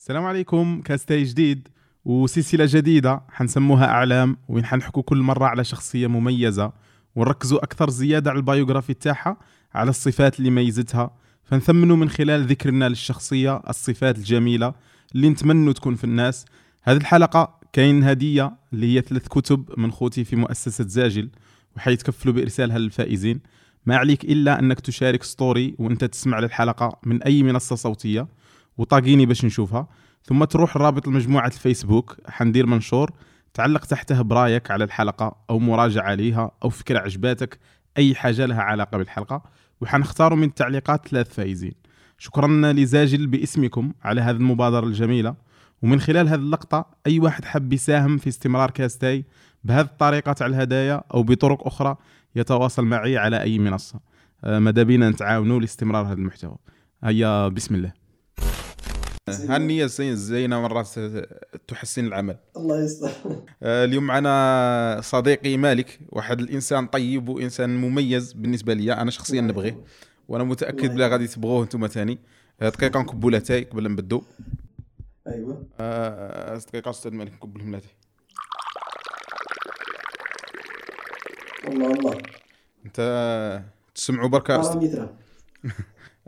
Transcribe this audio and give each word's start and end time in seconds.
السلام 0.00 0.24
عليكم 0.24 0.80
كاستاي 0.80 1.22
جديد 1.22 1.68
وسلسلة 2.04 2.66
جديدة. 2.68 3.22
حنسموها 3.28 3.86
أعلام 3.86 4.36
وين 4.48 4.64
حنحكوا 4.64 5.02
كل 5.02 5.18
مرة 5.18 5.44
على 5.46 5.64
شخصية 5.64 6.06
مميزة 6.06 6.72
ونركزوا 7.16 7.64
أكثر 7.64 7.90
زيادة 7.90 8.30
على 8.30 8.36
biography 8.36 8.94
تاعها 8.94 9.36
على 9.74 9.90
الصفات 9.90 10.38
اللي 10.38 10.50
ميزتها. 10.50 11.10
فنثمنوا 11.44 11.96
من 11.96 12.08
خلال 12.08 12.46
ذكرنا 12.46 12.88
للشخصية 12.88 13.62
الصفات 13.68 14.18
الجميلة 14.18 14.74
اللي 15.14 15.28
نتمنوا 15.28 15.72
تكون 15.72 15.94
في 15.94 16.04
الناس. 16.04 16.46
هذه 16.82 16.96
الحلقة 16.96 17.60
كاين 17.72 18.04
هدية 18.04 18.52
اللي 18.72 18.96
هي 18.96 19.00
ثلاث 19.00 19.28
كتب 19.28 19.70
من 19.76 19.92
خوتي 19.92 20.24
في 20.24 20.36
مؤسسة 20.36 20.84
زاجل 20.88 21.30
وحيتكفلوا 21.76 22.34
بإرسالها 22.34 22.78
للفائزين. 22.78 23.40
ما 23.86 23.96
عليك 23.96 24.24
إلا 24.24 24.58
أنك 24.58 24.80
تشارك 24.80 25.22
story 25.22 25.74
وأنت 25.78 26.04
تسمع 26.04 26.38
للحلقة 26.38 26.98
من 27.06 27.22
أي 27.22 27.42
منصة 27.42 27.76
صوتية. 27.76 28.39
وطاقيني 28.78 29.26
باش 29.26 29.44
نشوفها. 29.44 29.88
ثم 30.24 30.44
تروح 30.44 30.76
رابط 30.76 31.08
مجموعة 31.08 31.46
الفيسبوك 31.46 32.16
حندير 32.26 32.66
منشور 32.66 33.12
تعلق 33.54 33.84
تحته 33.84 34.22
برايك 34.22 34.70
على 34.70 34.84
الحلقة 34.84 35.36
أو 35.50 35.58
مراجعة 35.58 36.14
ليها 36.14 36.50
أو 36.64 36.68
فكرة 36.68 36.98
عجباتك 36.98 37.58
أي 37.98 38.14
حاجة 38.14 38.46
لها 38.46 38.62
علاقة 38.62 38.98
بالحلقة. 38.98 39.42
وحنختاروا 39.80 40.38
من 40.38 40.44
التعليقات 40.44 41.08
ثلاث 41.08 41.34
فائزين 41.34 41.72
شكرا 42.18 42.72
لزاجل 42.72 43.26
باسمكم 43.26 43.92
على 44.02 44.20
هذه 44.20 44.36
المبادرة 44.36 44.86
الجميلة. 44.86 45.34
ومن 45.82 46.00
خلال 46.00 46.28
هذه 46.28 46.38
اللقطة 46.38 46.86
أي 47.06 47.18
واحد 47.18 47.44
حب 47.44 47.72
يساهم 47.72 48.18
في 48.18 48.28
استمرار 48.28 48.70
كاستاي 48.70 49.24
بهذه 49.64 49.86
الطريقة 49.86 50.32
تاع 50.32 50.46
الهدايا 50.46 51.02
أو 51.14 51.22
بطرق 51.22 51.66
أخرى 51.66 51.96
يتواصل 52.36 52.84
معي 52.84 53.18
على 53.18 53.42
أي 53.42 53.58
منصة. 53.58 54.00
آه، 54.44 54.58
ماذا 54.58 54.82
بينا 54.82 55.10
نتعاونوا 55.10 55.60
لاستمرار 55.60 56.06
هذا 56.06 56.12
المحتوى. 56.12 56.56
هيا 57.04 57.48
بسم 57.48 57.74
الله. 57.74 57.99
النية 59.30 59.86
زين 59.86 60.16
زينة 60.16 60.60
مرات 60.60 60.88
تحسن 61.68 62.04
العمل. 62.04 62.36
الله 62.56 62.84
يستر. 62.84 63.10
آه، 63.62 63.84
اليوم 63.84 64.04
معنا 64.04 65.00
صديقي 65.02 65.56
مالك 65.56 66.00
واحد 66.08 66.40
الإنسان 66.40 66.86
طيب 66.86 67.28
وإنسان 67.28 67.80
مميز 67.80 68.32
بالنسبة 68.32 68.74
لي 68.74 68.92
أنا 68.92 69.10
شخصيا 69.10 69.40
نبغيه. 69.40 69.84
وأنا 70.28 70.44
متأكد 70.44 70.94
بلا 70.94 71.08
غادي 71.08 71.26
تبغوه 71.26 71.62
أنتم 71.62 71.86
ثاني. 71.86 72.18
آه، 72.62 72.68
دقيقه 72.68 73.00
نكبوا 73.00 73.30
لاتاي 73.30 73.64
قبل 73.64 73.82
ما 73.82 73.88
نبدو 73.88 74.22
أيوه. 75.26 75.66
آه، 75.80 76.56
دقيقه 76.56 76.90
أستاذ 76.90 77.14
مالك 77.14 77.32
نكب 77.32 77.58
لهم 77.58 77.72
لاتاي 77.72 77.90
الله 81.68 81.92
الله. 81.92 82.18
أنت 82.86 83.62
تسمعوا 83.94 84.40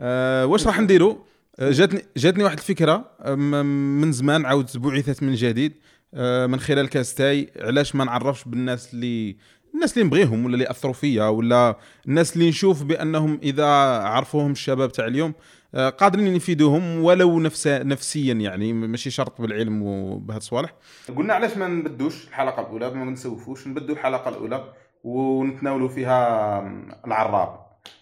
آه، 0.01 0.45
واش 0.45 0.67
راح 0.67 0.79
نديروا 0.79 1.11
آه، 1.13 1.17
جاتني 1.59 2.01
جاتني 2.17 2.43
واحد 2.43 2.57
الفكرة 2.57 3.11
آه، 3.21 3.35
من 3.35 4.11
زمان 4.11 4.45
عاود 4.45 4.77
بعثت 4.77 5.23
من 5.23 5.33
جديد 5.35 5.73
آه، 6.13 6.45
من 6.45 6.59
خلال 6.59 6.89
كاستاي 6.89 7.51
علاش 7.59 7.95
ما 7.95 8.03
نعرفش 8.03 8.43
بالناس 8.43 8.93
اللي 8.93 9.37
الناس 9.73 9.93
اللي 9.93 10.05
نبغيهم 10.07 10.45
ولا 10.45 10.53
اللي 10.53 10.69
أثروا 10.69 10.93
فيا 10.93 11.23
ولا 11.25 11.77
الناس 12.07 12.35
اللي 12.35 12.49
نشوف 12.49 12.83
بأنهم 12.83 13.39
إذا 13.43 13.65
عرفوهم 14.03 14.51
الشباب 14.51 14.91
تاع 14.91 15.07
اليوم 15.07 15.33
آه، 15.75 15.89
قادرين 15.89 16.35
يفيدوهم 16.35 17.03
ولو 17.03 17.39
نفس 17.39 17.67
نفسيا 17.67 18.33
يعني 18.33 18.73
ماشي 18.73 19.09
شرط 19.09 19.41
بالعلم 19.41 19.81
وبهاد 19.81 20.37
الصوالح. 20.37 20.73
قلنا 21.17 21.33
علاش 21.33 21.57
ما 21.57 21.67
نبدوش 21.67 22.27
الحلقة 22.27 22.61
الأولى 22.61 22.89
ما 22.89 23.05
نسوفوش 23.05 23.67
نبدو 23.67 23.93
الحلقة 23.93 24.29
الأولى 24.29 24.73
ونتناولوا 25.03 25.89
فيها 25.89 26.59
العراب. 27.05 27.59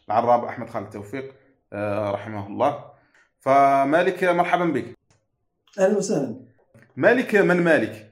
العراب 0.07 0.44
أحمد 0.44 0.69
خالد 0.69 0.89
توفيق 0.89 1.33
آه، 1.73 2.11
رحمه 2.11 2.47
الله. 2.47 2.91
فمالك 3.42 4.23
مرحبا 4.23 4.66
بك. 4.66 4.86
أهلا 5.80 5.97
وسهلا. 5.97 6.36
مالك 6.97 7.36
من 7.36 7.58
مالك؟ 7.58 8.11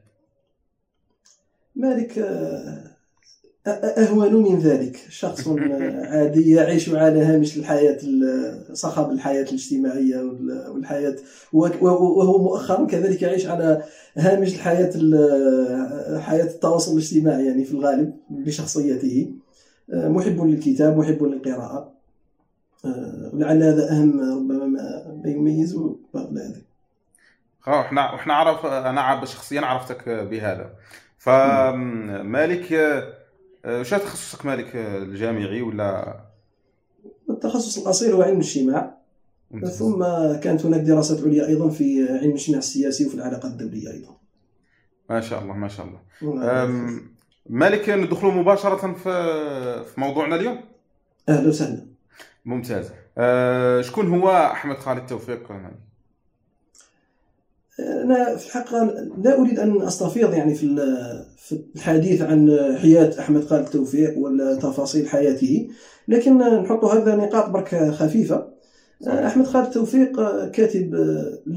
مالك 1.76 2.18
أهون 3.68 4.34
من 4.34 4.60
ذلك. 4.60 4.98
شخص 5.10 5.48
آه، 5.48 6.06
عادي 6.06 6.52
يعيش 6.52 6.90
على 6.90 7.20
هامش 7.22 7.58
الحياة 7.58 7.98
ال- 8.04 8.78
صخب 8.78 9.12
الحياة 9.12 9.44
الاجتماعية 9.44 10.18
وال- 10.18 10.70
والحياة 10.70 11.16
وهو 11.54 12.38
مؤخرا 12.44 12.86
كذلك 12.86 13.22
يعيش 13.22 13.46
على 13.48 13.84
هامش 14.18 14.56
الحياة 14.56 14.92
ال- 14.96 16.22
حياة 16.22 16.44
التواصل 16.46 16.92
الاجتماعي 16.94 17.46
يعني 17.46 17.66
في 17.66 17.72
الغالب 17.72 18.14
بشخصيته. 18.30 19.32
آه، 19.94 20.08
محب 20.08 20.44
للكتاب 20.46 20.98
محب 20.98 21.24
للقراءة. 21.24 21.99
ولعل 22.84 23.64
هذا 23.64 23.92
أهم 23.92 24.20
ربما 24.20 24.66
ما 25.24 25.30
يميزه 25.30 26.00
قبل 26.14 26.38
هذا 26.38 26.62
خا 27.60 27.82
إحنا 27.82 28.16
إحنا 28.16 28.34
عرف 28.34 28.66
أنا 28.66 29.26
شخصيا 29.26 29.62
عرفتك 29.62 30.10
بهذا. 30.10 30.74
فمالك 31.18 32.74
آه، 33.66 33.80
وش 33.80 33.90
تخصصك 33.90 34.46
مالك 34.46 34.76
الجامعي 34.76 35.62
ولا؟ 35.62 36.20
التخصص 37.30 37.78
الأصيل 37.78 38.12
هو 38.14 38.22
علم 38.22 38.34
الاجتماع 38.34 38.98
ثم 39.66 40.04
كانت 40.44 40.66
هناك 40.66 40.82
دراسات 40.82 41.24
عليا 41.24 41.48
أيضا 41.48 41.70
في 41.70 42.08
علم 42.10 42.30
الاجتماع 42.30 42.60
السياسي 42.60 43.06
وفي 43.06 43.16
العلاقات 43.16 43.52
الدولية 43.52 43.92
أيضا. 43.92 44.18
ما 45.10 45.22
شاء 45.22 45.42
الله 45.42 45.54
ما 45.54 45.68
شاء 45.68 45.86
الله. 45.86 46.00
مالك 47.50 47.90
ندخلوا 47.90 48.32
مباشرة 48.32 48.94
في 48.94 49.04
في 49.84 50.02
موضوعنا 50.02 50.36
اليوم؟ 50.36 50.62
أهلا 51.30 51.48
وسهلا. 51.48 51.89
ممتاز. 52.50 52.92
أه، 53.18 53.82
شكون 53.82 54.08
هو 54.08 54.30
أحمد 54.30 54.78
خالد 54.78 55.06
توفيق؟ 55.06 55.52
أنا 57.80 58.36
في 58.36 58.46
الحقيقة 58.46 58.84
لا 59.18 59.40
أريد 59.42 59.60
أن 59.60 59.82
أستفيض 59.82 60.34
يعني 60.34 60.56
في 60.56 60.76
في 61.38 61.60
الحديث 61.76 62.22
عن 62.22 62.68
حياة 62.82 63.20
أحمد 63.20 63.44
خالد 63.44 63.66
توفيق 63.66 64.18
ولا 64.18 64.56
تفاصيل 64.56 65.10
حياته 65.10 65.70
لكن 66.08 66.38
نحط 66.38 66.86
هذا 66.86 67.16
نقاط 67.16 67.50
برك 67.50 67.92
خفيفة. 67.92 68.59
أحمد 69.08 69.46
خالد 69.48 69.70
توفيق 69.70 70.12
كاتب 70.52 70.96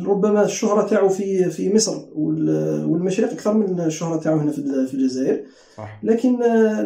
ربما 0.07 0.45
الشهرة 0.45 0.87
تاعو 0.87 1.09
في 1.09 1.51
في 1.51 1.75
مصر 1.75 1.97
وال- 2.15 2.85
والمشرق 2.85 3.31
أكثر 3.33 3.55
من 3.55 3.81
الشهرة 3.81 4.17
تاعو 4.17 4.39
هنا 4.39 4.53
في 4.87 4.95
الجزائر. 4.95 5.43
صح. 5.77 6.01
لكن 6.03 6.39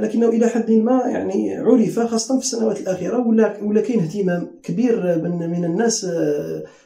لكنه 0.03 0.29
إلى 0.29 0.47
حد 0.49 0.71
ما 0.71 1.03
يعني 1.07 1.57
عرف 1.57 1.99
خاصة 2.01 2.39
في 2.39 2.45
السنوات 2.45 2.81
الأخيرة 2.81 3.27
ولا 3.29 3.57
ولا 3.63 3.81
كاين 3.81 4.01
اهتمام 4.01 4.49
كبير 4.63 5.23
من 5.23 5.51
من 5.51 5.65
الناس 5.65 6.05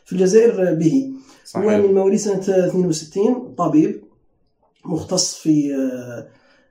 في 0.04 0.12
الجزائر 0.12 0.74
به. 0.74 1.10
هو 1.12 1.62
صحيح 1.62 1.74
من 1.84 1.94
مواليد 1.94 2.18
سنه 2.18 2.38
62 2.66 3.54
طبيب 3.58 4.00
مختص 4.84 5.34
في 5.34 5.74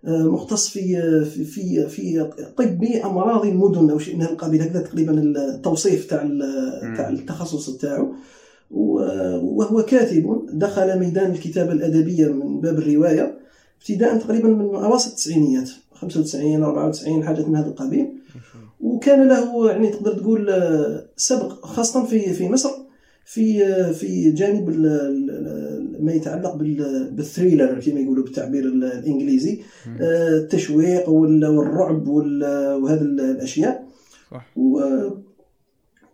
مختص 0.04 0.70
في 0.70 1.26
في 1.26 1.88
في, 1.88 2.30
طب 2.58 2.84
أمراض 3.06 3.46
المدن 3.46 3.90
أو 3.90 4.00
شيء 4.00 4.16
من 4.16 4.22
هذا 4.22 4.32
القبيل 4.32 4.62
هكذا 4.62 4.82
تقريبا 4.82 5.14
التوصيف 5.14 6.06
تاع 6.06 6.28
تاع 6.98 7.10
التخصص 7.10 7.78
تاعو. 7.78 8.14
وهو 8.72 9.84
كاتب 9.84 10.46
دخل 10.54 11.00
ميدان 11.00 11.32
الكتابة 11.32 11.72
الأدبية 11.72 12.28
من 12.28 12.62
باب 12.62 12.78
الرواية 12.78 13.38
ابتداء 13.80 14.18
تقريبا 14.18 14.48
من 14.48 14.76
اواسط 14.76 15.10
التسعينيات 15.10 15.70
95 15.94 16.64
94 16.64 17.24
حاجة 17.24 17.46
من 17.46 17.56
هذا 17.56 17.68
القبيل. 17.68 18.08
وكان 18.80 19.28
له 19.28 19.72
يعني 19.72 19.90
تقدر 19.90 20.14
تقول 20.14 20.50
آه، 20.50 21.06
سبق 21.18 21.66
خاصة 21.66 22.06
في 22.06 22.34
في 22.34 22.50
مصر 22.50 22.70
في 23.26 23.66
آه، 23.66 23.92
في 23.92 24.32
جانب 24.32 24.70
ما 26.02 26.12
يتعلق 26.14 26.56
بال- 26.56 27.10
بالثريلر 27.12 27.80
كما 27.82 28.00
يقولوا 28.00 28.24
بالتعبير 28.24 28.64
ال- 28.64 28.84
الإنجليزي. 28.84 29.62
آه، 30.02 30.30
التشويق 30.38 31.10
وال- 31.10 31.46
والرعب 31.46 32.08
وال- 32.08 32.74
وهذه 32.84 33.02
ال- 33.02 33.20
الأشياء. 33.20 33.88
صح. 34.32 34.46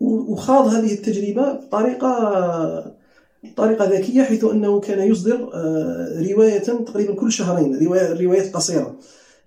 وخاض 0.01 0.67
هذه 0.67 0.93
التجربة 0.93 1.51
بطريقة 1.53 2.95
بطريقه 3.43 3.85
ذكية 3.85 4.23
حيث 4.23 4.43
أنه 4.43 4.79
كان 4.79 5.07
يصدر 5.11 5.49
آه، 5.53 6.23
رواية 6.31 6.57
تقريبا 6.59 7.13
كل 7.15 7.31
شهرين 7.31 7.85
رواية 7.85 8.21
روايات 8.25 8.53
قصيرة. 8.53 8.95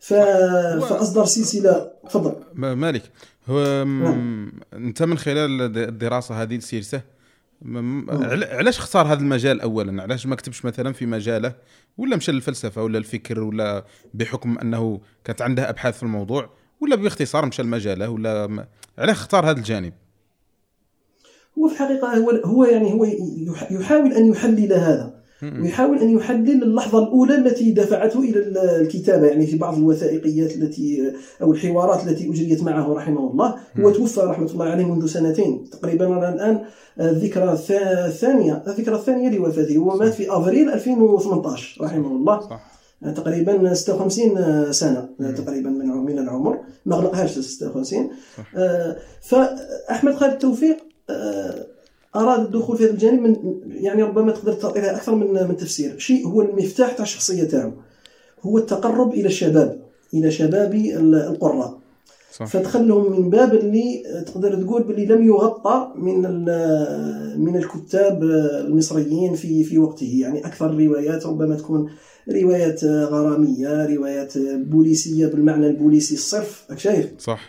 ف... 0.00 0.12
هو- 0.12 0.80
فأصدر 0.80 1.24
سلسلة. 1.24 1.90
تفضل. 2.08 2.32
مالك. 2.54 3.02
هو 3.48 3.84
نعم. 3.84 4.52
أنت 4.74 5.02
من 5.02 5.18
خلال 5.18 5.60
الد- 5.62 5.76
الدراسة 5.76 6.42
هذه. 6.42 6.54
عل- 6.54 7.02
علاش 8.52 8.78
اختار 8.78 9.06
هذا 9.06 9.20
المجال 9.20 9.60
اولا؟ 9.60 10.02
علاش 10.02 10.26
ما 10.26 10.36
كتبش 10.36 10.64
مثلا 10.64 10.92
في 10.92 11.06
مجاله 11.06 11.54
ولا 11.98 12.16
مشى 12.16 12.32
للفلسفة 12.32 12.82
ولا 12.82 12.98
الفكر 12.98 13.40
ولا 13.40 13.84
بحكم 14.14 14.58
أنه 14.58 15.00
كانت 15.24 15.42
عنده 15.42 15.70
أبحاث 15.70 15.96
في 15.96 16.02
الموضوع 16.02 16.50
ولا 16.80 16.96
باختصار 16.96 17.46
مشى 17.46 17.62
لمجاله 17.62 18.08
ولا 18.08 18.46
م- 18.46 18.64
علاش 18.98 19.16
اختار 19.16 19.44
هذا 19.50 19.58
الجانب؟ 19.58 19.92
هو 21.58 21.68
في 21.68 21.74
الحقيقة 21.74 22.16
هو 22.16 22.30
هو 22.30 22.64
يعني 22.64 22.92
هو 22.92 23.04
يح- 23.04 23.72
يحاول 23.72 24.12
أن 24.12 24.26
يحلل 24.26 24.72
هذا. 24.72 25.17
ويحاول 25.42 25.98
أن 25.98 26.10
يحلل 26.10 26.62
اللحظة 26.62 26.98
الأولى 27.02 27.34
التي 27.34 27.70
دفعته 27.72 28.20
إلى 28.20 28.38
الكتابة 28.80 29.26
يعني 29.26 29.46
في 29.46 29.56
بعض 29.58 29.76
الوثائقيات 29.78 30.56
التي 30.56 31.12
أو 31.42 31.52
الحوارات 31.52 32.06
التي 32.08 32.28
أجريت 32.30 32.62
معه 32.62 32.92
رحمه 32.92 33.30
الله. 33.30 33.54
هو 33.80 33.90
توفى 33.90 34.20
رحمة 34.20 34.50
الله 34.50 34.64
عليه 34.66 34.84
منذ 34.84 35.06
سنتين 35.06 35.64
تقريبا 35.70 36.28
الآن 36.34 36.60
الذكرى 37.00 37.56
الثا- 37.56 37.98
الثانية 38.06 38.62
الذكرى 38.66 38.94
الثانية 38.94 39.30
لوفاته. 39.38 39.76
هو 39.76 39.96
مات 39.96 40.14
في 40.14 40.36
أفريل 40.36 40.68
2018 40.70 41.84
رحمه 41.84 42.06
الله. 42.16 42.40
صح. 42.40 42.78
تقريبا 43.16 43.74
56 43.74 44.72
سنة 44.72 45.08
تقريبا 45.36 45.70
من 45.70 45.86
من 45.88 46.18
العمر. 46.18 46.58
ما 46.86 46.96
غلقهاش 46.96 47.30
56 47.38 48.10
صح. 48.38 48.52
آه، 48.56 48.96
فأحمد 49.22 50.14
خالد 50.14 50.38
توفيق 50.38 50.76
آه، 51.10 51.66
أراد 52.16 52.40
الدخول 52.44 52.76
في 52.76 52.84
هذا 52.84 52.90
الجانب 52.92 53.20
من 53.22 53.36
يعني 53.66 54.02
ربما 54.02 54.32
تقدر 54.32 54.52
تعطي 54.52 54.80
لها 54.80 54.96
أكثر 54.96 55.14
من 55.14 55.48
من 55.48 55.56
تفسير. 55.56 55.98
شيء 55.98 56.26
هو 56.26 56.42
المفتاح 56.42 56.92
تاع 56.92 57.02
الشخصية 57.04 57.44
تاعو. 57.44 57.72
هو 58.42 58.58
التقرب 58.58 59.14
إلى 59.14 59.26
الشباب 59.26 59.80
إلى 60.14 60.30
شباب 60.30 60.74
ال- 60.74 61.14
القراء. 61.14 61.78
صح. 62.32 62.46
فدخلهم 62.46 63.12
من 63.20 63.30
باب 63.30 63.54
اللي 63.54 64.02
تقدر 64.26 64.62
تقول 64.62 64.82
باللي 64.82 65.06
لم 65.06 65.26
يغطى 65.26 65.92
من 65.96 66.20
من 67.40 67.56
الكتاب 67.56 68.22
المصريين 68.66 69.34
في 69.34 69.64
في 69.64 69.78
وقته. 69.78 70.18
يعني 70.20 70.46
أكثر 70.46 70.70
الروايات 70.70 71.26
ربما 71.26 71.54
تكون 71.56 71.90
روايات 72.42 72.84
غرامية 72.84 73.86
روايات 73.96 74.38
بوليسية 74.38 75.26
بالمعنى 75.26 75.66
البوليسي 75.66 76.14
الصرف. 76.14 76.64
راك 76.70 76.78
شايف 76.78 77.10
صح. 77.18 77.40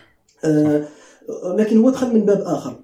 آه، 0.44 0.84
لكن 1.56 1.78
هو 1.78 1.90
دخل 1.90 2.14
من 2.14 2.24
باب 2.24 2.40
آخر. 2.40 2.76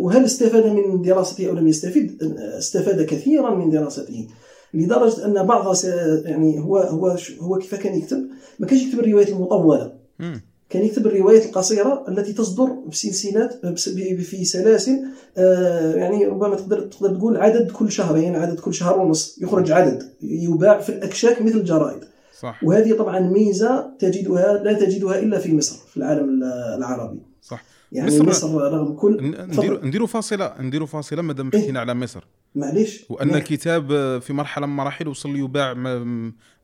وهل 0.00 0.24
استفاد 0.24 0.66
من 0.66 1.02
دراسته 1.02 1.48
أو 1.48 1.54
لم 1.54 1.68
يستفد؟ 1.68 2.22
استفاد 2.58 3.02
كثيرا 3.02 3.54
من 3.54 3.70
دراسته. 3.70 4.28
لدرجة 4.74 5.26
أن 5.26 5.46
بعض 5.46 5.76
يعني 6.24 6.60
هو 6.60 6.78
هو 6.78 7.16
هو 7.40 7.58
كيف 7.58 7.74
كان 7.74 7.98
يكتب؟ 7.98 8.26
ما 8.58 8.66
كانش 8.66 8.82
يكتب 8.82 9.00
الروايات 9.00 9.28
المطولة. 9.28 9.92
كان 10.70 10.84
يكتب 10.84 11.06
الروايات 11.06 11.46
القصيرة 11.46 12.04
التي 12.08 12.32
تصدر 12.32 12.68
بسلسلات 12.86 13.66
في 14.20 14.44
سلاسل 14.44 14.98
آه، 15.38 15.94
يعني 15.94 16.26
ربما 16.26 16.56
تقدر 16.56 16.80
تقدر 16.80 17.16
تقول 17.16 17.36
عدد 17.36 17.70
كل 17.70 17.92
شهرين 17.92 18.34
عدد 18.34 18.60
كل 18.60 18.74
شهر 18.74 18.98
ونص. 18.98 19.38
يخرج 19.42 19.72
عدد. 19.72 20.02
يباع 20.22 20.80
في 20.80 20.88
الأكشاك 20.88 21.42
مثل 21.42 21.56
الجرائد. 21.56 22.00
صح. 22.40 22.64
وهذه 22.64 22.92
طبعا 22.92 23.20
ميزة 23.20 23.90
تجدها 23.98 24.62
لا 24.64 24.72
تجدها 24.72 25.18
إلا 25.18 25.38
في 25.38 25.54
مصر 25.54 25.76
في 25.90 25.96
العالم 25.96 26.42
العربي. 26.78 27.25
يعني 27.92 28.08
مصر- 28.08 28.24
مصر, 28.26 28.54
رغم 28.72 28.96
كل. 28.96 29.34
نديروا 29.48 29.84
نديروا 29.84 30.06
فاصله 30.06 30.54
نديروا 30.60 30.86
فاصلة 30.86 31.22
مادام 31.22 31.50
إيه. 31.54 31.60
حكينا 31.62 31.80
على 31.80 31.94
مصر 31.94 32.26
معليش 32.54 33.04
وأن 33.10 33.28
نعم. 33.28 33.36
الكتاب 33.36 33.88
في 34.20 34.32
مرحلة 34.32 34.66
من 34.66 34.72
المراحل 34.72 35.08
وصل 35.08 35.36
يباع 35.36 35.74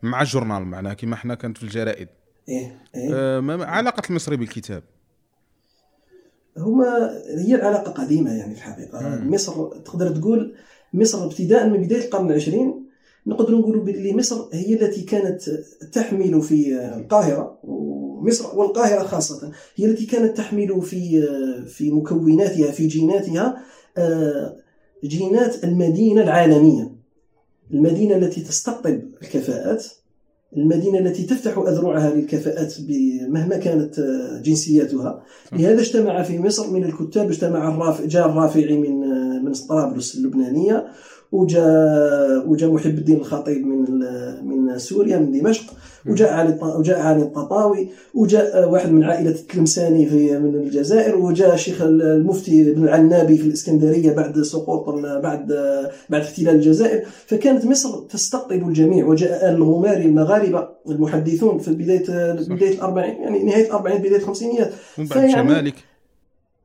مع 0.03 0.23
الجورنال 0.23 0.63
معناها 0.65 0.95
كما 0.95 1.15
إحنا 1.15 1.35
كانت 1.35 1.59
في 1.59 1.63
الجرائد 1.65 2.09
إيه 2.49 2.81
إيه 2.95 3.11
آه، 3.15 3.65
علاقة 3.65 4.03
المصري 4.11 4.37
بالكتاب 4.37 4.83
هما 6.59 7.11
هي 7.39 7.55
العلاقه 7.55 7.93
قديمة 7.93 8.33
يعني 8.33 8.55
في 8.55 8.61
الحقيقة 8.61 9.01
مم. 9.09 9.35
مصر 9.35 9.69
تقدر 9.69 10.09
تقول 10.17 10.55
مصر 10.95 11.25
ابتداء 11.25 11.69
من 11.69 11.83
بداية 11.83 12.05
القرن 12.05 12.31
العشرين 12.31 12.83
نقدر 13.27 13.55
نقولوا 13.59 13.85
باللي 13.85 14.17
مصر 14.17 14.49
هي 14.53 14.75
التي 14.75 15.03
كانت 15.03 15.43
تحمل 15.93 16.43
في 16.43 16.77
القاهرة 16.97 17.59
ومصر 18.23 18.59
والقاهرة 18.59 19.03
خاصة 19.03 19.51
هي 19.77 19.87
التي 19.87 20.07
كانت 20.07 20.37
تحمل 20.37 20.83
في 20.83 21.29
في 21.67 21.91
مكوناتها 21.91 22.71
في 22.71 22.87
جيناتها 22.87 23.63
آه، 23.99 24.57
جينات 25.05 25.65
المدينة 25.65 26.23
العالمية. 26.23 26.93
المدينة 27.73 28.17
التي 28.17 28.41
تستقطب 28.41 29.01
الكفاءات 29.23 29.85
المدينة 30.57 30.99
التي 30.99 31.23
تفتح 31.23 31.59
أذرعها 31.59 32.15
للكفاءات 32.15 32.75
مهما 33.29 33.57
كانت 33.57 33.99
آه، 33.99 34.43
جنسياتها. 34.43 35.23
لهذا 35.53 35.81
اجتمع 35.81 36.23
في 36.23 36.39
مصر 36.39 36.71
من 36.71 36.85
الكتاب 36.85 37.29
اجتمع 37.29 37.69
الرافع 37.69 38.05
جاء 38.05 38.29
الرافعي 38.29 38.77
من 38.77 39.05
آه، 39.05 39.39
من 39.39 39.53
طرابلس 39.53 40.17
اللبنانية 40.17 40.87
وجاء 41.33 42.49
وجاء 42.49 42.71
محب 42.71 42.99
الدين 42.99 43.17
الخطيب 43.17 43.67
من 43.67 44.03
من 44.73 44.79
سوريا 44.79 45.17
من 45.19 45.41
دمشق 45.41 45.63
وجاء 46.07 46.33
علي 46.33 46.59
وجاء 46.63 47.01
علي 47.01 47.23
الططاوي 47.23 47.89
وجاء 48.15 48.69
واحد 48.71 48.91
من 48.93 49.05
عائلة 49.05 49.31
التلمساني 49.31 50.07
في 50.07 50.39
من 50.39 50.55
الجزائر 50.55 51.17
وجاء 51.17 51.55
الشيخ 51.55 51.83
المفتي 51.83 52.73
بن 52.73 52.85
العنابي 52.85 53.37
في 53.39 53.47
الإسكندرية 53.47 54.13
بعد 54.13 54.43
سقوط 54.43 54.89
ال- 54.89 55.21
بعد 55.21 55.47
بعد 56.11 56.21
احتلال 56.23 56.55
الجزائر. 56.55 57.03
فكانت 57.27 57.65
مصر 57.67 58.01
تستقطب 58.01 58.69
الجميع 58.69 59.07
وجاء 59.07 59.49
آل 59.51 59.55
الغماري 59.55 60.05
المغاربة 60.07 60.69
المحدثون 60.89 61.59
في 61.59 61.71
بداية 61.71 62.33
بداية 62.33 62.75
الأربعين 62.75 63.23
يعني 63.23 63.43
نهاية 63.43 63.67
الاربعين 63.67 63.99
بداية 63.99 64.17
الخمسينيات. 64.17 64.73
ومن 64.99 65.07
بعد 65.07 65.19
شمالك. 65.33 65.75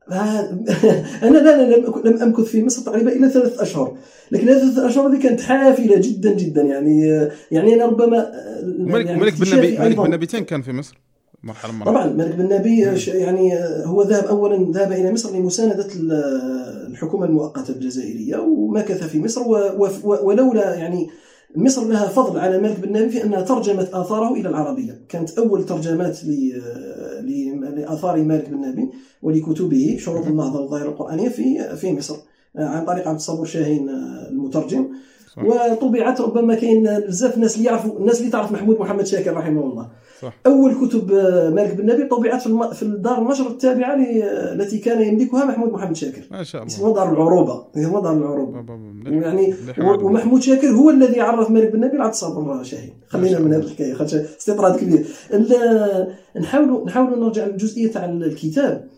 أنا 1.22 1.38
لا 1.38 1.62
لا 1.70 1.76
لم 1.76 2.02
لم 2.04 2.22
أمكث 2.22 2.44
في 2.44 2.64
مصر 2.64 2.82
تقريبا 2.82 3.12
إلى 3.12 3.28
ثلاث 3.30 3.60
أشهر. 3.60 3.96
لكن 4.32 4.48
هذه 4.48 4.62
الثلاث 4.68 4.78
أشهر 4.86 5.08
هذه 5.08 5.20
كانت 5.22 5.40
حافلة 5.40 5.96
جدا 6.00 6.32
جدا. 6.34 6.62
يعني 6.62 7.06
يعني 7.50 7.74
أنا 7.74 7.86
ربما 7.86 8.30
ملك 8.64 9.06
يعني 9.06 9.20
ملك 9.20 9.40
بن 9.40 9.56
نبي 9.58 9.78
ملك 9.78 9.96
بن 9.96 10.10
نبي 10.10 10.26
تين 10.26 10.44
كان 10.44 10.62
في 10.62 10.72
مصر 10.72 10.98
مرحله 11.42 11.72
من 11.72 11.82
المراحل 11.82 12.04
طبعا 12.04 12.12
ملك 12.16 12.34
بن 12.34 12.54
نبي 12.54 12.80
يعني 13.06 13.52
هو 13.84 14.02
ذهب 14.02 14.24
اولا 14.24 14.72
ذهب 14.72 14.92
إلى 14.92 15.12
مصر 15.12 15.36
لمساندة 15.36 15.86
ال- 15.96 16.12
الحكومة 16.90 17.24
المؤقتة 17.26 17.70
الجزائرية 17.72 18.36
ومكث 18.36 19.06
في 19.06 19.20
مصر 19.20 19.42
ولولا 20.04 20.74
يعني 20.74 21.08
مصر 21.56 21.84
لها 21.84 22.06
فضل 22.08 22.38
على 22.38 22.58
ملك 22.58 22.80
بن 22.80 22.92
نبي 22.92 23.10
في 23.10 23.24
أنها 23.24 23.40
ترجمت 23.40 23.94
آثاره 23.94 24.32
إلى 24.34 24.48
العربية، 24.48 25.00
كانت 25.08 25.38
أول 25.38 25.66
ترجمات 25.66 26.24
ل- 26.24 26.62
ل- 27.22 27.60
لآثار 27.80 28.22
مالك 28.22 28.48
بن 28.48 28.68
نبي 28.68 28.88
ولكتبه 29.22 29.96
شروط 30.00 30.26
النهضه 30.26 30.60
والظاهره 30.60 30.88
القرآنية 30.88 31.28
في 31.28 31.76
في 31.76 31.92
مصر 31.92 32.16
عن 32.56 32.84
طريق 32.84 33.08
عبد 33.08 33.16
الصبور 33.16 33.46
شاهين 33.46 33.88
المترجم. 34.30 34.88
صح. 35.36 35.42
وطبعت 35.44 36.20
ربما 36.20 36.54
كاين 36.54 37.00
بزاف 37.00 37.36
الناس 37.36 37.56
اللي 37.56 37.68
يعرفوا 37.68 37.98
الناس 37.98 38.20
اللي 38.20 38.30
تعرف 38.30 38.52
محمود 38.52 38.80
محمد 38.80 39.06
شاكر 39.06 39.34
رحمه 39.36 39.60
الله. 39.64 39.88
صح 40.22 40.34
أول 40.46 40.74
كتب 40.86 41.12
آه، 41.12 41.50
مالك 41.50 41.74
بن 41.74 41.86
نبي 41.86 42.04
طبعت 42.04 42.42
في 42.74 42.82
الدار 42.82 43.22
النشر 43.22 43.46
التابعة. 43.46 43.94
التي 44.52 44.78
كان 44.78 45.02
يملكها 45.02 45.44
محمود 45.44 45.72
محمد 45.72 45.96
شاكر 45.96 46.22
ما 46.30 46.42
شاء 46.42 46.62
الله 46.62 46.74
اسمها 46.74 46.94
دار 46.94 47.12
العروبة 47.12 47.66
اسمها 47.76 48.00
دار 48.00 48.16
العروبة. 48.16 48.64
يعني. 49.06 49.54
ومحمود 49.78 50.42
شاكر 50.42 50.68
هو 50.68 50.90
الذي 50.90 51.20
عرف 51.20 51.50
مالك 51.50 51.72
بن 51.72 51.80
نبي 51.80 51.96
لعبد 51.96 52.14
صابر 52.14 52.62
شاهين 52.62 52.94
خلينا 53.08 53.38
من 53.38 53.52
هذه 53.54 53.62
الحكاية 53.62 53.94
خاطر 53.94 54.24
استطراد 54.38 54.76
كبير 54.76 55.06
نحاولوا 56.40 56.86
نحاولوا 56.86 57.16
نرجع 57.16 57.46
للجزئيه 57.46 57.92
تاع 57.92 58.04
الكتاب 58.04 58.88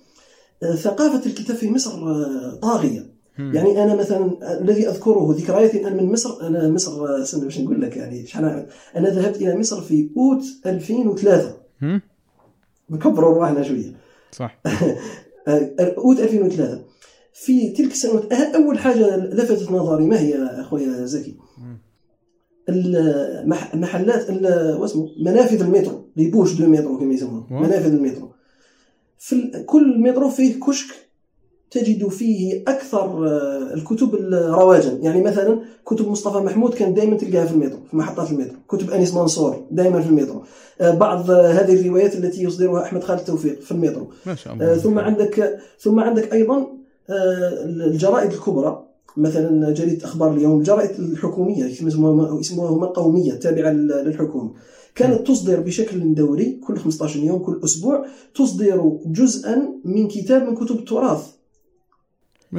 آه، 0.62 0.74
ثقافة 0.74 1.26
الكتاب 1.26 1.56
في 1.56 1.70
مصر 1.70 1.90
آه، 1.90 2.58
طاغية. 2.62 3.19
يعني 3.54 3.82
أنا 3.84 3.94
مثلا 3.94 4.30
الذي 4.60 4.88
أذكره 4.88 5.34
ذكرياتي 5.38 5.80
الان 5.80 5.96
من 5.96 6.12
مصر 6.12 6.46
أنا 6.46 6.68
مصر 6.68 7.24
سنة 7.24 7.44
باش 7.44 7.60
نقول 7.60 7.80
لك 7.80 7.96
يعني 7.96 8.26
شحال 8.26 8.66
أنا 8.96 9.08
ذهبت 9.08 9.36
إلى 9.36 9.56
مصر 9.58 9.80
في 9.80 10.10
أوت 10.16 10.42
2003 10.66 11.56
مم. 11.80 12.00
نكبروا 12.90 13.34
رواحنا 13.34 13.62
شوية. 13.62 13.94
صح. 14.32 14.60
أوت 15.98 16.20
2003 16.20 16.82
في 17.32 17.70
تلك 17.72 17.92
السنوات 17.92 18.34
أه- 18.34 18.54
أول 18.56 18.78
حاجة 18.78 19.16
لفتت 19.16 19.70
نظري 19.70 20.04
ما 20.06 20.20
هي 20.20 20.34
أخويا 20.44 21.04
زكي؟ 21.06 21.36
المحلات 22.68 24.30
ال- 24.30 24.76
واسمه 24.80 25.08
منافذ 25.24 25.62
المترو 25.62 26.04
les 26.16 26.30
bouches 26.30 26.52
de 26.54 26.66
métro 26.66 26.98
كما 26.98 27.14
يسموه 27.14 27.52
واو. 27.52 27.62
منافذ 27.62 27.92
المترو. 27.94 28.30
في 29.18 29.64
كل 29.66 30.00
مترو 30.00 30.28
فيه 30.30 30.60
كشك 30.60 30.94
تجد 31.70 32.08
فيه 32.08 32.62
أكثر 32.68 33.28
آه، 33.28 33.74
الكتب 33.74 34.14
رواجا 34.32 34.98
يعني 35.02 35.22
مثلا 35.22 35.58
كتب 35.86 36.08
مصطفى 36.08 36.38
محمود 36.38 36.74
كان 36.74 36.94
دائما 36.94 37.16
تلقاها 37.16 37.46
في 37.46 37.52
المترو 37.54 37.78
في 37.90 37.96
محطات 37.96 38.30
المترو 38.30 38.56
كتب 38.68 38.90
أنيس 38.90 39.14
منصور 39.14 39.64
دائما 39.70 40.00
في 40.00 40.08
المترو 40.08 40.42
آه، 40.80 40.90
بعض 40.90 41.30
آه، 41.30 41.52
هذه 41.52 41.80
الروايات 41.80 42.14
التي 42.14 42.42
يصدرها 42.42 42.82
أحمد 42.82 43.04
خالد 43.04 43.20
توفيق 43.20 43.60
في 43.60 43.72
المترو 43.72 44.06
ما 44.26 44.34
شاء 44.34 44.54
الله. 44.54 44.76
ثم 44.76 44.98
عندك 44.98 45.58
ثم 45.80 46.00
عندك 46.00 46.32
أيضا 46.32 46.66
الجرائد 47.10 48.32
الكبرى. 48.32 48.86
مثلا 49.16 49.70
جريدة 49.70 50.04
أخبار 50.04 50.32
اليوم 50.34 50.58
الجرائد 50.58 50.90
الحكومية 51.00 51.66
اسمها 52.40 52.68
هما 52.70 52.86
قوميه 52.86 53.32
تابعة 53.32 53.70
لل- 53.70 54.02
للحكومة. 54.06 54.50
كانت 54.94 55.26
تصدر 55.26 55.60
بشكل 55.60 56.14
دوري 56.14 56.60
كل 56.66 56.76
15 56.78 57.20
يوم 57.20 57.38
كل 57.38 57.60
أسبوع 57.64 58.04
تصدر 58.34 58.98
جزءا 59.06 59.68
من 59.84 60.08
كتاب 60.08 60.42
من 60.48 60.54
كتب 60.56 60.78
التراث. 60.78 61.26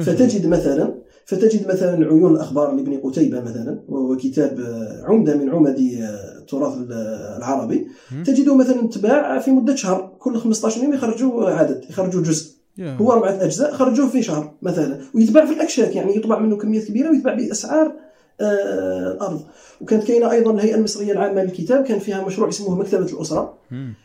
فتجد 0.00 0.46
مثلا 0.46 0.94
فتجد 1.26 1.68
مثلا 1.68 2.06
عيون 2.06 2.32
الأخبار 2.34 2.72
لابن 2.72 2.96
قتيبة 3.00 3.40
مثلا 3.40 3.82
وهو 3.88 4.16
كتاب 4.16 4.60
آه، 4.60 5.02
عمدة 5.04 5.36
من 5.36 5.50
عمد 5.50 5.78
آه، 6.02 6.38
التراث 6.38 6.76
ال- 6.76 6.92
العربي. 7.38 7.86
تجده 8.26 8.54
مثلا 8.56 8.88
تباع 8.88 9.38
في 9.38 9.50
مدة 9.50 9.74
شهر 9.74 10.12
كل 10.18 10.38
15 10.38 10.82
يوم 10.82 10.94
يخرجوا 10.94 11.50
عدد 11.50 11.84
يخرجوا 11.90 12.22
جزء. 12.22 12.52
هو 12.80 13.12
أربعة 13.12 13.44
أجزاء 13.44 13.72
خرجوه 13.72 14.08
في 14.08 14.22
شهر 14.22 14.54
مثلا. 14.62 14.98
ويتباع 15.14 15.46
في 15.46 15.52
الأكشاك 15.52 15.96
يعني 15.96 16.16
يطبع 16.16 16.38
منه 16.38 16.56
كميات 16.56 16.84
كبيرة 16.84 17.10
ويتباع 17.10 17.34
بأسعار 17.34 17.92
آه، 18.40 19.12
الأرض. 19.12 19.40
وكانت 19.80 20.04
كاينة 20.04 20.30
أيضا 20.30 20.50
الهيئة 20.52 20.74
المصرية 20.74 21.12
العامة 21.12 21.42
للكتاب 21.44 21.84
كان 21.84 21.98
فيها 21.98 22.24
مشروع 22.24 22.48
اسمه 22.48 22.74
مكتبة 22.78 23.06
الأسرة. 23.12 23.58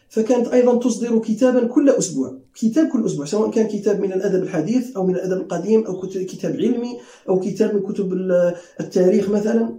فكانت 0.09 0.47
أيضا 0.47 0.79
تصدر 0.79 1.19
كتابا 1.19 1.67
كل 1.67 1.89
أسبوع. 1.89 2.37
كتاب 2.61 2.87
كل 2.87 3.05
أسبوع 3.05 3.25
سواء 3.25 3.51
كان 3.51 3.67
كتاب 3.67 3.99
من 3.99 4.13
الأدب 4.13 4.43
الحديث 4.43 4.95
أو 4.97 5.07
من 5.07 5.15
الأدب 5.15 5.37
القديم 5.41 5.83
كت- 5.83 6.17
كتاب 6.17 6.55
علمي 6.55 6.97
أو 7.29 7.39
كتاب 7.39 7.75
من 7.75 7.81
كتب 7.81 8.13
ال- 8.13 8.55
التاريخ 8.79 9.29
مثلا. 9.29 9.75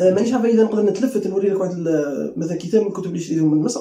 آه، 0.00 0.14
مانيش 0.14 0.32
عارف 0.32 0.44
إذا 0.44 0.62
نقدر 0.62 0.82
نتلفت 0.82 1.26
نوري 1.26 1.48
لك 1.48 1.60
واحد 1.60 1.72
مثلا 2.36 2.56
كتاب 2.56 2.82
من 2.82 2.88
الكتب 2.88 3.06
اللي 3.06 3.20
شريتهم 3.20 3.50
من 3.54 3.58
مصر. 3.64 3.80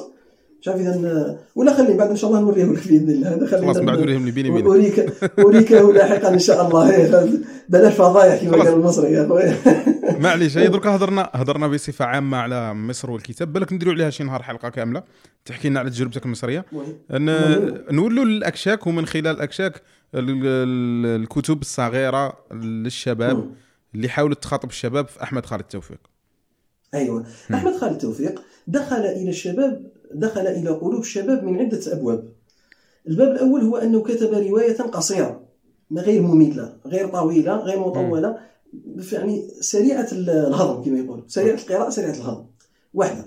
مش 0.64 0.68
عارف 0.70 0.82
إذا 0.82 1.40
ولا 1.56 1.74
خلي 1.74 1.94
بعد 1.94 2.10
إن 2.10 2.16
شاء 2.16 2.30
الله 2.30 2.42
نوريه 2.42 2.66
لك 2.66 2.88
بإذن 2.88 3.10
الله. 3.10 3.36
هذا 3.36 3.46
خلاص 3.48 3.76
خلينا 3.76 3.92
بعد 3.92 4.00
وريهم 4.00 4.26
لي 4.26 4.32
بيني 4.32 4.50
وبينك. 4.50 5.14
أريكه 5.40 5.94
لاحقا 5.94 6.34
إن 6.34 6.40
شاء 6.40 6.68
الله. 6.68 6.90
إيه، 6.96 7.30
بلاش 7.70 7.94
فضايح 7.94 8.42
كما 8.42 8.52
خلاص. 8.52 8.68
قال 8.68 8.74
المصري 8.74 9.12
يا 9.12 9.26
أخوي. 9.26 9.44
معليش 10.24 10.58
هي 10.58 10.68
درك 10.68 10.88
هضرنا 10.88 11.30
هضرنا 11.34 11.68
بصفة 11.68 12.06
عامة 12.06 12.38
على 12.38 12.74
مصر 12.74 13.12
والكتاب. 13.12 13.54
بالك 13.54 13.74
نديروا 13.74 13.94
عليها 13.94 14.10
شي 14.10 14.24
نهار 14.24 14.44
حلقة 14.44 14.70
كاملة. 14.70 15.04
تحكي 15.46 15.70
لنا 15.70 15.80
على 15.80 15.90
تجربتك 15.90 16.26
المصرية. 16.26 16.66
أن 17.12 17.26
نولوا 17.92 18.26
للاكشاك 18.26 18.88
ومن 18.88 19.06
خلال 19.06 19.28
الأكشاك 19.28 19.82
ال- 20.16 20.30
ال- 20.30 21.22
الكتب 21.22 21.62
الصغيرة 21.62 22.38
للشباب 22.54 23.52
اللي 23.96 24.10
حاولت 24.10 24.44
تخاطب 24.44 24.70
الشباب 24.70 25.08
في 25.08 25.24
أحمد 25.24 25.46
خالد 25.46 25.64
توفيق. 25.64 26.00
أيوة. 26.94 27.26
أحمد 27.54 27.74
خالد 27.76 27.98
توفيق 27.98 28.42
دخل 28.68 28.96
إلى 28.96 29.30
الشباب 29.30 29.93
دخل 30.16 30.48
إلى 30.48 30.70
قلوب 30.70 31.00
الشباب 31.02 31.44
من 31.44 31.60
عدة 31.60 31.94
أبواب. 31.94 32.30
الباب 33.08 33.32
الأول 33.32 33.62
هو 33.62 33.78
أنه 33.78 34.02
كتب 34.02 34.34
رواية 34.34 34.78
قصيرة 34.78 35.44
غير 35.98 36.22
مملة 36.22 36.74
غير 36.86 37.08
طويلة 37.08 37.56
غير 37.56 37.80
مطولة. 37.80 38.38
يعني 39.12 39.48
سريعة 39.60 40.08
الهضم 40.12 40.84
كما 40.84 41.00
يقول. 41.00 41.24
سريعة 41.28 41.56
القراءة 41.56 41.90
سريعة 41.90 42.14
الهضم. 42.14 42.46
واحدة. 42.94 43.26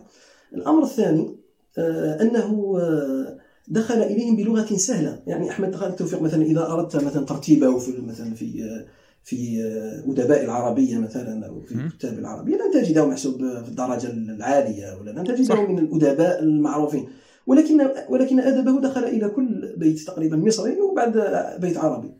الأمر 0.54 0.82
الثاني 0.82 1.36
آه، 1.78 2.22
أنه 2.22 2.78
آه، 2.80 3.38
دخل 3.68 4.02
إليهم 4.02 4.36
بلغة 4.36 4.76
سهلة. 4.76 5.22
يعني 5.26 5.50
أحمد 5.50 5.74
خالد 5.74 5.94
توفيق 5.94 6.22
مثلا 6.22 6.42
إذا 6.42 6.66
أردت 6.66 6.96
مثلا 6.96 7.24
ترتيبه 7.24 7.78
في 7.78 8.00
مثلا 8.00 8.34
في 8.34 8.64
آه، 8.64 8.86
في 9.26 9.62
آه، 9.62 10.10
أدباء 10.10 10.44
العربية 10.44 10.98
مثلا 10.98 11.46
أو 11.46 11.60
في. 11.60 11.74
الكتاب 11.74 12.18
العربية 12.18 12.56
لن 12.56 12.70
تجده 12.72 13.06
محسوب 13.06 13.38
في 13.38 13.68
الدرجة 13.68 14.10
العالية 14.10 14.98
ولا 15.00 15.10
لن 15.10 15.24
تجده. 15.24 15.66
من 15.66 15.78
الأدباء 15.78 16.42
المعروفين 16.42 17.08
ولكن 17.46 17.88
ولكن 18.08 18.40
أدبه 18.40 18.80
دخل 18.80 19.04
إلى 19.04 19.28
كل 19.28 19.74
بيت 19.76 20.00
تقريبا 20.00 20.36
مصري 20.36 20.80
وبعد 20.80 21.12
بيت 21.60 21.76
عربي. 21.76 22.12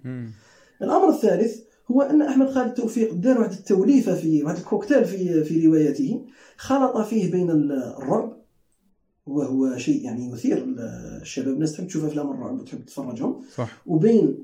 الأمر 0.83 1.09
الثالث 1.09 1.61
هو 1.91 2.03
أن 2.03 2.23
أحمد 2.23 2.51
خالد 2.51 2.75
توفيق 2.75 3.15
دار 3.15 3.39
واحد 3.41 3.53
التوليفة 3.53 4.15
في 4.15 4.43
واحد 4.43 4.57
الكوكتيل 4.57 5.05
في 5.05 5.45
في 5.45 5.67
روايته 5.67 6.25
خلط 6.57 6.97
فيه 6.97 7.33
بين 7.33 7.51
الرعب 7.51 8.37
وهو 9.27 9.77
شيء 9.77 10.05
يعني 10.05 10.33
يثير 10.33 10.67
الشباب 11.23 11.55
الناس 11.55 11.73
تحب 11.73 11.87
تشوف 11.87 12.05
أفلام 12.05 12.31
الرعب 12.31 12.61
وتحب 12.61 12.85
تتفرجهم 12.85 13.41
صح 13.55 13.83
وبين 13.87 14.39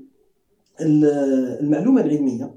المعلومة 0.81 2.01
العلمية. 2.01 2.53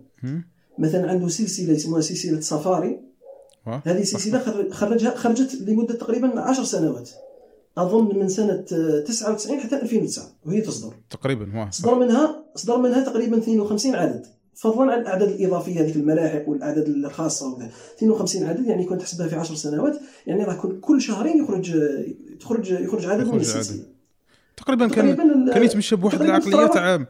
مثلا 0.78 1.11
عنده 1.11 1.28
سلسلة 1.28 1.76
اسمها 1.76 2.00
سلسلة 2.00 2.40
سفاري. 2.40 3.00
هذه 3.85 4.02
سلسلة 4.02 4.38
خر- 4.38 4.70
خرجها 4.70 5.11
خرجت 5.16 5.54
لمدة 5.54 5.94
تقريبا 5.94 6.40
عشر 6.40 6.64
سنوات. 6.64 7.11
أظن 7.78 8.18
من 8.18 8.28
سنة 8.28 8.56
99 9.06 9.61
حتى 9.61 9.76
2009 9.82 10.25
وهي 10.46 10.61
تصدر. 10.61 10.94
تقريبا 11.11 11.58
واه. 11.58 11.70
صدر 11.70 11.94
منها 11.94 12.44
صدر 12.54 12.78
منها 12.78 13.04
تقريبا 13.04 13.38
52 13.38 13.94
عدد. 13.94 14.26
فضلا 14.54 14.92
عن 14.92 15.00
الأعداد 15.00 15.28
الإضافية 15.28 15.80
هذيك 15.80 15.96
الملاحق 15.96 16.49
والأعداد 16.49 16.88
الخاصة 16.88 17.52
وكذا 17.52 17.70
52 17.96 18.44
عدد 18.44 18.66
يعني 18.66 18.85
كنت 18.85 19.00
تحسبها 19.00 19.28
في 19.28 19.37
10 19.37 19.54
سنوات. 19.54 19.99
يعني 20.26 20.44
راه 20.44 20.54
كل- 20.80 21.00
شهرين 21.02 21.42
يخرج 21.44 21.76
تخرج 22.40 22.70
يخرج 22.70 23.06
عدد 23.06 23.26
من 23.26 23.40
السلسلة. 23.40 23.82
تقريبا 24.56 24.87
كان 24.88 25.16
تقريبا 25.16 25.35
ال- 25.35 25.52
كان 25.54 25.62
يتمشى 25.62 25.96
بواحد 25.96 26.23
العقليه. 26.23 26.66
تاع 26.66 27.06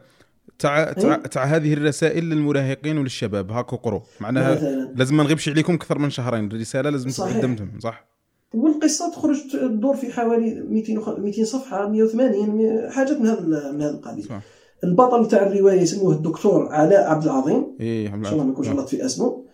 تاع 0.58 0.92
تاع, 0.92 1.14
إيه. 1.14 1.22
تاع 1.22 1.44
هذه 1.44 1.72
الرسائل 1.74 2.24
للمراهقين 2.24 2.98
وللشباب. 2.98 3.52
هاكو 3.52 3.76
قرو 3.76 4.02
معناها 4.20 4.54
مثلا. 4.54 4.92
لازم 4.96 5.16
ما 5.16 5.22
نغيبش 5.22 5.48
عليكم 5.48 5.74
أكثر 5.74 5.98
من 5.98 6.10
شهرين. 6.10 6.46
الرسالة 6.46 6.90
لازم 6.90 7.08
صحيح. 7.10 7.36
تقدمتهم 7.36 7.70
صح؟ 7.82 8.06
والقصة 8.54 9.10
تخرج 9.12 9.36
تدور 9.52 9.96
في 9.96 10.12
حوالي 10.12 10.54
200 10.70 10.98
وخ- 10.98 11.18
200 11.18 11.44
صفحة 11.44 11.88
180 11.88 12.58
مية- 12.58 12.92
حاجات 12.92 13.20
من 13.20 13.26
هذا 13.26 13.72
من 13.72 13.82
هذا 13.82 13.90
القبيل. 13.90 14.28
البطل 14.84 15.28
تاع 15.28 15.46
الرواية 15.46 15.80
يسموه 15.80 16.12
الدكتور 16.12 16.68
علاء 16.68 17.10
عبد 17.10 17.24
العظيم. 17.24 17.66
إيه 17.80 18.14
إن 18.14 18.24
شاء 18.24 18.32
الله 18.32 18.44
ما 18.44 18.50
نكونش 18.50 18.68
غلط 18.68 18.88
في 18.88 19.04
اسمه. 19.06 19.44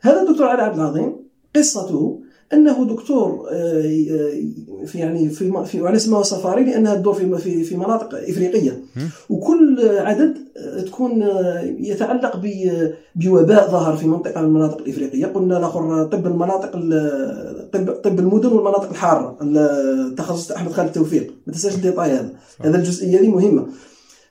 هذا 0.00 0.22
الدكتور 0.22 0.46
علاء 0.46 0.64
عبد 0.64 0.78
العظيم 0.78 1.16
قصته 1.56 2.22
أنه 2.52 2.84
دكتور 2.86 3.48
آه، 3.50 3.82
آه، 3.82 4.84
في 4.86 4.98
يعني 4.98 5.28
في 5.28 5.64
في 5.66 5.80
وعلى 5.80 5.96
اسمه 5.96 6.22
سفاري 6.22 6.64
لأنها 6.64 6.94
تدور 6.94 7.14
في 7.14 7.38
في 7.38 7.64
في 7.64 7.76
مناطق 7.76 8.14
إفريقية. 8.14 8.81
وكل 9.30 9.88
عدد 9.98 10.38
آه، 10.56 10.80
تكون 10.80 11.22
آه، 11.22 11.60
يتعلق 11.78 12.36
ب- 12.36 12.92
بوباء 13.14 13.70
ظهر 13.70 13.96
في 13.96 14.06
منطقة 14.06 14.40
من 14.40 14.46
المناطق 14.46 14.78
الإفريقية. 14.78 15.26
قلنا 15.26 15.58
الآخر 15.58 16.04
طب 16.04 16.26
المناطق 16.26 16.70
ال- 16.74 17.70
طب 17.70 17.90
طب 17.90 18.18
المدن 18.18 18.48
والمناطق 18.52 18.88
الحارة 18.90 19.36
التخصص 19.42 20.52
أحمد 20.52 20.72
خالد 20.72 20.92
توفيق 20.92 21.34
ما 21.46 21.52
تنساش 21.52 21.74
الديتاي 21.74 22.10
هذا. 22.10 22.32
هذا 22.60 22.78
الجزئية 22.78 23.20
هذه 23.20 23.28
مهمة. 23.28 23.66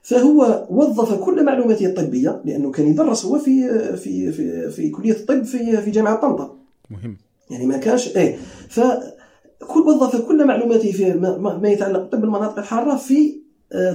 فهو 0.02 0.66
وظف 0.70 1.14
كل 1.24 1.44
معلوماته 1.44 1.86
الطبية 1.86 2.40
لأنه 2.44 2.70
كان 2.70 2.86
يدرس 2.86 3.24
هو 3.24 3.38
في 3.38 3.68
في 3.96 4.32
في 4.32 4.70
في 4.70 4.90
كلية 4.90 5.12
الطب 5.12 5.42
في 5.42 5.76
في 5.76 5.90
جامعة 5.90 6.20
طنطا. 6.20 6.56
مهم. 6.90 7.16
يعني 7.50 7.66
ما 7.66 7.76
كانش 7.76 8.16
إيه. 8.16 8.36
فكل 8.68 9.80
وظف 9.80 10.20
كل 10.20 10.46
معلوماته 10.46 10.92
في 10.92 11.12
ما, 11.14 11.58
ما- 11.62 11.68
يتعلق 11.68 12.00
بطب 12.02 12.24
المناطق 12.24 12.58
الحارة 12.58 12.96
في 12.96 13.14
آه، 13.14 13.41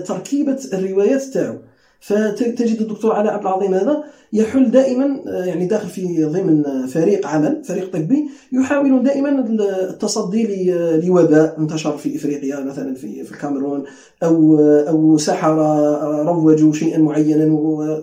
تركيبة 0.06 0.58
الروايات 0.74 1.24
تاعو. 1.24 1.56
فتجد 2.00 2.82
الدكتور 2.82 3.14
علاء 3.14 3.34
عبد 3.34 3.46
العظيم 3.46 3.74
هذا 3.74 4.04
يحل 4.34 4.72
دائما 4.72 5.20
يعني 5.26 5.66
داخل 5.66 5.90
في 5.90 6.24
ضمن 6.24 6.88
فريق 6.88 7.28
عمل 7.28 7.64
فريق 7.64 7.94
طبي 7.94 8.30
يحاول 8.52 9.04
دائما 9.04 9.46
التصدي 9.90 10.72
لوباء 11.04 11.56
انتشر 11.60 11.98
في 11.98 12.16
إفريقيا 12.16 12.60
مثلا 12.60 12.96
في 12.96 13.24
في 13.24 13.32
الكاميرون 13.32 13.84
أو 14.24 14.60
أو 14.88 15.18
سحره 15.18 16.24
روجوا 16.24 16.74
شيئا 16.74 16.98
معينا 16.98 17.44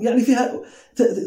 يعني 0.00 0.20
فيها 0.20 0.52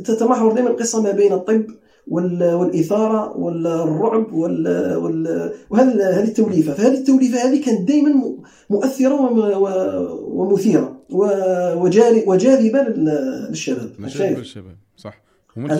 تتمحور 0.05 0.53
دائما 0.53 0.69
القصة 0.69 1.01
ما 1.01 1.11
بين 1.11 1.33
الطب 1.33 1.65
والإثارة 2.09 3.37
والرعب 3.37 4.33
وال 4.33 4.67
وال 4.95 5.51
وهذه 5.69 6.19
هذه 6.19 6.27
التوليفة. 6.27 6.73
فهذه 6.73 6.93
التوليفة 6.97 7.37
هذه 7.37 7.65
كانت 7.65 7.87
دائما 7.87 8.23
مؤثرة 8.69 9.21
ومثيرة 10.27 11.01
وجاذبة 12.27 12.81
لل- 12.81 13.47
للشباب. 13.49 13.91
مشاكل 13.99 14.39
الشباب 14.39 14.75
صح. 14.97 15.21
ومن, 15.57 15.71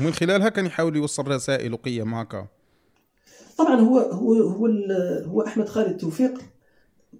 ومن 0.00 0.12
خلالها 0.12 0.48
كان 0.48 0.66
يحاول 0.66 0.96
يوصل 0.96 1.28
رسائل 1.28 1.72
وقيم 1.72 2.14
هكا. 2.14 2.46
طبعا 3.58 3.80
هو 3.80 3.98
هو 3.98 4.34
هو 4.34 4.66
هو 5.26 5.42
أحمد 5.42 5.68
خالد 5.68 5.96
توفيق 5.96 6.38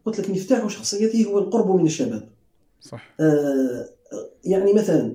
قلت 0.05 0.21
لك 0.21 0.31
مفتاح 0.31 0.69
شخصيته 0.69 1.25
هو 1.31 1.39
القرب 1.39 1.77
من 1.77 1.87
الشباب. 1.87 2.29
صح. 2.81 3.15
آه، 3.21 3.85
يعني 4.45 4.73
مثلا 4.73 5.13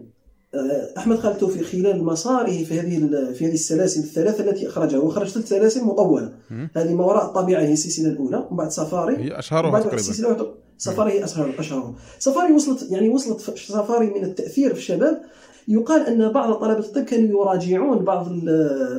أحمد 0.97 1.19
خالد 1.19 1.37
توفيق 1.37 1.63
خلال 1.63 2.03
مساره 2.03 2.63
في 2.63 2.79
هذه 2.79 3.33
في 3.33 3.47
هذه 3.47 3.53
السلاسل 3.53 3.99
الثلاثة 3.99 4.43
التي 4.43 4.67
اخرجها 4.67 4.99
وخرج 4.99 5.27
ثلاث 5.27 5.49
سلاسل 5.49 5.83
مطولة. 5.83 6.31
هذه 6.75 6.93
ما 6.93 7.05
وراء 7.05 7.25
الطبيعه 7.25 7.61
هي 7.61 7.73
السلسلة 7.73 8.09
الأولى 8.09 8.37
ومن 8.37 8.57
بعد 8.57 8.71
سفاري 8.71 9.17
هي 9.17 9.39
أشهرها 9.39 9.79
تقريبا. 9.79 10.53
سفاري 10.77 11.11
هي 11.11 11.23
اشهر 11.23 11.53
اشهرهم 11.59 11.95
سفاري 12.19 12.53
وصلت 12.53 12.91
يعني 12.91 13.09
وصلت 13.09 13.39
سفاري 13.57 14.09
من 14.09 14.23
التأثير 14.23 14.73
في 14.73 14.79
الشباب. 14.79 15.21
يقال 15.67 16.07
أن 16.07 16.31
بعض 16.31 16.53
طلبة 16.53 16.79
الطب 16.79 17.03
كانوا 17.03 17.29
يراجعون 17.29 18.05
بعض 18.05 18.29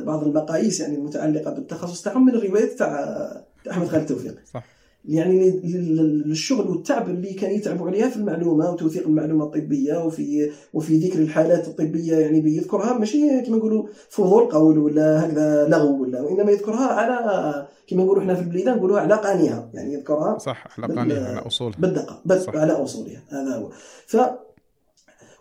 بعض 0.03 0.23
المقاييس 0.23 0.79
يعني 0.79 0.95
المتعلقة 0.95 1.51
بالتخصص 1.51 2.01
تاعهم 2.01 2.25
من 2.25 2.35
الروايات 2.35 2.71
تاع 2.71 3.41
أحمد 3.71 3.87
خالد 3.87 4.05
توفيق. 4.05 4.35
صح. 4.53 4.76
يعني 5.07 5.49
لل- 5.49 5.95
لل- 5.95 6.23
للشغل 6.29 6.67
والتعب 6.69 7.09
اللي 7.09 7.33
كان 7.33 7.51
يتعبوا 7.51 7.87
عليها 7.87 8.09
في 8.09 8.17
المعلومة 8.17 8.71
وتوثيق 8.71 9.07
المعلومة 9.07 9.45
الطبية 9.45 10.05
وفي 10.05 10.51
وفي 10.73 10.97
ذكر 10.97 11.19
الحالات 11.19 11.67
الطبية 11.67 12.15
يعني 12.15 12.41
بيذكرها. 12.41 12.97
ماشي 12.97 13.41
كما 13.41 13.57
نقولوا 13.57 13.87
فضول 14.09 14.43
قول 14.51 14.77
ولا 14.77 15.25
هكذا 15.25 15.67
لغو 15.67 16.01
ولا 16.01 16.21
وإنما 16.21 16.51
يذكرها 16.51 16.87
على 16.87 17.67
كما 17.87 18.03
نقولوا 18.03 18.21
إحنا 18.21 18.35
في 18.35 18.41
البلاد 18.41 18.77
نقولوها 18.77 19.01
على 19.01 19.15
قانيها. 19.15 19.69
يعني 19.73 19.93
يذكرها 19.93 20.37
صح 20.37 20.67
على 20.79 20.93
قانونها 20.95 21.27
على 21.37 21.47
أصولها. 21.47 21.77
بالدقة 21.79 22.21
بس. 22.25 22.49
على 22.49 22.71
أصولها. 22.73 23.23
هذا 23.29 23.55
هو. 23.57 23.69
ف 24.07 24.17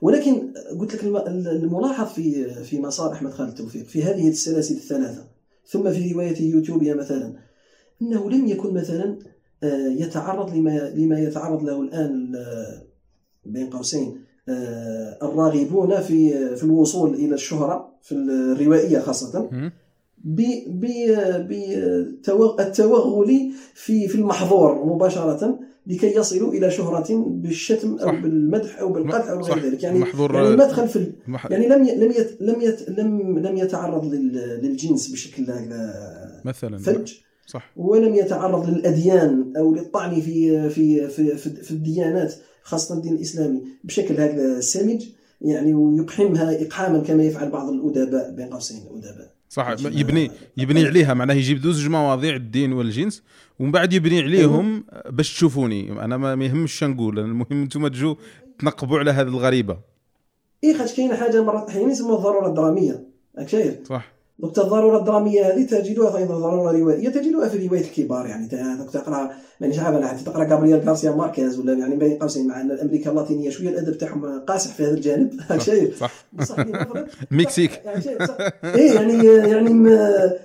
ولكن 0.02 0.52
قلت 0.80 0.94
لك 0.94 1.04
الم- 1.04 1.46
الملاحظ 1.48 2.06
في 2.12 2.54
في 2.64 2.80
مسار 2.80 3.12
أحمد 3.12 3.30
خالد 3.32 3.54
توفيق 3.54 3.84
في 3.84 4.02
هذه 4.02 4.28
السلاسل 4.28 4.74
الثلاثة 4.74 5.24
ثم 5.68 5.90
في 5.90 6.12
رواية 6.12 6.50
يوتيوبيا 6.54 6.94
مثلا 6.94 7.32
أنه 8.02 8.30
لم 8.30 8.46
يكن 8.46 8.74
مثلا 8.74 9.18
يتعرض 9.98 10.54
لما 10.56 10.92
لما 10.94 11.20
يتعرض 11.20 11.62
له 11.64 11.80
الآن 11.82 12.10
ال- 12.34 12.82
بين 13.46 13.70
قوسين 13.70 14.18
آه، 14.48 15.18
الراغبون 15.22 16.00
في 16.00 16.30
في 16.56 16.64
الوصول 16.64 17.14
إلى 17.14 17.34
الشهرة 17.34 17.94
في 18.02 18.14
الروائية 18.14 18.98
خاصة. 18.98 19.48
بالتوغل 21.84 23.52
في 23.74 24.08
في 24.08 24.14
المحظور 24.14 24.84
مباشرة 24.84 25.58
لكي 25.86 26.16
يصلوا 26.16 26.52
إلى 26.52 26.70
شهرة 26.70 27.24
بالشتم 27.26 27.92
أو 27.98 28.06
صح. 28.06 28.14
بالمدح 28.22 28.78
أو 28.80 28.92
بالقدح 28.92 29.28
أو. 29.30 29.40
غير 29.40 29.58
ذلك 29.58 29.82
يعني 29.82 29.96
المحظور 29.96 30.34
يعني 30.34 30.48
المدخل 30.48 30.88
في 30.88 30.96
ال- 30.96 31.12
المح... 31.28 31.50
يعني 31.50 31.68
لم 31.68 31.84
ي... 31.84 31.94
لم 31.94 32.10
يت... 32.10 32.36
لم 32.40 32.60
يت... 32.60 32.88
لم 32.90 33.38
لم 33.38 33.56
يتعرض 33.56 34.04
لل... 34.14 34.32
للجنس 34.62 35.08
بشكل 35.12 35.42
هكذا 35.50 35.94
مثلا 36.44 36.78
فج 36.78 37.12
صح. 37.46 37.70
ولم 37.76 38.14
يتعرض 38.14 38.70
للأديان 38.70 39.52
أو 39.56 39.74
للطعن 39.74 40.20
في 40.20 40.70
في 40.70 41.08
في 41.08 41.36
في, 41.36 41.50
في 41.50 41.70
الديانات 41.70 42.34
خاصة 42.62 42.94
الدين 42.94 43.14
الإسلامي 43.14 43.62
بشكل 43.84 44.20
هكذا 44.20 44.60
سمج 44.60 45.06
يعني 45.40 45.74
ويقحمها 45.74 46.62
إقحاما 46.62 46.98
كما 46.98 47.22
يفعل 47.22 47.50
بعض 47.50 47.68
الأدباء 47.68 48.30
بين 48.30 48.46
قوسين 48.46 48.76
الأدباء. 48.76 49.30
صح. 49.48 49.68
ماشي 49.68 50.00
يبني 50.00 50.30
يبني 50.56 50.86
عليها 50.86 51.14
معناه 51.14 51.34
يجيب 51.34 51.60
دوز 51.60 51.86
مواضيع 51.86 52.36
الدين 52.36 52.72
والجنس 52.72 53.22
ومن 53.58 53.72
بعد 53.72 53.92
يبني 53.92 54.22
عليهم 54.22 54.84
باش 55.10 55.34
تشوفوني. 55.34 55.92
أنا 56.04 56.16
ما 56.16 56.44
يهمش 56.44 56.84
نقول 56.84 57.18
المهم 57.18 57.46
أنتم 57.50 57.88
تجوا 57.88 58.14
تنقبوا 58.58 58.98
على 58.98 59.10
هذه 59.10 59.28
الغريبة. 59.28 59.78
إي 60.64 60.74
خاطر 60.74 60.94
كاينة 60.94 61.16
حاجة 61.16 61.42
مرات 61.42 61.68
أحيانا 61.68 61.92
يسموها 61.92 62.16
الضرورة 62.18 62.48
الدرامية. 62.48 63.04
راك 63.38 63.48
شايف؟ 63.48 63.88
صح. 63.88 64.15
دوك 64.38 64.58
الضروره 64.58 64.98
الدرامية 64.98 65.42
هذه 65.46 65.62
تجدها 65.66 66.16
أيضا 66.16 66.38
ضرورة 66.38 66.72
روائيه 66.72 67.08
تجدها 67.08 67.48
في 67.48 67.66
رواية 67.66 67.80
الكبار 67.80 68.26
يعني. 68.26 68.48
دوك 68.78 68.90
تقرأ 68.90 69.30
يعني 69.60 69.74
شحال 69.74 69.94
أنا 69.94 70.08
حتى 70.08 70.24
تقرأ 70.24 70.44
غابرييل 70.44 70.80
غارسيا 70.80 71.10
ماركيز 71.10 71.58
ولا 71.58 71.72
يعني 71.72 71.96
بين 71.96 72.18
قوسين 72.18 72.46
مع 72.48 72.60
أن 72.60 72.70
الأمريكا 72.70 73.10
اللاتينية 73.10 73.50
شوية 73.50 73.68
الأدب 73.68 73.98
تاعهم 73.98 74.40
قاسح 74.40 74.74
في 74.74 74.82
هذا 74.82 74.94
الجانب. 74.94 75.30
شايف 75.58 75.98
صح. 76.00 76.12
المكسيك 77.32 77.70
يعني 77.84 78.00
بصح 78.20 78.36
إيه 78.64 78.92
يعني 78.92 79.24
يعني 79.26 79.70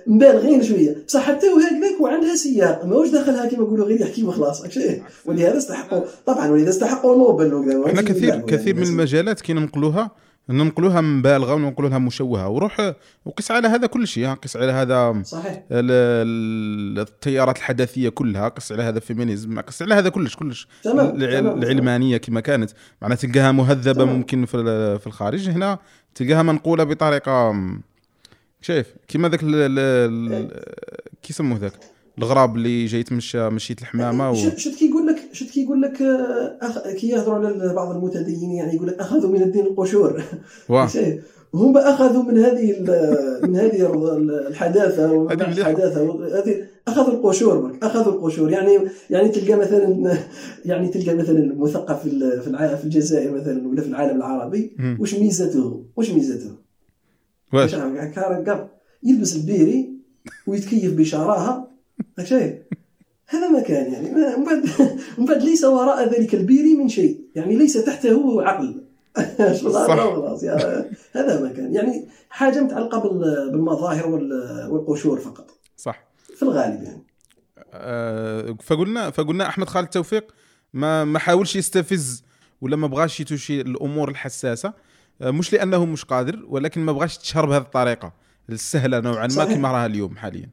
مبالغين 0.06 0.62
شوية. 0.62 0.96
بصح 1.08 1.20
حتى 1.20 1.46
وهكذاك 1.48 2.00
وعندها 2.00 2.34
سياق. 2.34 2.84
ماهوش 2.84 3.08
داخلها 3.08 3.46
كما 3.46 3.62
نقولوا 3.62 3.86
غير 3.86 4.00
يحكي 4.00 4.24
وخلاص 4.24 4.66
شايف 4.66 5.02
ولهذا 5.26 5.58
استحقوا. 5.58 6.00
طبعا 6.26 6.48
ولهذا 6.50 6.70
استحقوا 6.70 7.16
نوبل 7.16 7.54
وكذا. 7.54 8.02
كثير 8.02 8.40
كثير 8.40 8.66
يعني 8.66 8.72
من 8.72 8.82
بس- 8.82 8.88
المجالات 8.88 9.40
كي 9.40 9.52
ننقلوها 9.52 10.10
ننقلوها 10.48 11.00
مبالغة 11.00 11.54
وننقلوا 11.54 11.90
لها 11.90 11.98
مشوهة. 11.98 12.48
وروح 12.48 12.92
وقس 13.24 13.50
على 13.50 13.68
هذا 13.68 13.86
كل 13.86 14.06
شيء 14.08 14.28
قس 14.28 14.56
على 14.56 14.72
هذا 14.72 15.22
صحيح. 15.24 15.52
ال- 15.54 15.64
ال- 15.70 16.98
التيارات 16.98 17.56
الحداثية 17.56 18.08
كلها 18.08 18.48
قس 18.48 18.72
على 18.72 18.82
هذا 18.82 18.96
الـ 18.96 19.02
féminisme 19.02 19.60
قس 19.60 19.82
على 19.82 19.94
هذا 19.94 20.08
كلش 20.08 20.36
كلش. 20.36 20.68
تمام 20.82 21.16
الع- 21.16 21.40
تمام. 21.40 21.58
العلمانية 21.62 22.16
كما 22.16 22.40
كانت. 22.40 22.70
معناها 23.02 23.16
تلقاها 23.16 23.52
مهذبة 23.52 23.92
تمام. 24.04 24.08
ممكن 24.16 24.44
في 24.44 24.98
في 24.98 25.06
الخارج 25.06 25.48
هنا 25.50 25.78
تلقاها 26.14 26.42
منقولة 26.42 26.84
بطريقة 26.84 27.54
شايف 28.60 28.86
كيما 29.08 29.28
ذاك 29.28 29.40
ال- 29.42 30.48
كي 31.22 31.30
يسموه 31.32 31.58
ذاك؟ 31.58 31.72
الغراب 32.18 32.56
اللي 32.56 32.84
جاي 32.86 33.00
يتمشى 33.00 33.48
مشيت 33.48 33.80
الحمامة 33.82 34.30
و... 34.30 34.34
شت 34.34 34.58
شت 34.58 34.74
كيقول 34.78 35.06
لك 35.06 35.28
شت 35.32 35.50
كيقول 35.50 35.82
لك 35.82 36.02
آه، 36.02 36.58
أخ... 36.62 36.88
كي 36.88 37.08
يهضروا 37.08 37.34
على 37.46 37.74
بعض 37.74 37.96
المتدينين 37.96 38.50
يعني 38.50 38.74
يقول 38.74 38.88
لك 38.88 38.98
أخذوا 38.98 39.30
من 39.30 39.42
الدين 39.42 39.66
القشور؟ 39.66 40.22
هم 41.54 41.78
أخذوا 41.78 42.22
من 42.22 42.38
هذه 42.38 42.80
من 43.42 43.56
هذه 43.56 43.92
ال- 44.16 44.46
الحداثة 44.46 45.12
ومن. 45.12 45.32
الحداثة. 45.58 46.02
هذه 46.38 46.64
أخذوا 46.88 47.14
القشور 47.14 47.78
أخذوا 47.82 48.12
القشور. 48.12 48.50
يعني 48.50 48.78
يعني 49.10 49.28
تلقى 49.28 49.54
مثلا 49.54 50.16
يعني 50.64 50.88
تلقى 50.88 51.14
مثلا 51.14 51.38
المثقف 51.38 52.02
في 52.02 52.40
في 52.76 52.84
الجزائر 52.84 53.30
مثلا 53.32 53.68
ولا 53.68 53.80
في 53.82 53.88
العالم 53.88 54.16
العربي. 54.16 54.76
وش 55.00 55.14
ميزته؟ 55.14 55.84
وش 55.96 56.10
ميزته؟ 56.10 56.50
واش؟ 57.52 57.74
قر 57.74 58.68
يلبس 59.02 59.36
البيري 59.36 59.92
ويتكيف 60.46 60.94
بشراهة 60.94 61.71
شايف 62.24 62.54
هذا 63.26 63.48
ما 63.48 63.60
كان 63.60 63.92
يعني. 63.92 64.10
من 64.36 64.44
بعد 64.44 64.64
من 65.18 65.24
بعد 65.26 65.42
ليس 65.42 65.64
وراء 65.64 66.08
ذلك 66.08 66.34
البيري 66.34 66.74
من 66.74 66.88
شيء. 66.88 67.20
يعني 67.34 67.56
ليس 67.56 67.84
تحته 67.84 68.42
عقل. 68.42 68.84
خلاص 69.62 70.44
هذا 71.12 71.40
ما 71.40 71.52
كان. 71.52 71.74
يعني 71.74 72.08
حاجة 72.30 72.60
متعلقه 72.62 72.98
بال- 73.00 73.50
بالمظاهر 73.52 74.06
وال- 74.08 74.66
والقشور 74.70 75.20
فقط. 75.20 75.50
صح. 75.76 76.04
في 76.36 76.42
الغالب 76.42 76.82
يعني. 76.82 77.02
آه، 77.74 78.56
فقلنا 78.62 79.10
فقلنا 79.10 79.46
أحمد 79.48 79.68
خالد 79.68 79.88
توفيق 79.88 80.34
ما 80.74 81.04
ما 81.04 81.18
حاولش 81.18 81.56
يستفز 81.56 82.22
ولا 82.60 82.76
ما 82.76 82.86
بغاش 82.86 83.20
يتوشي 83.20 83.60
الأمور 83.60 84.08
الحساسة. 84.10 84.72
آه، 85.22 85.30
مش 85.30 85.52
لأنه 85.52 85.84
مش 85.84 86.04
قادر 86.04 86.44
ولكن 86.48 86.80
ما 86.80 86.92
بغاش 86.92 87.18
تشهر 87.18 87.46
بهذه 87.46 87.62
الطريقة 87.62 88.12
السهلة 88.50 89.00
نوعا 89.00 89.26
ما. 89.36 89.44
كما 89.44 89.72
راها 89.72 89.86
اليوم 89.86 90.16
حاليا. 90.16 90.50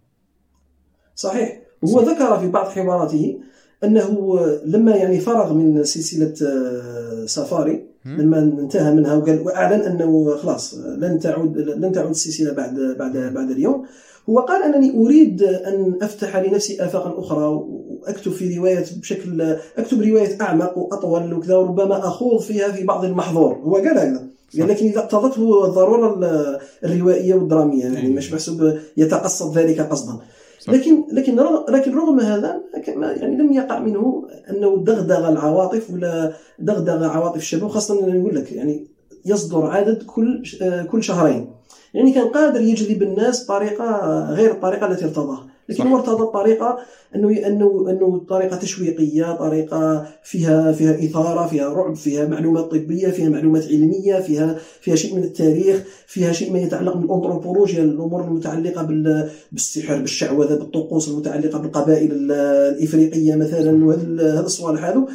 صحيح 1.20 1.60
وهو 1.82 2.00
ذكر 2.02 2.40
في 2.40 2.48
بعض 2.48 2.66
حواراته 2.68 3.38
أنه 3.84 4.40
لما 4.66 4.96
يعني 4.96 5.20
فرغ 5.20 5.54
من 5.54 5.84
سلسلة 5.84 6.34
آه، 6.50 7.26
سفاري. 7.26 7.84
لما 8.06 8.40
انتهى 8.40 8.92
منها 8.94 9.16
وقال 9.16 9.42
وأعلن 9.42 9.82
أنه 9.82 10.36
خلاص 10.38 10.74
لن 10.98 11.20
تعود 11.20 11.58
لن 11.58 11.92
تعود 11.92 12.10
السلسلة 12.10 12.52
بعد 12.54 12.96
بعد 13.00 13.18
بعد 13.34 13.52
اليوم 13.52 13.86
هو 14.30 14.40
قال 14.40 14.64
أنني 14.64 14.98
أريد 15.06 15.44
أن 15.44 15.98
أفتح 16.02 16.38
لنفسي 16.38 16.84
آفاقا 16.86 17.20
أخرى 17.20 17.46
وأكتب 17.46 18.32
في 18.32 18.58
رواية 18.58 18.86
بشكل 19.02 19.56
أكتب 19.78 20.02
رواية 20.02 20.38
أعمق 20.42 20.78
وأطول 20.78 21.34
وكذا 21.34 21.56
وربما 21.56 22.00
أخوض 22.08 22.42
فيها 22.42 22.72
في 22.72 22.84
بعض 22.84 23.06
المحظور 23.06 23.54
هو 23.56 23.76
قال 23.76 23.98
هذا 23.98 24.24
صح. 24.54 24.60
قال 24.60 24.70
لكن 24.70 24.86
إذا 24.86 25.00
اقتضته 25.00 25.66
الضرورة 25.66 26.14
ال- 26.20 26.60
الروائية 26.84 27.34
والدرامية 27.34 27.84
يعني 27.84 27.98
أيوة. 28.02 28.16
مش 28.16 28.34
محسوب 28.34 28.74
يتقصد 28.98 29.58
ذلك 29.58 29.82
قصدا 29.82 30.14
صح. 30.60 30.74
لكن 30.74 31.04
لكن 31.12 31.40
رغم 31.40 31.76
لكن 31.76 31.96
رغم 31.96 32.20
هذا 32.20 32.62
يعني 32.98 33.38
لم 33.38 33.54
يقع 33.54 33.80
منه 33.80 34.28
أنه 34.50 34.84
دغدغ 34.84 35.30
العواطف 35.30 35.92
ولا 35.94 36.34
دغدغ 36.60 37.06
عواطف 37.06 37.38
الشباب 37.38 37.70
خاصه 37.70 38.04
أنا 38.04 38.14
نقول 38.14 38.36
لك 38.36 38.52
يعني 38.52 38.88
يصدر 39.26 39.66
عدد 39.66 40.04
كل 40.04 40.44
آه، 40.62 40.84
كل 40.84 41.04
شهرين 41.04 41.50
يعني 41.94 42.12
كان 42.12 42.28
قادر 42.28 42.62
يجذب 42.62 43.04
الناس 43.04 43.46
بطريقه 43.46 44.20
غير 44.34 44.52
الطريقة 44.52 44.92
التي 44.92 45.06
ارتضاها 45.06 45.49
لكن 45.70 45.88
ارتضى 45.94 46.24
الطريقة 46.24 46.80
إنه 47.16 47.30
إنه 47.48 47.86
إنه 47.90 48.26
طريقة 48.30 48.58
تشويقية 48.58 49.32
طريقة 49.36 50.08
فيها 50.24 50.72
فيها 50.72 50.96
إثارة 51.06 51.48
فيها 51.48 51.70
رعب 51.74 51.96
فيها 51.96 52.28
معلومات 52.28 52.64
طبية 52.66 53.08
فيها 53.08 53.30
معلومات 53.30 53.64
علمية 53.68 54.20
فيها 54.20 54.60
فيها 54.82 54.96
شيء 54.96 55.16
من 55.16 55.24
التاريخ 55.24 55.84
فيها 56.08 56.32
شيء 56.32 56.54
ما 56.54 56.60
يتعلق 56.60 56.98
بالأنثروبولوجيا 56.98 57.84
الأمور 57.84 58.24
المتعلقة 58.24 58.84
بال 58.84 59.30
بالسحر 59.52 59.98
بالشعوذة 60.02 60.56
بالطقوس 60.56 61.10
المتعلقة 61.10 61.60
بالقبائل 61.60 62.12
ال- 62.12 62.32
الإفريقية 62.76 63.36
مثلا 63.36 63.86
وهذا 63.86 64.34
هذا 64.34 64.46
الصوالح 64.46 64.84
هذو. 64.86 65.08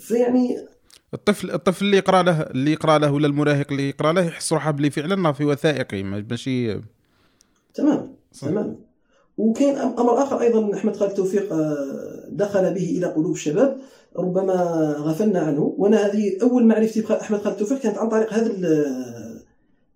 فيعني 0.00 0.56
الطفل 1.14 1.50
الطفل 1.50 1.84
اللي 1.84 1.96
يقرأ 1.96 2.22
له 2.22 2.40
اللي 2.42 2.72
يقرأ 2.72 2.98
له 2.98 3.12
ولا 3.12 3.26
المراهق 3.26 3.66
اللي 3.70 3.88
يقرأ 3.88 4.12
له 4.12 4.24
يحس 4.24 4.52
روحه 4.52 4.70
بلي 4.70 4.90
فعلا 4.90 5.32
في 5.32 5.44
وثائقي 5.44 6.02
ماشي؟ 6.02 6.80
تمام. 7.74 8.16
تمام. 8.40 8.76
وكاين 9.38 9.76
أمر 9.76 10.22
آخر 10.22 10.40
أيضا 10.40 10.74
أحمد 10.74 10.96
خالد 10.96 11.14
توفيق 11.14 11.52
آه، 11.52 12.28
دخل 12.30 12.74
به 12.74 12.94
إلى 12.98 13.06
قلوب 13.06 13.32
الشباب 13.32 13.76
ربما 14.16 14.54
غفلنا 14.98 15.40
عنه. 15.40 15.74
وأنا 15.78 16.06
هذه 16.06 16.38
أول 16.42 16.64
معرفتي 16.66 17.00
باحمد 17.00 17.38
خالد 17.40 17.56
توفيق 17.56 17.78
كانت 17.78 17.98
عن 17.98 18.08
طريق 18.08 18.32
هذا 18.32 18.52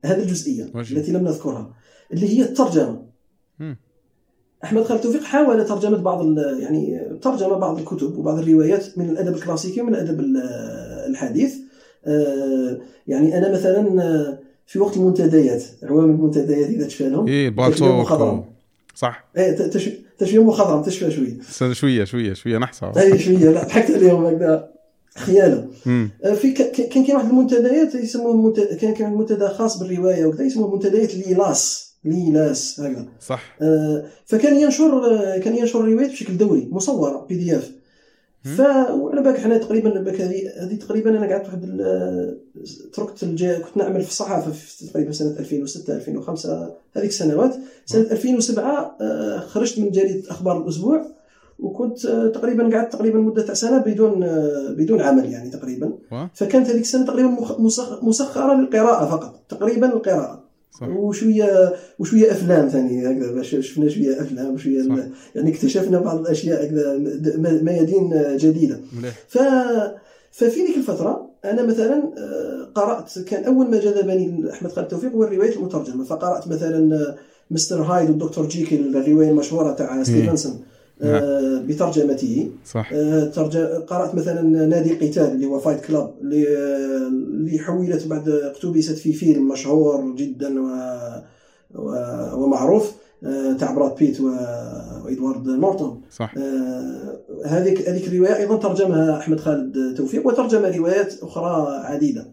هذه 0.04 0.22
الجزئية 0.22 0.70
واش؟ 0.74 0.92
التي 0.92 1.12
لم 1.12 1.24
نذكرها 1.24 1.74
اللي 2.12 2.38
هي 2.38 2.42
الترجمة. 2.42 3.02
مم. 3.58 3.76
أحمد 4.64 4.82
خالد 4.82 5.00
توفيق 5.00 5.22
حاول 5.22 5.64
ترجمة 5.64 5.96
بعض 5.98 6.38
يعني 6.38 7.08
ترجم 7.22 7.48
بعض 7.58 7.78
الكتب 7.78 8.18
وبعض 8.18 8.38
الروايات 8.38 8.98
من 8.98 9.10
الأدب 9.10 9.34
الكلاسيكي 9.34 9.80
ومن 9.80 9.94
الأدب 9.94 10.20
ال- 10.20 10.42
الحديث. 11.10 11.56
آه، 12.06 12.78
يعني 13.06 13.38
أنا 13.38 13.52
مثلا 13.52 14.02
آه، 14.02 14.38
في 14.70 14.78
وقت 14.78 14.96
المنتديات 14.96 15.62
عوام 15.82 16.04
المنتديات 16.10 16.68
إذا 16.68 16.86
تشفى 16.86 17.08
لهم 17.08 17.26
إيه 17.28 17.48
تشبيه 17.48 17.66
بالتوك 17.66 17.88
مخضرم. 17.88 18.38
و- 18.38 18.44
صح. 18.94 19.24
إيه 19.36 19.50
ت- 19.52 19.62
تش- 19.62 19.90
تشبيه 20.18 20.44
مخضرم 20.44 20.82
تشفى 20.82 21.10
شوية. 21.10 21.72
شوية 21.72 22.04
شوية 22.04 22.32
شوية 22.34 22.58
نحصى. 22.58 22.92
اي 22.96 23.18
شوية 23.18 23.36
لا 23.50 23.64
ضحكت 23.64 23.90
عليهم 23.90 24.24
هكذا 24.26 24.68
خياله. 25.16 25.66
آه، 26.24 26.34
في 26.34 26.52
كان 26.52 27.04
كاين 27.04 27.16
واحد 27.16 27.28
المنتديات 27.28 27.94
يسموه 27.94 28.36
منت... 28.36 28.60
كان 28.60 28.94
كان 28.94 29.14
منتدى 29.14 29.48
خاص 29.48 29.78
بالرواية 29.78 30.26
وكذا 30.26 30.42
يسموه 30.44 30.74
منتديات 30.74 31.14
ليلاس 31.14 31.90
ليلاس 32.04 32.80
هكذا. 32.80 33.06
صح. 33.26 33.56
آه، 33.62 34.04
فكان 34.26 34.56
ينشر 34.60 35.14
آه، 35.14 35.38
كان 35.38 35.56
ينشر 35.56 35.80
الروايات 35.80 36.10
بشكل 36.10 36.36
دوري 36.36 36.68
مصورة 36.70 37.26
بي 37.28 37.34
دي 37.34 37.56
اف 37.56 37.70
ف 38.42 38.60
وأنا 38.90 39.20
باك 39.20 39.38
حنا 39.38 39.58
تقريبا 39.58 40.00
باك 40.00 40.20
هذه 40.20 40.74
تقريبا 40.76 41.10
أنا 41.10 41.26
قعدت 41.26 41.46
واحد 41.46 41.60
تركت 42.92 43.22
الجا... 43.22 43.58
كنت 43.58 43.76
نعمل 43.76 44.02
في 44.02 44.08
الصحافه 44.08 44.50
في 44.50 44.86
تقريبا 44.86 45.12
سنة 45.12 45.38
2006 45.38 45.96
2005 45.96 46.74
هذيك 46.96 47.10
السنوات. 47.10 47.54
سنة 47.86 48.10
2007 48.10 48.96
آه، 49.00 49.38
خرجت 49.38 49.78
من 49.78 49.90
جريدة 49.90 50.30
أخبار 50.30 50.62
الأسبوع 50.62 51.06
وكنت 51.58 52.06
آه، 52.06 52.28
تقريبا 52.28 52.76
قعدت 52.76 52.92
تقريبا 52.92 53.18
مدة 53.18 53.42
تاع 53.42 53.54
سنة 53.54 53.78
بدون 53.78 54.22
آه، 54.22 54.70
بدون 54.70 55.00
عمل 55.00 55.32
يعني 55.32 55.50
تقريبا. 55.50 55.92
فكانت 56.34 56.70
هذيك 56.70 56.82
السنة 56.82 57.06
تقريبا 57.06 57.36
مسخرة 58.02 58.54
للقراءة 58.54 59.06
فقط 59.10 59.44
تقريبا 59.48 59.86
القراءة. 59.92 60.39
صح. 60.70 60.88
وشويه 60.88 61.74
وشوية 61.98 62.32
أفلام 62.32 62.68
ثاني 62.68 63.06
هكذا 63.06 63.32
باش 63.32 63.50
شفنا 63.50 63.88
شوية 63.88 64.20
أفلام 64.20 64.54
وشويه 64.54 64.82
صح. 64.82 64.94
يعني 65.34 65.50
اكتشفنا 65.50 65.98
بعض 65.98 66.18
الأشياء 66.20 66.64
هكذا 66.64 66.98
ميادين 67.62 68.36
جديدة 68.36 68.80
مليح 68.98 69.14
ف 69.28 69.38
ففي 70.32 70.66
ذيك 70.66 70.76
الفترة 70.76 71.30
أنا 71.44 71.62
مثلا 71.62 72.12
آه، 72.18 72.68
قرأت 72.74 73.18
كان 73.18 73.44
أول 73.44 73.70
ما 73.70 73.80
جذبني 73.80 74.50
أحمد 74.52 74.72
خالد 74.72 74.88
توفيق 74.88 75.12
هو 75.12 75.24
الروايات 75.24 75.56
المترجمة 75.56 76.04
فقرأت 76.04 76.48
مثلا 76.48 76.94
آه، 76.94 77.16
مستر 77.50 77.82
هايد 77.82 78.10
والدكتور 78.10 78.48
جيكل 78.48 78.96
الرواية 78.96 79.30
المشهورة 79.30 79.72
تاع 79.72 80.02
ستيفنسون 80.02 80.60
آه، 81.02 81.60
بترجمته. 81.66 82.50
صح. 82.64 82.90
آه،. 82.92 83.24
قرأت 83.88 84.14
مثلا 84.14 84.42
نادي 84.66 84.92
القتال 84.92 85.22
اللي 85.32 85.46
هو 85.46 85.58
Fight 85.58 85.80
Club 85.80 86.14
اللي 86.20 86.46
اللي 87.08 87.58
حولت 87.58 88.06
بعد 88.06 88.28
اقتبست 88.28 88.98
في 88.98 89.12
فيلم 89.12 89.48
مشهور 89.48 90.14
جدا 90.16 90.60
و... 90.60 90.66
و... 91.74 91.94
ومعروف 92.34 92.92
آه، 93.24 93.52
تاع 93.52 93.74
براد 93.74 93.94
بيت 93.96 94.20
و... 94.20 94.24
وإدوارد 95.04 95.48
نورتون. 95.48 96.00
صح. 96.10 96.34
آه، 96.38 97.18
هذيك 97.46 97.88
هذيك 97.88 98.08
الرواية 98.08 98.36
أيضا 98.36 98.56
ترجمها 98.56 99.18
أحمد 99.18 99.40
خالد 99.40 99.94
توفيق 99.96 100.26
وترجم 100.26 100.64
روايات 100.64 101.14
أخرى 101.22 101.80
عديدة. 101.84 102.26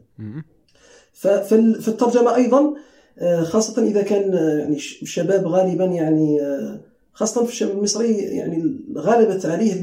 ف- 1.14 1.28
فال- 1.28 1.82
فالترجمه 1.82 2.36
أيضا 2.36 2.74
آه، 3.20 3.44
خاصة 3.44 3.84
إذا 3.84 4.02
كان 4.02 4.34
آه، 4.34 4.58
يعني 4.58 4.76
الشباب 4.76 5.48
غالبا 5.48 5.86
يعني 5.86 6.40
خاصة 7.18 7.44
في 7.46 7.52
الشباب 7.52 7.78
المصري 7.78 8.14
يعني 8.18 8.76
غلبت 8.98 9.46
عليه 9.46 9.74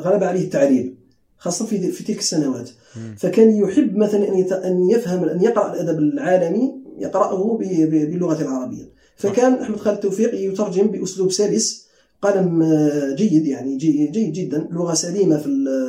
غلب 0.00 0.24
عليه 0.24 0.40
التعريب 0.44 0.94
خاصة 1.38 1.66
في 1.66 1.92
في 1.92 2.04
تلك 2.04 2.18
السنوات. 2.18 2.70
مم. 2.96 3.14
فكان 3.18 3.56
يحب 3.56 3.96
مثلا 3.96 4.36
يت- 4.38 4.52
أن 4.52 4.90
يفهم 4.90 5.24
أن 5.24 5.42
يقرأ 5.42 5.72
الأدب 5.74 5.98
العالمي 5.98 6.72
يقرأه 6.98 7.56
ب- 7.60 7.62
ب- 7.62 8.10
باللغة 8.10 8.42
العربية. 8.42 8.84
فكان 9.16 9.52
أحمد 9.54 9.76
خالد 9.76 9.98
توفيق 10.00 10.34
يترجم 10.34 10.86
بأسلوب 10.86 11.32
سلس 11.32 11.83
قلم 12.24 12.62
آه، 12.62 13.14
جيد 13.14 13.46
يعني 13.46 13.76
جي- 13.76 14.06
جيد 14.06 14.32
جدا 14.32 14.68
لغة 14.70 14.94
سليمة 14.94 15.36
في 15.36 15.44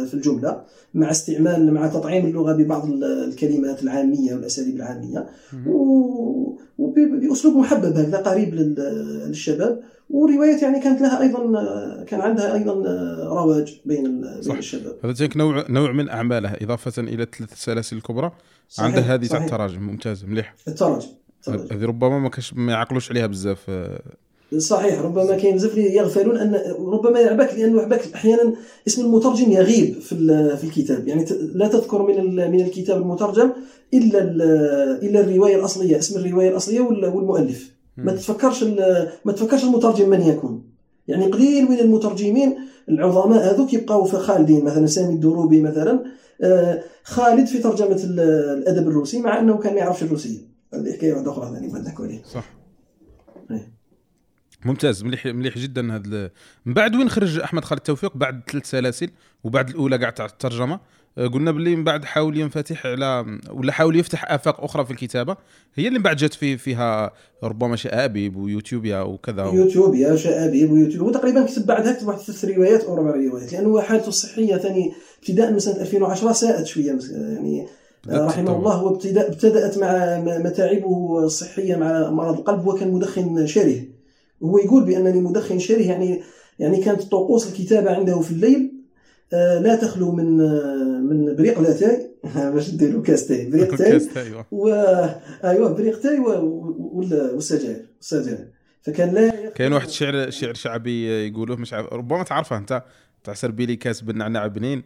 في 0.07 0.13
الجملة 0.13 0.61
مع 0.93 1.11
استعمال 1.11 1.73
مع 1.73 1.87
تطعيم 1.87 2.25
اللغة 2.25 2.53
ببعض 2.53 2.85
ال- 2.89 3.03
الكلمات 3.03 3.83
العامية 3.83 4.33
والأساليب 4.33 4.75
العامية 4.75 5.25
وباسلوب 6.77 7.55
محبب 7.57 7.97
هكذا 7.97 8.17
قريب 8.17 8.53
لل- 8.55 9.23
للشباب 9.27 9.79
وروايات 10.09 10.61
يعني 10.61 10.79
كانت 10.79 11.01
لها 11.01 11.21
أيضا 11.21 11.59
آه، 11.59 12.03
كان 12.03 12.21
عندها 12.21 12.53
أيضا 12.53 12.87
آه، 12.87 13.23
رواج 13.29 13.79
بين. 13.85 14.21
بين 14.45 14.57
الشباب 14.57 14.95
هذا 15.03 15.29
نوع 15.35 15.65
نوع 15.69 15.91
من 15.91 16.09
اعماله 16.09 16.53
إضافة 16.61 17.01
إلى 17.01 17.23
الثلاث 17.23 17.53
سلاسل 17.63 17.97
الكبرى 17.97 18.31
صحيح، 18.69 18.85
عنده 18.89 19.01
هذه 19.01 19.25
تاع. 19.27 19.45
التراجم 19.45 19.81
ممتاز 19.81 20.25
مليح 20.25 20.55
التراجم. 20.67 21.07
هذه 21.47 21.85
ربما 21.85 22.19
ما 22.19 22.29
كاش 22.29 22.53
ما 22.53 22.71
يعقلوش 22.71 23.11
عليها 23.11 23.27
بزاف 23.27 23.69
صحيح 24.57 25.01
ربما 25.01 25.35
كاين 25.37 25.55
بزاف 25.55 25.77
يغفلون 25.77 26.37
ان 26.37 26.61
ربما 26.79 27.19
يعبك 27.19 27.53
لأنه 27.53 27.81
يعبك 27.81 28.01
أحيانا 28.15 28.53
اسم 28.87 29.05
المترجم 29.05 29.51
يغيب 29.51 29.93
في 29.99 30.15
في 30.57 30.63
الكتاب. 30.63 31.07
يعني 31.07 31.25
لا 31.53 31.67
تذكر 31.67 32.01
من 32.03 32.35
من 32.51 32.61
الكتاب 32.61 33.01
المترجم 33.01 33.49
إلا 33.93 34.19
ال- 34.19 34.41
إلا 35.05 35.19
الرواية 35.19 35.55
الأصلية 35.55 35.97
اسم 35.97 36.19
الرواية 36.19 36.49
الأصلية 36.49 36.79
وال- 36.81 37.05
والمؤلف. 37.05 37.71
ما 37.97 38.11
ال- 38.63 39.09
ما 39.25 39.31
تفكرش 39.31 39.63
المترجم 39.63 40.09
من 40.09 40.21
يكون. 40.21 40.63
يعني 41.07 41.25
قليل 41.25 41.71
من 41.71 41.79
المترجمين 41.79 42.55
العظماء 42.89 43.53
هذوك 43.53 43.73
يبقوا 43.73 44.05
في 44.05 44.17
خالدين 44.17 44.63
مثلا 44.65 44.85
سامي 44.85 45.13
الدروبي 45.13 45.61
مثلا 45.61 46.03
آه، 46.41 46.81
خالد 47.03 47.47
في 47.47 47.57
ترجمة 47.59 47.99
ال- 48.03 48.19
الأدب 48.57 48.87
الروسي 48.87 49.19
مع 49.21 49.39
أنه 49.39 49.57
كان 49.57 49.73
ما 49.73 49.79
يعرفش 49.79 50.03
الروسية. 50.03 50.37
هذه 50.73 50.91
حكاية 50.93 51.13
واحدة 51.13 51.31
أخرى 51.31 51.51
ثاني 51.55 51.67
ما 51.73 51.79
نحكوا 51.79 52.05
عليها 52.05 52.21
صح. 52.33 52.54
ممتاز 54.65 55.03
مليح 55.03 55.25
مليح 55.25 55.57
جدا 55.57 55.95
هذا 55.95 56.31
من 56.65 56.73
بعد 56.73 56.95
وين 56.95 57.09
خرج 57.09 57.39
أحمد 57.39 57.65
خالد 57.65 57.81
توفيق؟ 57.81 58.17
بعد 58.17 58.41
ثلاث 58.51 58.69
سلاسل 58.69 59.09
وبعد 59.43 59.69
الأولى 59.69 59.97
كاع 59.97 60.09
تاع 60.09 60.25
الترجمة. 60.25 60.79
آه، 61.17 61.27
قلنا 61.27 61.51
باللي 61.51 61.75
من 61.75 61.83
بعد 61.83 62.05
حاول 62.05 62.37
ينفتح 62.37 62.85
على 62.85 63.25
ولا 63.51 63.71
حاول 63.71 63.95
يفتح 63.95 64.31
آفاق 64.31 64.63
أخرى 64.63 64.85
في 64.85 64.91
الكتابة. 64.91 65.37
هي 65.75 65.87
اللي 65.87 65.99
من 65.99 66.03
بعد 66.03 66.15
جات 66.15 66.33
في 66.33 66.57
فيها 66.57 67.11
ربما 67.43 67.75
شآبيب 67.75 68.35
ويوتيوبيا 68.35 69.01
وكذا 69.01 69.43
و... 69.43 69.55
يوتيوب 69.55 69.95
يا 69.95 70.15
شآبيب 70.15 70.71
ويوتيوب. 70.71 71.07
وتقريبا 71.07 71.45
كتب 71.45 71.65
بعدها 71.65 71.93
كتب 71.93 72.07
واحد 72.07 72.19
ثلاث 72.19 72.45
روايات 72.45 72.83
أو 72.83 72.93
أربع 72.93 73.11
روايات. 73.11 73.53
لأنه 73.53 73.81
حالته 73.81 74.07
الصحية 74.07 74.57
ثاني 74.57 74.93
ابتداء 75.19 75.51
من 75.51 75.59
سنة 75.59 75.81
2010 75.81 76.31
ساءت 76.31 76.65
شوية 76.65 76.97
يعني 77.11 77.67
بدأت 78.05 78.21
رحمه. 78.21 78.57
الله 78.57 78.73
هو 78.73 78.95
ابتدأت 79.05 79.77
مع 79.77 80.19
متاعبه 80.39 81.19
الصحية 81.23 81.75
مع 81.75 82.09
مرض 82.09 82.37
القلب. 82.37 82.59
هو 82.59 82.73
كان 82.73 82.91
مدخن 82.91 83.47
شره 83.47 83.94
هو 84.43 84.57
يقول 84.57 84.85
بأنني 84.85 85.21
مدخن 85.21 85.59
شره 85.59 85.81
يعني 85.81 86.21
يعني 86.59 86.83
كانت 86.83 87.01
طقوس 87.01 87.47
الكتابة 87.47 87.91
عنده 87.95 88.19
في 88.19 88.31
الليل 88.31 88.71
آه، 89.33 89.59
لا 89.59 89.75
تخلو 89.75 90.11
من 90.11 90.41
آه، 90.41 90.99
من 91.09 91.35
بريق 91.35 91.59
لاتاي. 91.59 92.11
باش 92.53 92.73
نديروا 92.73 93.03
كاس 93.03 93.27
تاي 93.27 93.49
بريق 93.49 93.75
تاي. 93.75 93.91
كاس 93.91 94.17
أيوه. 94.17 94.45
و 94.51 94.67
أيوه 95.43 95.73
بريق 95.73 95.99
تاي 95.99 96.19
والسجاير. 96.19 97.85
السجاير 98.01 98.47
فكان 98.81 99.13
لا 99.13 99.49
كاين 99.49 99.73
واحد 99.73 99.87
الشعر 99.87 100.29
شعر 100.29 100.53
شعبي 100.53 101.27
يقولوه 101.27 101.57
مش 101.57 101.73
عارف 101.73 101.93
ربما 101.93 102.23
تعرفه 102.23 102.57
أنت 102.57 102.83
تاع 103.23 103.33
سربيلي 103.33 103.75
كاس 103.75 104.01
بالنعناع 104.01 104.47
بنين. 104.47 104.83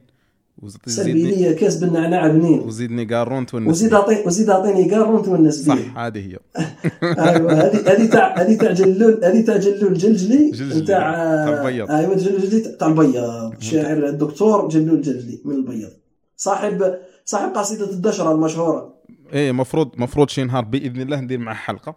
سلبيليه 0.86 1.56
كاس 1.56 1.78
بالنعناع 1.78 2.28
بنين. 2.28 2.60
وزيدني 2.60 3.06
قارون 3.06 3.46
تونس 3.46 3.68
وزيد 3.68 3.94
اعطي 3.94 4.24
وزيد 4.26 4.50
أعطيني 4.50 4.92
قارون 4.92 5.24
تونس 5.24 5.66
صح 5.66 5.98
هذه 5.98 6.20
هي. 6.20 6.38
أيوه 7.04 7.54
هذه 7.54 7.94
هذه 7.94 8.10
تاع 8.10 8.42
هذه 8.42 8.58
تاع 8.58 8.72
جلول 8.72 9.20
هذه 9.24 9.42
تاع 9.42 9.58
جلول 9.58 9.94
جلجلي 9.94 10.52
تاع 10.88 11.14
البيض. 11.50 11.92
أيوه 11.92 12.16
جلول 12.16 12.42
جلجلي 12.42 12.62
تاع 12.62 12.88
البيض. 12.88 13.54
شاعر 13.60 14.08
الدكتور 14.10 14.68
جلول 14.68 15.02
جلجلي 15.02 15.42
من 15.46 15.56
البيض. 15.56 15.92
صاحب 16.38 16.98
صاحب 17.26 17.50
قصيدة 17.50 17.90
الدشرة 17.90 18.32
المشهورة. 18.32 18.94
إيه 19.34 19.52
مفروض 19.52 19.92
مفروض 19.98 20.30
شي 20.30 20.44
نهار 20.44 20.64
بإذن 20.64 21.02
الله 21.02 21.20
ندير 21.20 21.38
معه 21.38 21.56
حلقة 21.56 21.96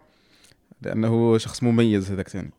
لأنه 0.81 1.37
شخص 1.37 1.63
مميز 1.63 2.11
هذاك 2.11 2.29
ثاني. 2.29 2.51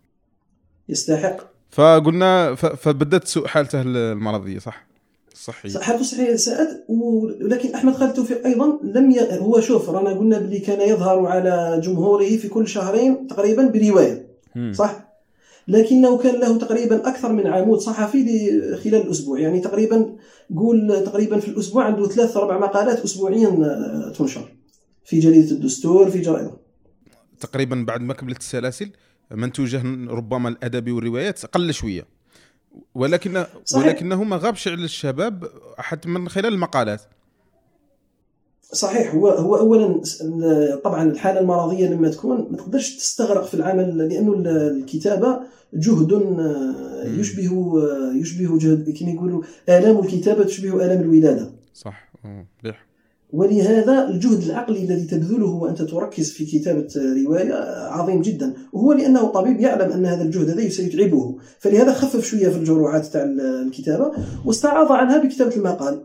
يستحق. 0.88 1.36
فقلنا. 1.70 2.54
فبدأت 2.54 3.24
تسوء 3.24 3.46
حالته 3.46 3.82
المرضية 3.82 4.58
صح؟ 4.58 4.93
الصحيه 5.34 5.78
حالته 5.78 6.00
الصحيه 6.00 6.36
ساءت 6.36 6.84
ولكن 6.88 7.74
أحمد 7.74 7.94
خالد 7.94 8.12
توفيق 8.12 8.46
أيضا 8.46 8.78
لم 8.82 9.10
ي... 9.10 9.38
هو 9.38 9.60
شوف 9.60 9.90
رانا 9.90 10.10
قلنا 10.10 10.38
باللي 10.38 10.58
كان 10.58 10.88
يظهر 10.88 11.26
على 11.26 11.80
جمهوره 11.84 12.36
في 12.36 12.48
كل 12.48 12.68
شهرين 12.68 13.26
تقريبا 13.26 13.66
برواية. 13.66 14.26
صح؟ 14.72 15.04
لكنه 15.68 16.18
كان 16.18 16.40
له 16.40 16.58
تقريبا 16.58 17.08
أكثر 17.08 17.32
من 17.32 17.46
عمود 17.46 17.78
صحفي 17.78 18.24
خلال 18.84 19.02
الأسبوع. 19.02 19.40
يعني 19.40 19.60
تقريبا 19.60 20.16
قول 20.56 21.04
تقريبا 21.06 21.38
في 21.38 21.48
الأسبوع 21.48 21.84
عنده 21.84 22.08
ثلاث 22.08 22.36
أربع 22.36 22.58
مقالات 22.58 22.98
اسبوعيا 23.04 23.48
آه، 23.48 24.12
تنشر. 24.18 24.56
في 25.04 25.20
جريدة 25.20 25.50
الدستور 25.50 26.10
في 26.10 26.20
جرائد 26.20 26.50
تقريبا 27.40 27.84
بعد 27.88 28.00
ما 28.00 28.14
كملت 28.14 28.40
السلاسل 28.40 28.90
منتوجه 29.30 29.82
ربما 30.08 30.48
الادبي 30.48 30.92
والروايات 30.92 31.46
قل 31.46 31.74
شوية. 31.74 32.06
ولكن 32.94 33.44
صحيح. 33.64 33.86
ولكنه 33.86 34.24
ما 34.24 34.36
غابش 34.36 34.68
على 34.68 34.84
الشباب 34.84 35.44
حتى 35.78 36.08
من 36.08 36.28
خلال 36.28 36.52
المقالات 36.52 37.00
صحيح 38.72 39.14
هو 39.14 39.28
هو 39.28 39.56
اولا 39.56 40.00
طبعا 40.84 41.02
الحالة 41.02 41.40
المرضية 41.40 41.88
لما 41.88 42.08
تكون 42.10 42.48
ما 42.50 42.56
تقدرش 42.56 42.96
تستغرق 42.96 43.44
في 43.44 43.54
العمل 43.54 43.98
لأنه 43.98 44.32
ال- 44.32 44.48
الكتابة 44.48 45.40
جهد 45.74 46.12
آه،. 46.12 47.04
يشبه 47.06 47.82
آه، 47.82 48.12
يشبه 48.14 48.58
جهد 48.58 48.96
كما 48.98 49.10
يقولوا 49.10 49.42
آلام 49.68 49.98
الكتابة 49.98 50.44
تشبه 50.44 50.86
آلام 50.86 51.00
الولادة 51.00 51.50
صح 51.74 52.08
ولهذا 53.32 54.08
الجهد 54.08 54.42
العقلي 54.42 54.84
الذي 54.84 55.04
تبذله 55.04 55.46
وأنت 55.50 55.82
تركز 55.82 56.30
في 56.30 56.44
كتابة 56.44 56.88
رواية 57.26 57.52
عظيم 57.90 58.22
جدا. 58.22 58.52
وهو 58.72 58.92
لأنه 58.92 59.24
طبيب 59.28 59.60
يعلم 59.60 59.92
أن 59.92 60.06
هذا 60.06 60.22
الجهد 60.22 60.50
هذا 60.50 60.68
سيتعبه 60.68 61.36
فلهذا 61.58 61.92
خفف 61.92 62.24
شوية 62.26 62.48
في 62.48 62.56
الجروحات 62.58 63.06
تاع 63.06 63.22
الكتابة 63.22 64.12
واستعاض 64.44 64.92
عنها 64.92 65.18
بكتابة 65.18 65.56
المقال. 65.56 66.02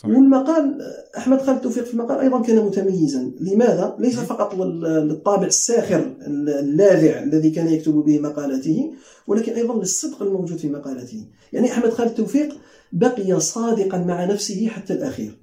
صح 0.00 0.08
والمقال 0.08 0.78
أحمد 1.16 1.40
خالد 1.42 1.60
توفيق 1.60 1.84
في 1.84 1.94
المقال 1.94 2.18
أيضا 2.18 2.42
كان 2.42 2.64
متميزا. 2.64 3.30
لماذا؟ 3.40 3.96
ليس 3.98 4.18
فقط 4.18 4.54
لل- 4.54 4.80
للطابع 5.08 5.46
الساخر 5.46 6.12
اللاذع 6.26 7.22
الذي 7.22 7.50
كان 7.50 7.68
يكتب 7.68 7.92
به 7.94 8.18
مقالاته 8.18 8.92
ولكن 9.26 9.52
أيضا 9.52 9.74
للصدق 9.74 10.22
الموجود 10.22 10.58
في 10.58 10.68
مقالاته. 10.68 11.24
يعني 11.52 11.72
أحمد 11.72 11.90
خالد 11.90 12.14
توفيق 12.14 12.56
بقي 12.92 13.40
صادقا 13.40 13.98
مع 13.98 14.24
نفسه 14.24 14.66
حتى 14.68 14.92
الأخير. 14.92 15.41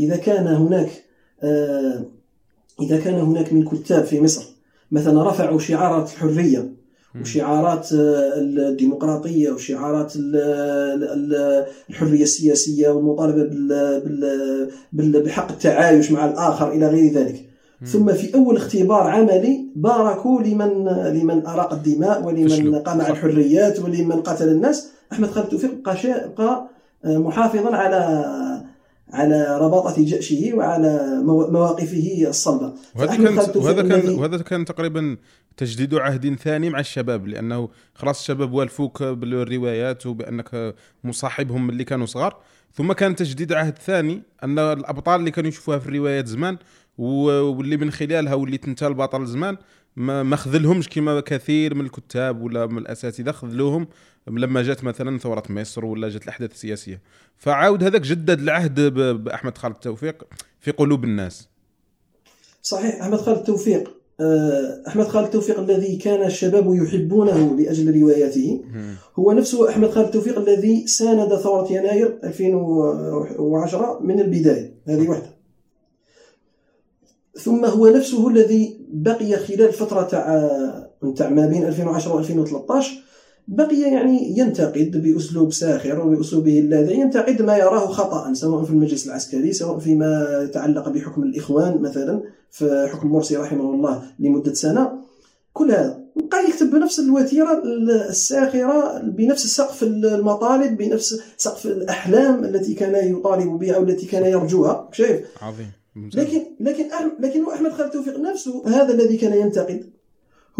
إذا 0.00 0.16
كان 0.16 0.46
هناك 0.46 0.90
آه، 1.42 2.04
إذا 2.82 2.96
كان 3.00 3.14
هناك 3.14 3.52
من 3.52 3.64
كتاب 3.64 4.04
في 4.04 4.20
مصر 4.20 4.42
مثلا 4.92 5.28
رفعوا 5.28 5.58
شعارات 5.58 6.08
الحرية 6.12 6.58
مم. 7.14 7.20
وشعارات 7.20 7.92
آه، 7.92 8.32
الديمقراطية 8.36 9.50
وشعارات 9.50 10.12
ال- 10.16 10.36
ال- 11.02 11.66
الحرية 11.90 12.22
السياسية 12.22 12.88
والمطالبة 12.88 13.42
بال- 13.42 14.00
بال- 14.00 14.70
بال- 14.92 15.22
بحق 15.22 15.50
التعايش 15.52 16.12
مع 16.12 16.24
الآخر 16.30 16.72
إلى 16.72 16.86
غير 16.88 17.12
ذلك 17.12 17.46
ثم 17.86 18.12
في 18.12 18.34
أول 18.34 18.56
اختبار 18.56 19.02
عملي 19.02 19.66
باركوا 19.76 20.42
لمن 20.42 20.84
لمن 20.88 21.46
أراق 21.46 21.72
الدماء 21.72 22.24
ولمن. 22.26 22.74
قمع. 22.78 23.08
الحريات 23.08 23.80
ولمن 23.80 24.12
قتل 24.12 24.48
الناس 24.48 24.88
أحمد 25.12 25.30
خالد 25.30 25.48
توفيق 25.48 25.74
بقى 25.84 26.30
بقى 26.38 26.68
محافظا 27.04 27.76
على 27.76 28.24
على 29.12 29.58
رباطة 29.60 30.04
جأشه 30.04 30.50
وعلى 30.54 31.20
مو- 31.24 31.46
مواقفه 31.50 32.24
الصلبة. 32.28 32.72
وهذا 32.94 33.16
كان 33.16 33.38
وهذا 33.56 33.82
كان 33.82 34.08
وهذا 34.18 34.42
كان 34.42 34.64
تقريبا 34.64 35.16
تجديد 35.56 35.94
عهد 35.94 36.34
ثاني 36.34 36.70
مع 36.70 36.80
الشباب 36.80 37.26
لأنه 37.26 37.68
خلاص 37.94 38.18
الشباب 38.20 38.52
والفوك 38.52 39.02
بالروايات 39.02 40.06
وبأنك 40.06 40.74
مصاحبهم 41.04 41.70
اللي 41.70 41.84
كانوا 41.84 42.06
صغار. 42.06 42.36
ثم 42.74 42.92
كان 42.92 43.16
تجديد 43.16 43.52
عهد 43.52 43.78
ثاني 43.78 44.22
أن 44.44 44.58
الأبطال 44.58 45.20
اللي 45.20 45.30
كانوا 45.30 45.48
يشوفوها 45.48 45.78
في 45.78 45.86
الروايات 45.88 46.26
زمان 46.26 46.56
واللي 46.98 47.76
من 47.76 47.90
خلالها 47.90 48.34
وليت 48.34 48.68
انت 48.68 48.82
البطل 48.82 49.26
زمان 49.26 49.56
ما 49.96 50.22
ما 50.22 50.36
خذلهمش 50.36 50.88
كما 50.88 51.20
كثير 51.20 51.74
من 51.74 51.84
الكتاب 51.84 52.42
ولا 52.42 52.66
من 52.66 52.78
الأساتذة 52.78 53.30
خذلوهم 53.32 53.88
لما 54.26 54.62
جات 54.62 54.84
مثلا 54.84 55.18
ثورة 55.18 55.42
مصر 55.50 55.84
ولا 55.84 56.08
جات 56.08 56.24
الأحداث 56.24 56.52
السياسية. 56.52 57.00
فعاود 57.36 57.84
هذاك 57.84 58.00
جدد 58.00 58.40
العهد 58.40 58.80
ب- 58.80 59.24
بأحمد 59.24 59.58
خالد 59.58 59.74
توفيق 59.74 60.24
في 60.60 60.70
قلوب 60.70 61.04
الناس. 61.04 61.48
صحيح 62.62 63.02
أحمد 63.02 63.18
خالد 63.18 63.42
توفيق. 63.44 63.96
آه، 64.20 64.82
أحمد 64.88 65.04
خالد 65.08 65.30
توفيق 65.30 65.58
الذي 65.60 65.96
كان 65.96 66.26
الشباب 66.26 66.74
يحبونه 66.74 67.56
لأجل 67.58 68.00
رواياته. 68.00 68.64
هو 69.18 69.32
نفسه 69.32 69.68
أحمد 69.70 69.90
خالد 69.90 70.10
توفيق 70.10 70.38
الذي 70.38 70.86
ساند 70.86 71.36
ثورة 71.36 71.72
يناير 71.72 72.18
2010 72.24 73.98
من 74.02 74.20
البداية. 74.20 74.74
هذه 74.88 75.08
واحدة 75.08 75.30
ثم 77.40 77.64
هو 77.64 77.88
نفسه 77.88 78.28
الذي 78.28 78.79
بقي 78.92 79.36
خلال 79.36 79.72
فترة 79.72 80.02
تاع 80.02 80.50
تاع 81.16 81.28
ما 81.28 81.46
بين 81.46 81.64
2010 81.66 82.14
و 82.14 82.18
2013 82.18 82.92
بقي 83.48 83.80
يعني 83.80 84.38
ينتقد 84.38 85.02
بأسلوب 85.02 85.52
ساخر 85.52 86.00
وبأسلوبه 86.06 86.58
اللاذع 86.58 86.92
ينتقد 86.92 87.42
ما 87.42 87.56
يراه 87.56 87.86
خطأ 87.86 88.34
سواء 88.34 88.64
في 88.64 88.70
المجلس 88.70 89.06
العسكري 89.06 89.52
سواء 89.52 89.78
فيما 89.78 90.40
يتعلق 90.44 90.88
بحكم 90.88 91.22
الإخوان 91.22 91.82
مثلا 91.82 92.22
في 92.50 92.88
حكم 92.92 93.08
مرسي 93.08 93.36
رحمه 93.36 93.74
الله 93.74 94.02
لمدة 94.18 94.54
سنة. 94.54 94.92
كل 95.52 95.70
هذا 95.70 96.00
بقى 96.16 96.48
يكتب 96.48 96.70
بنفس 96.70 96.98
الوتيرة 97.00 97.62
الساخرة 98.08 98.98
بنفس 98.98 99.46
سقف 99.46 99.82
المطالب 99.82 100.76
بنفس 100.76 101.20
سقف 101.36 101.66
الأحلام 101.66 102.44
التي 102.44 102.74
كان 102.74 103.16
يطالب 103.16 103.48
بها 103.58 103.74
أو 103.74 103.82
التي 103.82 104.06
كان 104.06 104.24
يرجوها. 104.24 104.88
شايف؟ 104.92 105.20
عظيم. 105.42 105.70
لكن 105.96 106.40
لكن 106.60 106.84
لكن 107.20 107.44
أحمد 107.50 107.70
خالد 107.72 107.90
توفيق 107.90 108.20
نفسه 108.20 108.62
هذا 108.68 108.94
الذي 108.94 109.16
كان 109.16 109.32
ينتقد 109.40 109.90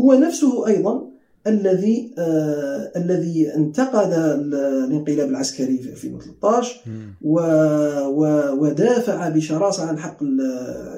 هو 0.00 0.12
نفسه 0.14 0.66
أيضا 0.66 1.10
الذي 1.46 2.14
آه 2.18 2.92
الذي 2.96 3.54
انتقد 3.54 4.12
ال- 4.12 4.54
الانقلاب 4.54 5.28
العسكري 5.28 5.78
في 5.78 5.88
2013 5.90 6.80
مم. 6.86 7.14
و 7.22 7.40
و 8.08 8.52
ودافع 8.60 9.28
بشراسة 9.28 9.84
عن 9.88 9.98
حق 9.98 10.16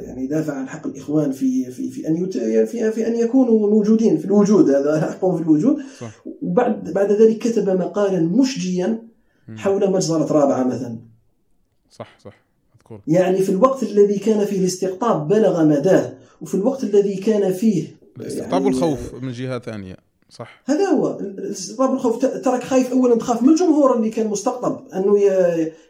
يعني 0.01 0.27
دافع 0.27 0.53
عن 0.53 0.69
حق 0.69 0.87
الإخوان 0.87 1.33
في 1.33 1.71
في 1.71 1.91
في 1.91 2.09
أن 2.09 2.27
في, 2.67 2.67
في 2.93 3.07
أن 3.07 3.15
يكونوا 3.15 3.71
موجودين 3.71 4.17
في 4.19 4.25
الوجود 4.25 4.71
هذا 4.71 5.01
حقهم 5.11 5.37
في 5.37 5.43
الوجود 5.43 5.77
صح. 6.01 6.25
وبعد 6.43 6.91
بعد 6.93 7.13
ذلك 7.13 7.39
كتب 7.39 7.69
مقالا 7.71 8.21
مشجيا. 8.21 9.03
حول 9.57 9.91
مجزرة 9.91 10.33
رابعة 10.33 10.65
مثلا 10.65 10.99
صح 11.91 12.19
صح 12.25 12.43
يعني 13.07 13.39
في 13.39 13.49
الوقت 13.49 13.83
الذي 13.83 14.19
كان 14.19 14.45
فيه 14.45 14.61
الاستقطاب 14.61 15.29
بلغ 15.29 15.65
مداه 15.65 16.13
وفي 16.41 16.55
الوقت 16.55 16.85
الذي 16.85 17.17
كان 17.17 17.53
فيه 17.53 17.97
الاستقطاب 18.21 18.53
يعني 18.53 18.65
والخوف 18.65 19.15
من 19.15 19.33
جهة 19.33 19.59
ثانية 19.59 19.97
صح. 20.33 20.63
هذا 20.67 20.85
هو. 20.85 21.19
الاستقطاب 21.21 21.91
والخوف 21.91 22.27
تراك 22.27 22.63
خايف 22.63 22.93
اولا 22.93 23.15
تخاف 23.15 23.43
من 23.43 23.49
الجمهور 23.49 23.97
اللي 23.97 24.11
كان 24.11 24.27
مستقطب 24.27 24.81
أنه 24.95 25.19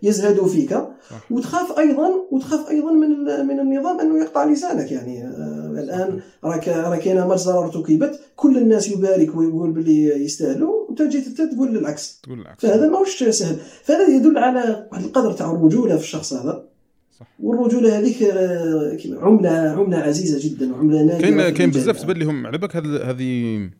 يزهدوا 0.02 0.48
فيك. 0.48 0.74
صح. 1.10 1.32
وتخاف 1.32 1.78
أيضا 1.78 2.10
وتخاف 2.30 2.70
أيضا 2.70 2.92
من 2.92 3.08
من 3.46 3.60
النظام 3.60 4.00
أنه 4.00 4.18
يقطع 4.18 4.44
لسانك 4.44 4.92
يعني. 4.92 5.24
آه، 5.24 5.74
الآن 5.78 6.20
راك 6.44 6.68
راك 6.68 7.00
كاينة 7.00 7.28
مجزره 7.28 7.58
ارتكبت 7.58 8.20
كل 8.36 8.58
الناس 8.58 8.88
يبارك 8.88 9.36
ويقول 9.36 9.70
باللي 9.70 10.24
يستاهلوا 10.24 10.86
وانت 10.88 11.02
جيت 11.02 11.26
انت 11.26 11.54
تقول 11.54 11.76
العكس 11.76 12.20
تقول 12.22 12.40
العكس. 12.40 12.66
فهذا 12.66 12.88
ماهوش 12.88 13.24
سهل. 13.24 13.56
فهذا 13.82 14.06
يدل 14.06 14.38
على 14.38 14.88
واحد 14.92 15.04
القدر 15.04 15.32
تاع 15.32 15.50
الرجوله 15.50 15.96
في 15.96 16.02
الشخص 16.02 16.32
هذا. 16.32 16.71
صح. 17.22 17.28
والرجولة 17.40 17.98
هذيك 17.98 18.22
آه، 18.22 18.96
عملة 19.20 19.50
عملة 19.50 19.96
عزيزة 19.98 20.48
جدا 20.48 20.72
وعمله 20.74 21.02
نادره 21.02 21.20
كاين 21.20 21.48
كاين 21.48 21.70
بزاف. 21.70 22.02
تبان 22.02 22.16
لهم 22.16 22.46
على 22.46 22.58
بالك 22.58 22.76
هذه 22.76 23.70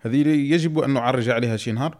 هذه 0.00 0.28
يجب 0.28 0.78
أن 0.78 0.94
نعرج 0.94 1.28
عليها 1.28 1.56
شي 1.56 1.72
نهار 1.72 1.98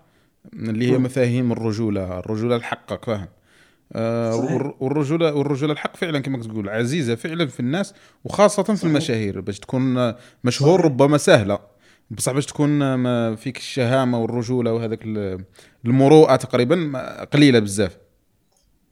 اللي 0.54 0.92
هي 0.92 0.98
مم. 0.98 1.04
مفاهيم 1.04 1.52
الرجولة 1.52 2.18
الرجولة 2.18 2.56
الحق 2.56 3.04
فاهم 3.06 3.28
آه 3.92 4.74
والرجولة 4.80 5.34
والرجولة 5.34 5.72
الحق 5.72 5.96
فعلا 5.96 6.18
كما 6.18 6.38
تقول 6.42 6.68
عزيزة 6.68 7.14
فعلا 7.14 7.46
في 7.46 7.60
الناس 7.60 7.94
وخاصة 8.24 8.62
في 8.62 8.76
صحيح. 8.76 8.84
المشاهير 8.90 9.40
باش 9.40 9.58
تكون 9.60 10.12
مشهور 10.44 10.78
صحيح. 10.78 10.84
ربما 10.92 11.18
سهلة 11.18 11.58
بصح 12.10 12.32
باش 12.32 12.46
تكون 12.46 12.94
ما 12.94 13.34
فيك 13.36 13.56
الشهامة 13.56 14.18
والرجولة 14.22 14.72
وهذاك 14.72 15.00
ال- 15.04 15.44
المروءة 15.84 16.36
تقريبا 16.36 16.92
قليلة 17.24 17.58
بزاف 17.58 17.98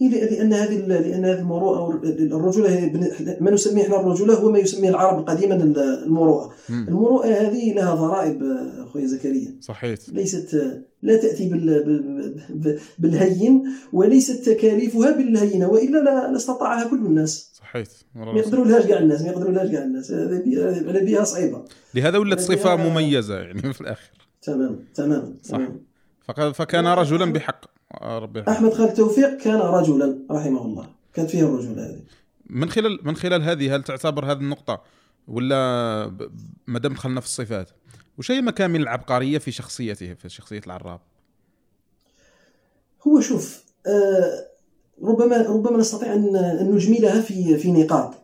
إيه، 0.00 0.08
لأن 0.08 0.52
هذه 0.52 0.76
لأن 0.86 1.24
هذه 1.24 1.38
المروءة 1.40 1.78
أو 1.78 1.90
الرجوله 2.20 2.70
هي 2.78 2.88
بن- 2.88 3.36
ما 3.40 3.50
نسميه 3.50 3.82
إحنا 3.82 4.00
الرجوله 4.00 4.34
هو 4.34 4.50
ما 4.50 4.58
يسميه 4.58 4.88
العرب 4.88 5.28
قديما 5.28 5.54
ال- 5.54 5.78
المروءة. 5.78 6.52
مم. 6.68 6.86
المروءة 6.88 7.26
هذه 7.26 7.72
لها 7.74 7.94
ضرائب 7.94 8.42
اخويا 8.78 9.06
زكريا. 9.06 9.56
صحيت 9.60 10.08
ليست 10.08 10.76
لا 11.02 11.16
تأتي 11.16 11.48
بال- 11.48 11.84
بال- 11.84 12.34
بال- 12.50 12.78
بالهين 12.98 13.64
وليست 13.92 14.48
تكاليفها 14.50 15.10
بالهينة 15.10 15.68
وإلا 15.68 15.98
لا- 15.98 16.32
لاستطاعها 16.32 16.88
كل 16.88 16.96
الناس. 17.06 17.50
صحيت 17.54 17.88
ما 18.14 18.32
يقدروا 18.38 18.64
لهاش 18.64 18.86
كاع 18.86 18.98
الناس 18.98 19.22
ما 19.22 19.28
يقدروا 19.28 19.52
لهاش 19.52 19.70
كاع 19.70 19.82
الناس. 19.84 20.10
على 20.12 21.04
بها 21.04 21.24
صعيبة. 21.24 21.64
لهذا 21.94 22.18
ولات 22.18 22.40
هي- 22.80 22.90
مميزة 22.90 23.38
يعني 23.38 23.62
في 23.72 23.80
الآخر. 23.80 24.10
تمام 24.42 24.78
تمام 24.94 25.36
صح. 25.42 25.56
تمام. 25.56 25.80
فكان 26.52 26.86
رجلا 26.86 27.32
بحق. 27.32 27.75
ربي 28.02 28.38
يرحمه. 28.38 28.54
أحمد 28.54 28.72
خالد 28.72 28.94
توفيق 28.94 29.36
كان 29.36 29.60
رجلا 29.60 30.18
رحمه 30.30 30.64
الله. 30.64 30.90
كانت 31.14 31.30
فيه 31.30 31.42
الرجوله 31.42 31.86
هذه. 31.86 32.00
من 32.50 32.70
خلال 32.70 32.98
من 33.02 33.16
خلال 33.16 33.42
هذه 33.42 33.76
هل 33.76 33.82
تعتبر 33.82 34.32
هذه 34.32 34.38
النقطة 34.38 34.82
ولا 35.28 35.56
ما 36.66 36.78
دام 36.78 36.92
دخلنا 36.92 37.20
في 37.20 37.26
الصفات؟ 37.26 37.70
وش 38.18 38.30
هي 38.30 38.40
مكامن 38.40 38.80
العبقرية 38.80 39.38
في 39.38 39.50
شخصيته 39.50 40.14
في 40.14 40.28
شخصية 40.28 40.60
العراب؟ 40.66 41.00
هو 43.06 43.20
شوف 43.20 43.64
آه 43.86 44.46
ربما 45.02 45.36
ربما 45.36 45.78
نستطيع 45.78 46.14
أن 46.14 46.68
نجملها 46.70 47.20
في 47.20 47.58
في 47.58 47.72
نقاط. 47.72 48.14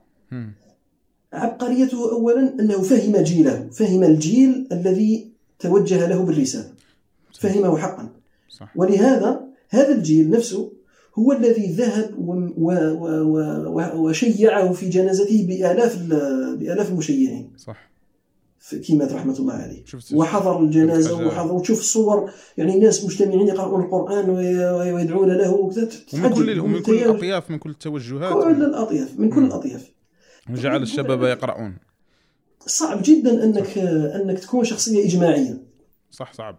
عبقريته 1.32 2.12
اولا 2.12 2.54
أنه 2.60 2.82
فهم 2.82 3.16
جيله 3.16 3.68
فهم 3.72 4.02
الجيل 4.02 4.68
الذي 4.72 5.32
توجه 5.58 6.06
له 6.06 6.22
بالرسالة. 6.22 6.72
فهمه 7.40 7.78
حقا. 7.78 8.08
صح. 8.48 8.76
ولهذا 8.76 9.51
هذا 9.72 9.92
الجيل 9.94 10.30
نفسه 10.30 10.72
هو 11.18 11.32
الذي 11.32 11.66
ذهب 11.72 12.14
وشيعه 13.96 14.72
في 14.72 14.88
جنازته 14.88 15.46
بآلاف 15.46 15.96
ال- 16.00 16.56
بآلاف 16.56 16.90
المشيعين. 16.90 17.52
صح. 17.56 17.92
في 18.58 18.78
كيمات 18.78 19.12
رحمة 19.12 19.38
الله 19.38 19.52
عليه. 19.54 19.84
وحضر 20.14 20.60
الجنازة 20.60 21.26
وحضر 21.26 21.52
وتشوف 21.52 21.80
الصور. 21.80 22.30
يعني 22.58 22.74
الناس 22.74 23.04
مجتمعين 23.04 23.48
يقرؤون 23.48 23.84
القرآن 23.84 24.30
وي- 24.30 24.92
ويدعون 24.92 25.28
له. 25.28 25.54
وكذا 25.54 25.88
ومن 26.14 26.30
كل 26.34 26.60
ومن 26.60 26.82
كل 26.82 26.98
الأطياف 26.98 27.50
من 27.50 27.58
كل 27.58 27.70
التوجهات. 27.70 28.44
كل 28.44 28.62
الأطياف 28.64 29.18
من 29.18 29.30
كل. 29.30 29.44
الأطياف. 29.44 29.90
وجعل 30.50 30.82
الشباب 30.82 31.22
يقرؤون. 31.22 31.76
صعب 32.66 33.00
جدا 33.02 33.44
انك 33.44 33.78
أنك 33.78 34.38
تكون 34.38 34.64
شخصية 34.64 35.04
إجماعية. 35.06 35.62
صح 36.10 36.32
صعب. 36.34 36.58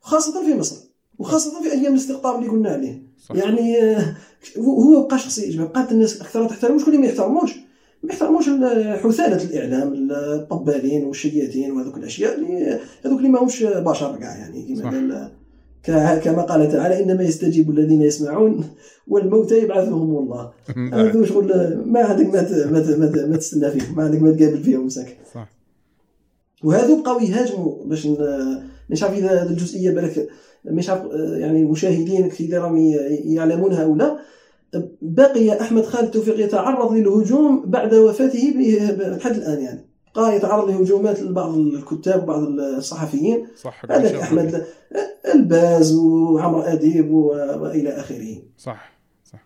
خاصة 0.00 0.46
في 0.46 0.54
مصر. 0.58 0.87
وخاصة 1.18 1.62
في 1.62 1.72
أيام 1.72 1.92
الاستقطاب 1.92 2.38
اللي 2.38 2.48
قلنا 2.50 2.70
عليه. 2.70 3.02
صح. 3.28 3.34
يعني 3.36 3.82
آه، 3.82 4.14
هو 4.58 5.06
بقى 5.06 5.18
شخصيه 5.18 5.60
بقات 5.62 5.92
الناس 5.92 6.20
أكثر 6.20 6.48
تحترم. 6.48 6.78
شكون 6.78 6.94
اللي 6.94 7.06
ما 7.06 7.12
يحترموش؟ 7.12 7.52
ما 8.02 8.12
يحترموش 8.12 8.48
ال- 8.48 8.98
حثاله 8.98 9.44
الإعلام 9.44 10.08
الطبالين 10.10 11.04
والشياتين 11.04 11.72
وهذوك 11.72 11.96
الأشياء 11.96 12.34
اللي 12.34 12.78
هذوك 13.04 13.18
اللي 13.18 13.28
ماهمش 13.28 13.62
بشر 13.62 14.16
كاع 14.16 14.36
يعني. 14.36 14.74
كما 16.20 16.42
قال 16.42 16.72
تعالى 16.72 17.02
إنما 17.02 17.22
يستجيب 17.22 17.70
الذين 17.70 18.02
يسمعون 18.02 18.64
والموتى 19.08 19.58
يبعثهم 19.62 20.16
الله. 20.18 20.50
هذو 20.92 21.24
شغل 21.24 21.82
ما 21.86 22.00
عندك 22.00 22.26
ما 22.26 23.26
ما 23.26 23.36
تستنى 23.36 23.70
فيهم. 23.70 23.96
ما 23.96 24.04
عندك 24.04 24.22
ما 24.22 24.30
تقابل 24.32 24.62
فيهم 24.62 24.86
مساكن 24.86 25.14
صح. 25.34 25.48
وهذو 26.64 27.02
بقاو 27.02 27.20
يهاجموا 27.20 27.84
باش 27.84 28.08
مش 28.90 29.02
عارف 29.02 29.18
اذا 29.18 29.42
الجزئية 29.42 29.90
بالك 29.90 30.28
مش 30.70 30.90
عارف 30.90 31.02
يعني 31.14 31.60
المشاهدين 31.62 32.28
كي 32.30 32.56
راهم 32.56 32.76
ي- 32.76 32.92
يعلمونها 33.34 33.84
أو 33.84 33.94
لا 33.96 34.18
بقي 35.02 35.60
أحمد 35.60 35.84
خالد 35.84 36.10
توفيق 36.10 36.40
يتعرض 36.44 36.92
للهجوم 36.92 37.62
بعد 37.66 37.94
وفاته 37.94 38.54
لحد 39.16 39.34
الآن 39.34 39.62
يعني. 39.62 39.84
بقى 40.16 40.36
يتعرض 40.36 40.70
لهجومات 40.70 41.20
لبعض 41.20 41.54
الكتاب 41.54 42.22
وبعض 42.22 42.42
الصحفيين. 42.42 43.46
صح 43.56 43.84
هذاك 43.90 44.14
أحمد 44.14 44.64
الباز 45.34 45.92
وعمرو 45.94 46.60
أديب 46.60 47.10
وإلى 47.10 47.90
آخره. 47.90 48.36
صح 48.58 48.92
صح. 49.24 49.38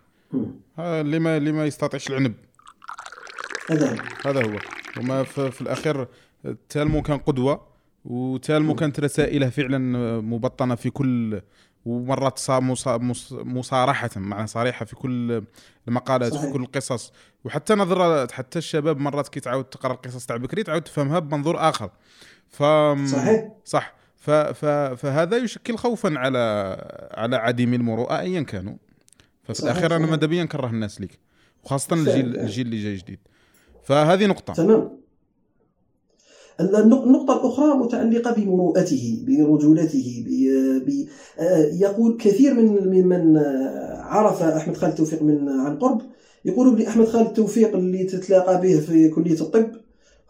اللي 0.79 1.19
ما 1.19 1.37
اللي 1.37 1.51
ما 1.51 1.65
يستطيعش 1.65 2.09
العنب. 2.09 2.33
هذا 3.69 3.89
هو. 3.91 3.95
هذا 4.25 4.43
هو. 4.45 4.57
وما 4.99 5.23
في, 5.23 5.51
في 5.51 5.61
الأخير 5.61 6.07
تالمو 6.69 7.01
كان 7.01 7.17
قدوة. 7.17 7.72
وتالمو 8.05 8.75
كانت 8.75 8.99
رسائله 8.99 9.49
فعلا 9.49 9.77
مبطنة 10.21 10.75
في 10.75 10.89
كل 10.89 11.41
ومرات 11.85 12.39
صا- 12.39 12.59
مصا- 12.59 12.97
مص- 12.97 13.33
مصارحة 13.33 14.09
معنى 14.15 14.47
صريحة 14.47 14.85
في 14.85 14.95
كل 14.95 15.43
المقالات 15.87 16.33
صحيح. 16.33 16.45
في 16.45 16.51
كل 16.53 16.61
القصص. 16.63 17.13
وحتى 17.45 17.73
نظرة 17.75 18.31
حتى 18.31 18.59
الشباب 18.59 18.99
مرات 18.99 19.27
كي 19.27 19.39
تعاود 19.39 19.63
تقرأ 19.65 19.93
القصص 19.93 20.25
تاع 20.25 20.37
بكري 20.37 20.63
تعاود 20.63 20.81
تفهمها 20.81 21.19
بمنظور 21.19 21.69
آخر. 21.69 21.89
ف 22.49 22.63
صحيح. 23.05 23.49
صح. 23.65 23.93
ف... 24.17 24.29
ف... 24.31 24.65
فهذا 24.65 25.37
يشكل 25.37 25.77
خوفا 25.77 26.17
على 26.17 26.39
على 27.13 27.35
عديم 27.35 27.73
المروءة 27.73 28.19
ايا 28.19 28.41
كانوا. 28.41 28.75
ففي 29.43 29.53
صحيح، 29.53 29.71
الأخير 29.71 29.91
أنا 29.95 29.99
صحيح. 30.05 30.11
ماذا 30.15 30.27
بيا 30.27 30.43
نكره 30.43 30.67
الناس 30.67 31.01
ليك 31.01 31.19
وخاصة 31.63 31.87
فعلا، 31.95 32.01
الجيل. 32.01 32.39
الجيل 32.39 32.65
اللي 32.65 32.83
جاي 32.83 32.95
جديد. 32.95 33.19
فهذه 33.83 34.25
نقطة. 34.25 34.53
تمام. 34.53 35.02
النقطة 36.59 37.33
الأخرى 37.33 37.77
متعلقة 37.77 38.33
بمروءته 38.33 39.23
برجولته 39.27 40.25
آه، 41.39 41.57
يقول 41.57 42.17
كثير 42.17 42.53
من 42.53 43.07
من 43.07 43.37
آه، 43.37 44.01
عرف 44.01 44.41
أحمد 44.43 44.77
خالد 44.77 44.95
توفيق 44.95 45.21
من 45.21 45.49
عن 45.49 45.79
قرب. 45.79 46.01
يقولوا 46.45 46.73
بلي 46.73 46.87
أحمد 46.87 47.05
خالد 47.05 47.33
توفيق 47.33 47.75
اللي 47.75 48.03
تتلاقى 48.03 48.61
به 48.61 48.79
في 48.79 49.09
كلية 49.09 49.41
الطب 49.41 49.71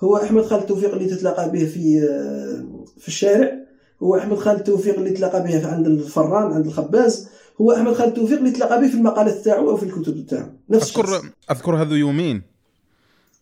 هو 0.03 0.17
أحمد 0.17 0.43
خالد 0.43 0.65
توفيق 0.65 0.93
اللي 0.93 1.05
تتلاقى 1.05 1.51
به 1.51 1.65
في 1.65 2.03
آه، 2.09 2.65
في 2.97 3.07
الشارع. 3.07 3.63
هو 4.03 4.17
أحمد 4.17 4.38
خالد 4.38 4.63
توفيق 4.63 4.97
اللي 4.97 5.09
تلاقى 5.09 5.43
به 5.43 5.67
عند 5.67 5.88
الفران 5.88 6.51
عند 6.51 6.65
الخباز. 6.65 7.27
هو 7.62 7.71
أحمد 7.71 7.93
خالد 7.93 8.13
توفيق 8.13 8.38
اللي 8.38 8.51
تلاقى 8.51 8.81
به 8.81 8.88
في 8.88 8.95
المقالات 8.95 9.45
تاعو 9.45 9.69
أو 9.69 9.77
في 9.77 9.83
الكتب 9.83 10.25
تاعو 10.25 10.47
نفس 10.69 10.89
الشخص. 10.89 11.13
اذكر 11.13 11.31
أذكر 11.51 11.81
هذو 11.81 11.95
يومين. 11.95 12.41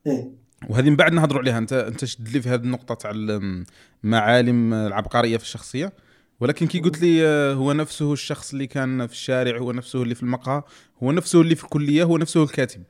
إيه. 0.07 0.40
وهذه 0.69 0.89
من 0.89 0.95
بعد 0.95 1.13
نهضروا 1.13 1.41
عليها. 1.41 1.57
انت 1.57 1.73
انت 1.73 2.05
شد 2.05 2.29
لي 2.29 2.41
في 2.41 2.49
هذه 2.49 2.63
النقطة 2.63 2.95
تاع 2.95 3.11
المعالم 4.03 4.73
العبقرية 4.73 5.37
في 5.37 5.43
الشخصية. 5.43 5.93
ولكن 6.39 6.67
كي 6.67 6.79
قلت 6.79 7.01
لي 7.01 7.27
آه، 7.27 7.53
هو 7.53 7.73
نفسه 7.73 8.13
الشخص 8.13 8.51
اللي 8.51 8.67
كان 8.67 9.07
في 9.07 9.13
الشارع 9.13 9.57
هو 9.57 9.71
نفسه 9.71 10.03
اللي 10.03 10.15
في 10.15 10.23
المقهى 10.23 10.63
هو 11.03 11.11
نفسه 11.11 11.41
اللي 11.41 11.55
في 11.55 11.63
الكلية 11.63 12.03
هو 12.03 12.17
نفسه 12.17 12.43
الكاتب. 12.43 12.83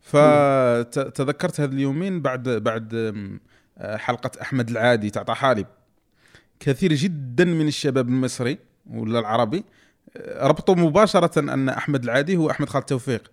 فتذكرت 0.00 1.60
هذه 1.60 1.72
اليومين 1.72 2.20
بعد 2.22 2.48
بعد 2.48 2.94
آه، 3.78 3.96
حلقة 3.96 4.30
أحمد 4.42 4.70
العادي 4.70 5.10
تاع 5.10 5.22
طحالب 5.22 5.66
كثير 6.60 6.92
جدا 6.94 7.44
من 7.44 7.68
الشباب 7.68 8.08
المصري 8.08 8.58
ولا 8.90 9.18
العربي 9.18 9.64
آه، 10.16 10.46
ربطوا 10.46 10.74
مباشرة 10.74 11.38
أن 11.40 11.68
أحمد 11.68 12.04
العادي 12.04 12.36
هو 12.36 12.50
أحمد 12.50 12.68
خالد 12.68 12.84
توفيق. 12.84 13.30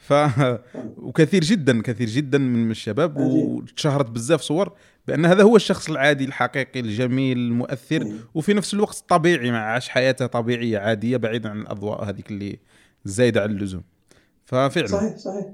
ف 0.00 0.12
وكثير 1.06 1.44
جدا 1.44 1.82
كثير 1.82 2.08
جدا 2.08 2.38
من 2.38 2.70
الشباب. 2.70 3.16
وتشهرت 3.16 4.10
بزاف 4.10 4.40
صور 4.40 4.72
بأن 5.08 5.26
هذا 5.26 5.42
هو 5.42 5.56
الشخص 5.56 5.90
العادي 5.90 6.24
الحقيقي 6.24 6.80
الجميل 6.80 7.38
المؤثر. 7.38 8.12
وفي 8.34 8.54
نفس 8.54 8.74
الوقت 8.74 9.04
طبيعي 9.08 9.50
مع 9.50 9.58
عاش 9.58 9.88
حياته 9.88 10.26
طبيعية 10.26 10.78
عادية 10.78 11.16
بعيدا 11.16 11.48
عن 11.48 11.60
الأضواء 11.60 12.04
هذيك 12.04 12.30
اللي 12.30 12.58
زايدة 13.04 13.42
عن 13.42 13.50
اللزوم. 13.50 13.82
ففعلا. 14.44 14.86
صحيح 14.86 15.16
صحيح. 15.16 15.46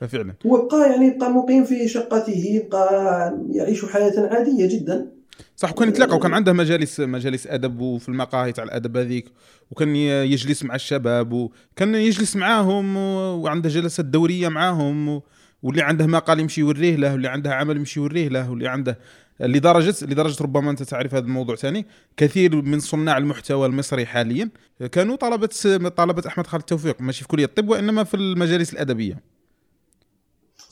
ففعلا. 0.00 0.34
هو 0.46 0.68
بقى 0.68 0.90
يعني 0.90 1.18
بقى 1.18 1.30
مقيم 1.30 1.64
في 1.64 1.88
شقته 1.88 2.68
بقى 2.70 3.38
يعيش 3.50 3.84
حياة 3.84 4.28
عادية 4.28 4.66
جدا. 4.78 5.21
صح 5.56 5.70
وكان 5.70 5.88
يتلاقى 5.88 6.16
وكان 6.16 6.34
عنده 6.34 6.52
مجالس 6.52 7.00
مجالس 7.00 7.46
أدب 7.46 7.80
وفي 7.80 8.08
المقاهي 8.08 8.52
تاع 8.52 8.64
الأدب 8.64 8.96
هذيك 8.96 9.28
وكان 9.70 9.96
يجلس 9.96 10.62
مع 10.64 10.74
الشباب 10.74 11.32
وكان 11.32 11.94
يجلس 11.94 12.36
معاهم 12.36 12.96
وعنده 12.96 13.68
جلسات 13.68 14.04
دورية 14.04 14.48
معاهم 14.48 15.22
واللي 15.62 15.82
عنده 15.82 16.06
مقال 16.06 16.40
يمشي 16.40 16.60
يوريه 16.60 16.96
له 16.96 17.12
واللي 17.12 17.28
عنده 17.28 17.54
عمل 17.54 17.76
يمشي 17.76 18.00
يوريه 18.00 18.28
له 18.28 18.50
واللي 18.50 18.68
عنده 18.68 18.98
لدرجة 19.40 19.94
لدرجة 20.02 20.42
ربما 20.42 20.70
أنت 20.70 20.82
تعرف 20.82 21.14
هذا 21.14 21.24
الموضوع 21.24 21.56
ثاني 21.56 21.86
كثير 22.16 22.62
من 22.62 22.80
صناع 22.80 23.18
المحتوى 23.18 23.66
المصري 23.66 24.06
حاليا 24.06 24.50
كانوا 24.92 25.16
طلبة 25.16 25.48
طلبة 25.96 26.22
أحمد 26.26 26.46
خالد 26.46 26.62
توفيق 26.62 27.00
ماشي 27.00 27.22
في 27.22 27.28
كلية 27.28 27.44
الطب 27.44 27.68
وإنما 27.68 28.04
في 28.04 28.14
المجالس 28.16 28.72
الأدبية. 28.72 29.32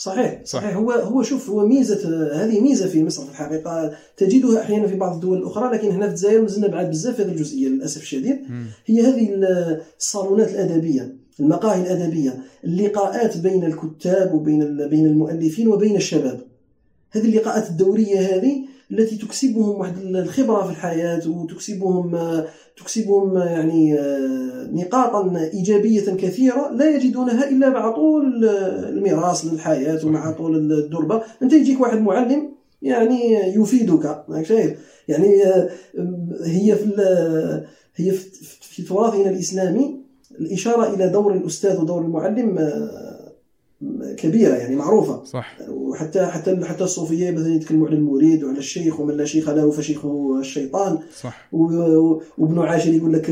صحيح 0.01 0.41
صح. 0.45 0.61
صحيح. 0.61 0.77
هو 0.77 0.93
هو 0.93 1.23
شوف 1.23 1.51
هو 1.51 1.67
ميزة 1.67 2.29
هذه 2.45 2.61
ميزة 2.61 2.89
في 2.89 3.05
مصر 3.05 3.25
في 3.25 3.31
الحقيقة. 3.31 3.93
تجدها 4.17 4.61
أحيانا 4.61 4.87
في 4.87 4.97
بعض 4.97 5.15
الدول 5.15 5.39
الأخرى 5.39 5.73
لكن 5.77 5.91
هنا 5.91 6.07
في 6.07 6.11
الجزائر 6.11 6.43
مازلنا 6.43 6.67
بعاد 6.67 6.91
بزاف 6.91 7.17
في 7.17 7.23
هذه 7.23 7.29
الجزئية 7.29 7.69
للأسف 7.69 8.03
الشديد. 8.03 8.39
هي 8.87 9.01
هذه 9.01 9.29
الصالونات 9.99 10.49
الأدبية 10.49 11.15
المقاهي 11.41 11.81
الأدبية 11.81 12.39
اللقاءات 12.65 13.37
بين 13.37 13.65
الكتاب 13.65 14.35
وبين 14.35 14.89
بين 14.89 15.07
المؤلفين 15.07 15.69
وبين 15.69 15.97
الشباب. 15.97 16.41
هذه 17.11 17.25
اللقاءات 17.25 17.71
الدورية 17.71 18.19
هذه 18.21 18.70
التي 18.93 19.17
تكسبهم 19.17 19.81
واحد 19.81 19.99
الخبرة 19.99 20.63
في 20.63 20.71
الحياة 20.71 21.29
وتكسبهم 21.29 22.17
تكسبهم 22.77 23.39
يعني 23.39 24.01
آه، 24.01 24.69
نقاطا 24.73 25.49
إيجابية 25.55 26.15
كثيرة 26.15 26.71
لا 26.71 26.97
يجدونها 26.97 27.49
إلا 27.49 27.71
مع 27.71 27.91
طول 27.91 28.45
الميراث 28.45 29.45
للحياة 29.45 30.07
ومع 30.07 30.31
طول 30.31 30.73
الدربة. 30.73 31.23
أنت 31.43 31.53
يجيك 31.53 31.81
واحد 31.81 32.01
معلم 32.01 32.51
يعني 32.83 33.35
يفيدك 33.35 34.25
شايف؟ 34.43 34.79
يعني 35.09 35.45
آه، 35.45 35.71
هي 36.45 36.77
في 36.77 37.65
هي 37.97 38.11
في 38.61 38.83
تراثنا 38.83 39.31
الإسلامي 39.31 40.01
الإشارة 40.41 40.95
إلى 40.95 41.09
دور 41.09 41.35
الأستاذ 41.35 41.81
ودور 41.81 42.03
المعلم 42.03 42.59
كبيرة 44.17 44.55
يعني 44.55 44.77
معروفة. 44.77 45.25
صح. 45.25 45.57
وحتى 45.69 46.27
حتى 46.27 46.65
حتى 46.65 46.85
الصوفية 46.85 47.31
مثلا 47.31 47.55
يتكلموا 47.55 47.87
على 47.87 47.97
المريد 47.97 48.45
وعلى 48.45 48.59
الشيخ 48.59 49.01
ومن 49.01 49.17
لا 49.17 49.25
شيخ 49.25 49.51
له 49.51 49.71
فشيخه 49.71 50.39
الشيطان. 50.41 50.99
صح. 51.21 51.49
وابن 51.53 52.59
عاشر 52.59 52.93
يقول 52.93 53.13
لك 53.13 53.31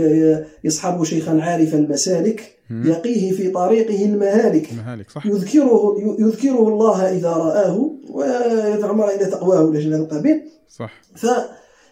يصحب 0.65 1.05
شيخا 1.05 1.41
عارف 1.41 1.75
المسالك. 1.75 2.55
يقيه 2.71 3.33
في 3.33 3.51
طريقه 3.51 4.05
المهالك. 4.05 4.73
مهالك 4.73 5.11
صح. 5.11 5.27
يذكره 5.27 5.97
يذكره 6.19 6.69
الله 6.69 7.17
إذا 7.17 7.31
رآه 7.31 7.91
ويدعو 8.11 8.91
المرء 8.91 9.17
إلى 9.17 9.25
تقواه 9.25 9.65
ولا 9.65 9.81
شيء 9.81 9.95
القبيل 9.95 10.43
صح. 10.69 10.93
ف 11.15 11.27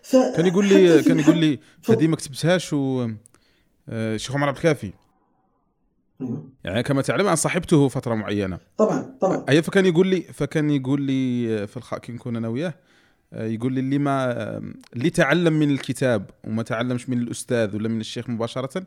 ف 0.03 0.17
كان 0.17 0.47
يقول 0.47 0.67
لي 0.67 1.03
كان 1.03 1.19
يقول 1.19 1.39
لي. 1.39 1.59
هذه 1.91 2.07
ما 2.07 2.17
كتبتهاش 2.17 2.73
و 2.73 3.09
آه، 3.89 4.17
شيخ 4.17 4.35
عمر 4.37 4.49
عبد 4.49 4.57
الكافي. 4.57 4.93
يعني 6.65 6.83
كما 6.83 7.03
تعلم 7.03 7.27
أنا 7.27 7.35
صاحبته 7.35 7.89
فترة 7.89 8.15
معينة. 8.15 8.59
طبعا 8.77 9.17
طبعا. 9.21 9.45
اي 9.49 9.63
فكان 9.63 9.87
يقول 9.87 10.07
لي 10.07 10.21
فكان 10.21 10.71
يقول 10.71 11.03
لي 11.03 11.67
في 11.67 11.77
الخاء 11.77 12.01
كي 12.01 12.13
نكون 12.13 12.37
أنا 12.37 12.49
وياه 12.49 12.75
آه، 13.33 13.47
يقول 13.47 13.73
لي 13.73 13.81
اللي 13.81 13.99
ما 13.99 14.33
اللي 14.97 15.11
تعلم 15.11 15.53
من 15.53 15.71
الكتاب 15.71 16.31
وما 16.45 16.63
تعلمش 16.63 17.09
من 17.09 17.19
الأستاذ 17.19 17.77
ولا 17.77 17.89
من 17.89 18.01
الشيخ 18.01 18.31
مباشرة 18.31 18.87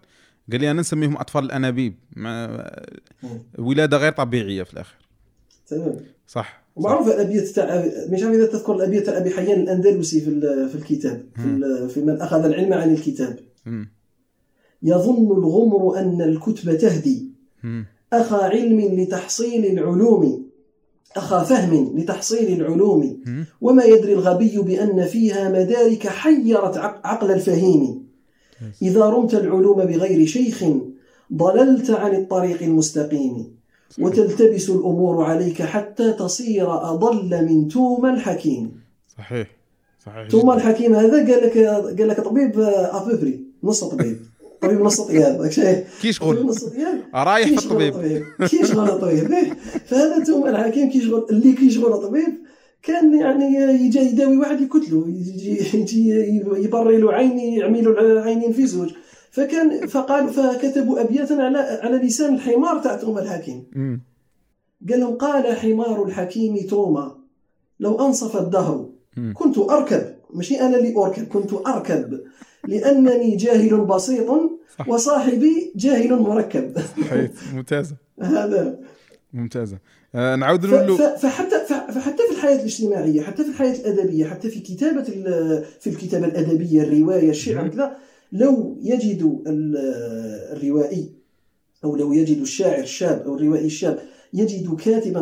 قال 0.51 0.61
لي 0.61 0.71
أنا 0.71 0.79
نسميهم 0.79 1.17
أطفال 1.17 1.43
الأنابيب 1.43 1.95
مع 2.15 2.65
ولادة 3.57 3.97
غير 3.97 4.11
طبيعية 4.11 4.63
في 4.63 4.73
الآخر. 4.73 4.95
تمام. 5.67 5.95
صح. 6.27 6.63
ومعروف 6.75 7.07
الابيات 7.07 7.47
تاع 7.47 7.85
مش 8.09 8.23
عارف 8.23 8.35
إذا 8.35 8.45
تذكر 8.45 8.75
الأبيات 8.75 9.05
تاع 9.05 9.17
أبي 9.17 9.29
حيان 9.29 9.59
الأندلسي 9.59 10.21
في 10.21 10.41
في 10.69 10.75
الكتاب 10.75 11.25
في, 11.35 11.89
في 11.93 12.01
من 12.01 12.21
أخذ 12.21 12.45
العلم 12.45 12.73
عن 12.73 12.93
الكتاب. 12.93 13.39
مم. 13.65 13.91
يظن 14.83 15.31
الغمر 15.31 15.99
أن 15.99 16.21
الكتب 16.21 16.77
تهدي. 16.77 17.25
أخا 18.13 18.37
علم 18.43 18.79
لتحصيل 18.81 19.65
العلوم. 19.65 20.45
أخا 21.15 21.43
فهم 21.43 21.97
لتحصيل 21.97 22.61
العلوم. 22.61 23.19
وما 23.61 23.83
يدري 23.83 24.13
الغبي 24.13 24.57
بأن 24.57 25.05
فيها 25.05 25.49
مدارك 25.49 26.07
حيرت 26.07 26.77
عق- 26.77 27.07
عقل 27.07 27.31
الفهيم. 27.31 28.07
إذا 28.81 29.05
رمت 29.05 29.33
العلوم 29.33 29.77
بغير 29.77 30.27
شيخ 30.27 30.63
ضللت 31.33 31.91
عن 31.91 32.15
الطريق 32.15 32.63
المستقيم. 32.63 33.59
وتلتبس 33.99 34.69
الأمور 34.69 35.23
عليك 35.23 35.61
حتى 35.61 36.11
تصير 36.13 36.91
أضل 36.91 37.45
من 37.45 37.67
توم 37.67 38.05
الحكيم. 38.05 38.71
صحيح. 39.17 39.47
صحيح 40.05 40.27
توم 40.27 40.41
جداً. 40.41 40.53
الحكيم 40.53 40.95
هذا 40.95 41.17
قال 41.33 41.43
لك 41.43 41.57
قال 41.99 42.07
لك 42.07 42.21
طبيب 42.21 42.59
أبوبري 42.59 43.43
نص 43.63 43.83
طبيب. 43.83 44.19
طبيب 44.61 44.81
نص 44.81 45.01
طياب 45.01 45.41
داك 45.41 45.85
كي 46.01 46.11
طبيب 46.11 46.11
شغل 46.11 46.45
نص 46.45 46.63
طياب 46.63 47.01
رايح 47.15 47.47
في 47.47 47.55
كيشغل 47.55 47.83
الطبيب 47.83 48.23
كيشغل 48.47 48.89
الطبيب 48.89 49.31
إيه. 49.31 49.53
فهذا 49.85 50.23
توم 50.23 50.47
الحكيم 50.47 50.89
كيشغل 50.89 51.25
اللي 51.29 51.53
كيشغل 51.53 51.93
الطبيب 51.93 52.33
كان 52.83 53.19
يعني 53.19 53.55
يجي 53.85 53.99
يداوي 53.99 54.37
واحد 54.37 54.61
يقتلو 54.61 55.07
يجي 55.07 55.59
يجي 55.73 56.09
يبري 56.57 56.97
له 56.97 57.13
عين 57.13 57.39
يعمل 57.39 57.83
له 57.83 58.01
العينين 58.01 58.53
في 58.53 58.67
زوج. 58.67 58.89
فكان 59.31 59.87
فقال 59.87 60.29
فكتبوا 60.29 61.01
أبياتا 61.01 61.33
على 61.33 61.57
على 61.57 61.97
لسان 61.97 62.35
الحمار 62.35 62.79
تاع 62.79 62.95
توما 62.95 63.21
الحكيم. 63.21 63.63
قال 64.89 64.99
لهم 64.99 65.15
قال 65.15 65.55
حمار 65.57 66.05
الحكيم 66.05 66.57
توما 66.57 67.15
لو 67.79 68.07
أنصف 68.07 68.37
الدهر. 68.37 68.89
كنت 69.33 69.57
أركب. 69.57 70.03
ماشي 70.33 70.61
أنا 70.61 70.77
اللي 70.77 70.95
أركب 70.97 71.27
كنت 71.27 71.53
أركب. 71.53 72.19
لأنني 72.69 73.35
جاهل 73.35 73.81
بسيط. 73.85 74.27
وصاحبي 74.87 75.73
جاهل 75.75 76.13
مركب. 76.19 76.77
صحيح. 77.01 77.31
ممتازة. 77.53 77.95
هذا. 78.21 78.79
ممتازة. 79.33 79.77
آه 80.15 80.35
نعاود 80.35 80.65
ف- 80.65 80.73
نقول 80.73 80.97
ف- 80.97 81.01
فحتى 81.01 81.55
فحتى 81.93 82.23
في 82.29 82.31
الحياة 82.35 82.55
الاجتماعية 82.55 83.21
حتى 83.21 83.43
في 83.43 83.49
الحياة 83.49 83.75
الأدبية 83.79 84.25
حتى 84.25 84.49
في 84.49 84.59
كتابة 84.59 85.01
ال- 85.07 85.63
في 85.79 85.89
الكتابة 85.89 86.25
الأدبية 86.25 86.81
الرواية 86.83 87.29
الشعر. 87.29 87.67
كذا 87.67 87.97
لو 88.31 88.77
يجد 88.81 89.41
ال- 89.47 89.77
الروائي 90.57 91.09
أو 91.83 91.95
لو 91.95 92.13
يجد 92.13 92.37
الشاعر 92.41 92.79
الشاب 92.79 93.21
أو 93.25 93.35
الروائي 93.35 93.65
الشاب 93.65 93.99
يجد 94.33 94.75
كاتبا 94.75 95.21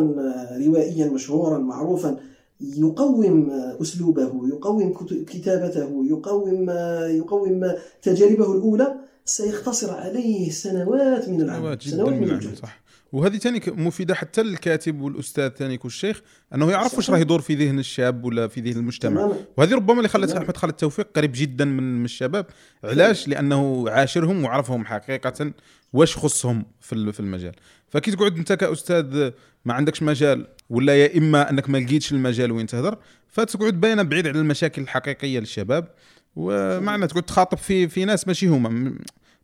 روائيا 0.66 1.06
مشهورا 1.06 1.58
معروفا 1.58 2.16
يقوم 2.60 3.50
أسلوبه 3.82 4.22
يقوم 4.52 4.92
كت- 4.92 5.24
كتابته 5.30 6.06
يقوم 6.10 6.70
يقوم 7.10 7.72
تجاربه 8.02 8.52
الأولى 8.52 8.94
سيختصر 9.24 9.90
عليه 9.94 10.50
سنوات 10.50 11.28
من 11.28 11.40
العمل 11.40 11.78
سنوات 11.82 12.12
من 12.12 12.24
العمل 12.24 12.56
صح. 12.56 12.80
وهذه 13.12 13.36
ثاني 13.36 13.60
مفيدة 13.66 14.14
حتى 14.14 14.42
للكاتب 14.42 15.00
والأستاذ 15.00 15.48
ثاني 15.48 15.78
والشيخ 15.84 16.22
أنه 16.54 16.70
يعرف 16.70 16.94
واش. 16.94 17.10
راه 17.10 17.18
يدور 17.18 17.40
في 17.40 17.54
ذهن 17.54 17.78
الشاب 17.78 18.24
ولا 18.24 18.48
في 18.48 18.60
ذهن 18.60 18.76
المجتمع. 18.76 19.32
وهذه 19.56 19.74
ربما 19.74 19.96
اللي 19.98 20.08
خلت. 20.08 20.30
أحمد 20.32 20.56
خالد 20.56 20.72
توفيق 20.72 21.08
قريب 21.16 21.32
جدا 21.34 21.64
من 21.64 22.04
الشباب. 22.04 22.46
علاش؟ 22.84 23.28
لأنه 23.28 23.90
عاشرهم 23.90 24.44
وعرفهم 24.44 24.84
حقيقة 24.84 25.52
واش 25.92 26.16
خصهم 26.16 26.64
في 26.80 27.20
المجال. 27.20 27.52
فكي 27.90 28.10
تقعد 28.10 28.36
انت 28.36 28.52
كأستاذ 28.52 29.30
ما 29.64 29.74
عندكش 29.74 30.02
مجال 30.02 30.46
ولا 30.70 30.96
يا 30.96 31.18
إما 31.18 31.50
أنك 31.50 31.70
ما 31.70 31.78
لقيتش 31.78 32.12
المجال 32.12 32.52
وين 32.52 32.66
تهضر 32.66 32.98
فتقعد 33.28 33.80
باينة 33.80 34.02
بعيد 34.02 34.26
على 34.26 34.38
المشاكل 34.38 34.82
الحقيقية 34.82 35.38
للشباب 35.38 35.88
ومعنى 36.36 37.06
تقعد 37.06 37.22
تخاطب 37.22 37.58
في 37.58 37.88
في 37.88 38.04
ناس 38.04 38.26
ماشي 38.26 38.46
هما 38.46 38.94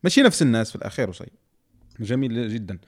ماشي 0.04 0.22
نفس 0.22 0.42
الناس 0.42 0.70
في 0.70 0.76
الأخير 0.76 1.08
وصي. 1.08 1.24
جميل 2.00 2.54
جدا. 2.54 2.78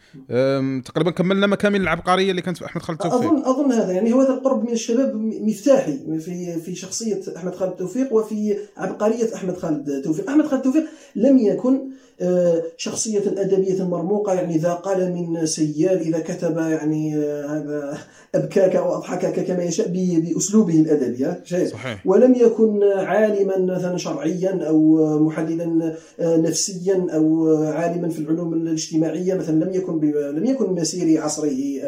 تقريبا 0.80 1.10
كملنا 1.10 1.46
مكامن 1.46 1.80
العبقرية 1.80 2.30
اللي 2.30 2.42
كانت 2.42 2.58
في 2.58 2.66
أحمد 2.66 2.82
خالد 2.82 2.98
توفيق. 2.98 3.32
اظن 3.32 3.44
أظن 3.44 3.72
هذا 3.72 3.92
يعني 3.92 4.12
هو 4.12 4.20
هذا 4.20 4.34
القرب 4.34 4.64
من 4.64 4.72
الشباب 4.72 5.14
مفتاحي 5.16 6.20
في 6.20 6.60
في 6.60 6.74
شخصية 6.74 7.20
أحمد 7.36 7.54
خالد 7.54 7.72
توفيق 7.72 8.12
وفي 8.12 8.56
عبقرية 8.76 9.34
أحمد 9.34 9.56
خالد 9.56 10.02
توفيق، 10.04 10.30
أحمد 10.30 10.46
خالد 10.46 10.62
توفيق 10.62 10.84
لم 11.16 11.38
يكن 11.38 11.90
آه، 12.20 12.62
شخصية 12.76 13.18
ادبيه 13.18 13.84
مرموقه 13.84 14.32
يعني 14.34 14.58
ذا 14.58 14.72
قلم 14.72 15.46
سيال 15.46 16.00
إذا 16.00 16.18
كتب 16.18 16.56
يعني 16.56 17.16
آه، 17.16 17.46
هذا 17.46 17.98
أبكاك 18.34 18.76
أو 18.76 18.94
أضحكك 18.96 19.44
كما 19.46 19.62
يشاء 19.64 19.88
ب- 19.88 20.24
بأسلوبه 20.24 20.80
الأدبي 20.80 21.24
ها، 21.24 21.40
شيء 21.44 21.66
صحيح. 21.68 22.06
ولم 22.06 22.34
يكن 22.34 22.82
عالما 22.82 23.58
مثلا 23.58 23.96
شرعيا 23.96 24.64
أو 24.68 24.96
محللا 25.18 25.94
نفسيا 26.20 27.06
أو 27.10 27.54
عالما 27.66 28.08
في 28.08 28.18
العلوم 28.18 28.54
الاجتماعية 28.54 29.34
مثلا 29.34 29.64
لم 29.64 29.74
يكن 29.74 30.00
لم 30.36 30.44
يكن 30.44 30.72
مسيري 30.72 31.18
عصره 31.18 31.80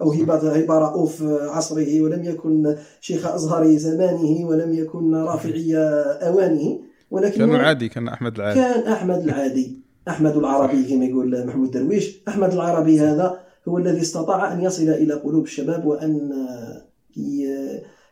أو 0.00 0.12
هبه 0.12 0.34
هبه 0.34 0.74
رؤوف 0.78 1.22
عصره 1.22 2.00
ولم 2.00 2.24
يكن 2.24 2.76
شيخ 3.00 3.26
ازهر 3.34 3.76
زمانه 3.76 4.46
ولم 4.48 4.74
يكن 4.74 5.14
رافعي 5.14 5.76
أوانه. 6.22 6.78
ولكن 7.10 7.38
كان 7.38 7.54
عادي 7.54 7.88
كان 7.88 8.08
أحمد 8.08 8.36
العادي. 8.36 8.60
كان 8.60 8.92
أحمد 8.92 9.22
العادي. 9.22 9.78
أحمد 10.08 10.36
العربي 10.36 10.84
كما 10.84 11.04
يقول 11.04 11.46
محمود 11.46 11.70
درويش. 11.70 12.20
أحمد 12.28 12.52
العربي 12.52 13.00
هذا 13.00 13.38
هو 13.68 13.78
الذي 13.78 14.00
استطاع 14.00 14.52
أن 14.52 14.60
يصل 14.60 14.88
إلى 14.88 15.14
قلوب 15.14 15.44
الشباب 15.44 15.84
وأن 15.86 16.30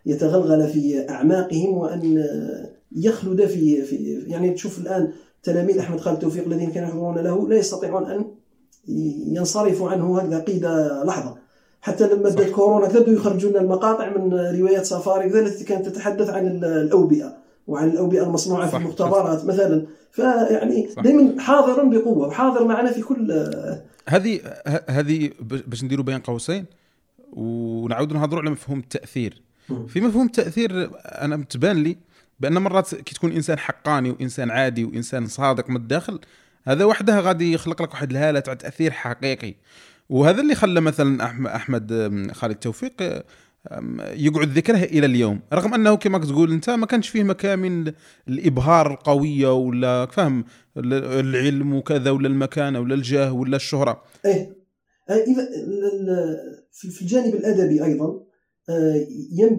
يتغلغل 0.07 0.69
في 0.69 1.11
أعماقهم 1.11 1.79
وأن 1.79 2.25
يخلد 2.97 3.47
في 3.47 3.83
في 3.83 4.25
يعني 4.27 4.51
تشوف 4.51 4.79
الآن 4.79 5.13
تلاميذ 5.43 5.79
أحمد 5.79 6.01
خالد 6.01 6.19
توفيق 6.19 6.47
الذين 6.47 6.71
كانوا 6.71 6.89
يحضرون 6.89 7.19
له 7.19 7.49
لا 7.49 7.57
يستطيعون 7.57 8.11
أن 8.11 8.25
ينصرفوا 9.29 9.91
عنه 9.91 10.19
هكذا 10.19 10.39
قيد 10.39 10.65
لحظة. 11.05 11.37
حتى 11.81 12.07
لما 12.09 12.31
بدأت 12.31 12.51
كورونا 12.51 12.89
بدوا 12.89 13.15
يخرجوا 13.15 13.51
لنا 13.51 13.61
المقاطع 13.61 14.17
من 14.17 14.35
روايات 14.35 14.85
سفاري 14.85 15.41
التي 15.41 15.65
كانت 15.65 15.87
تتحدث 15.89 16.31
عن 16.31 16.47
الأوبئة. 16.65 17.37
وعن 17.67 17.89
الاوبئه 17.89 18.23
المصنوعه 18.23 18.67
في 18.67 18.73
صح، 18.73 18.79
المختبرات 18.79 19.45
مثلا 19.45 19.87
فيعني. 20.13 20.89
دائما 21.03 21.43
حاضر 21.43 21.85
بقوة 21.85 22.29
وحاضر 22.29 22.65
معنا 22.65 22.93
في 22.93 23.03
كل 23.03 23.49
هذه 24.09 24.41
هذه 24.89 25.31
باش 25.41 25.85
نديروا 25.85 26.05
بين 26.05 26.19
قوسين 26.19 26.65
ونعاودوا 27.33 28.17
نهضروا 28.17 28.41
على 28.43 28.51
مفهوم 28.51 28.79
التأثير. 28.79 29.43
في 29.89 30.01
مفهوم 30.01 30.27
التأثير 30.27 30.91
أنا 31.05 31.37
متبان 31.37 31.77
لي 31.77 31.97
بأن 32.41 32.53
مرات 32.53 32.95
كي 32.95 33.15
تكون 33.15 33.33
إنسان 33.33 33.59
حقاني 33.59 34.11
وإنسان 34.11 34.51
عادي 34.51 34.85
وإنسان 34.85 35.27
صادق 35.27 35.71
من 35.71 35.77
الداخل 35.77 36.21
هذا 36.65 36.85
وحده 36.85 37.21
غادي 37.21 37.53
يخلق 37.53 37.83
لك 37.83 37.91
واحد 37.91 38.11
الهالة 38.11 38.41
تاع 38.41 38.55
تأثير 38.55 38.91
حقيقي 38.91 39.55
وهذا 40.09 40.41
اللي 40.41 40.55
خلى 40.55 40.81
مثلا 40.81 41.25
أحمد 41.57 41.93
خالد 42.35 42.55
توفيق 42.55 42.93
يقعد 44.15 44.49
ذكره 44.49 44.83
إلى 44.83 45.07
اليوم. 45.07 45.41
رغم 45.53 45.75
أنه 45.75 45.95
كما 45.95 46.19
تقول 46.19 46.53
أنت 46.53 46.71
ما 46.71 46.87
كانش 46.87 47.09
فيه 47.09 47.23
مكامن 47.23 47.93
الإبهار 48.29 48.91
القويه 48.91 49.55
ولا 49.55 50.07
فهم 50.07 50.45
ال- 50.77 50.95
العلم 50.95 51.75
وكذا 51.75 52.11
ولا 52.11 52.29
المكانه 52.29 52.81
ولا 52.81 52.95
الجاه 52.95 53.33
ولا 53.33 53.57
الشهرة. 53.57 54.03
إيه. 54.25 54.57
آه، 55.11 55.13
إذا 55.13 55.49
في 56.73 57.03
الجانب 57.03 57.35
الأدبي 57.35 57.85
أيضا 57.85 58.21
آه، 58.69 59.07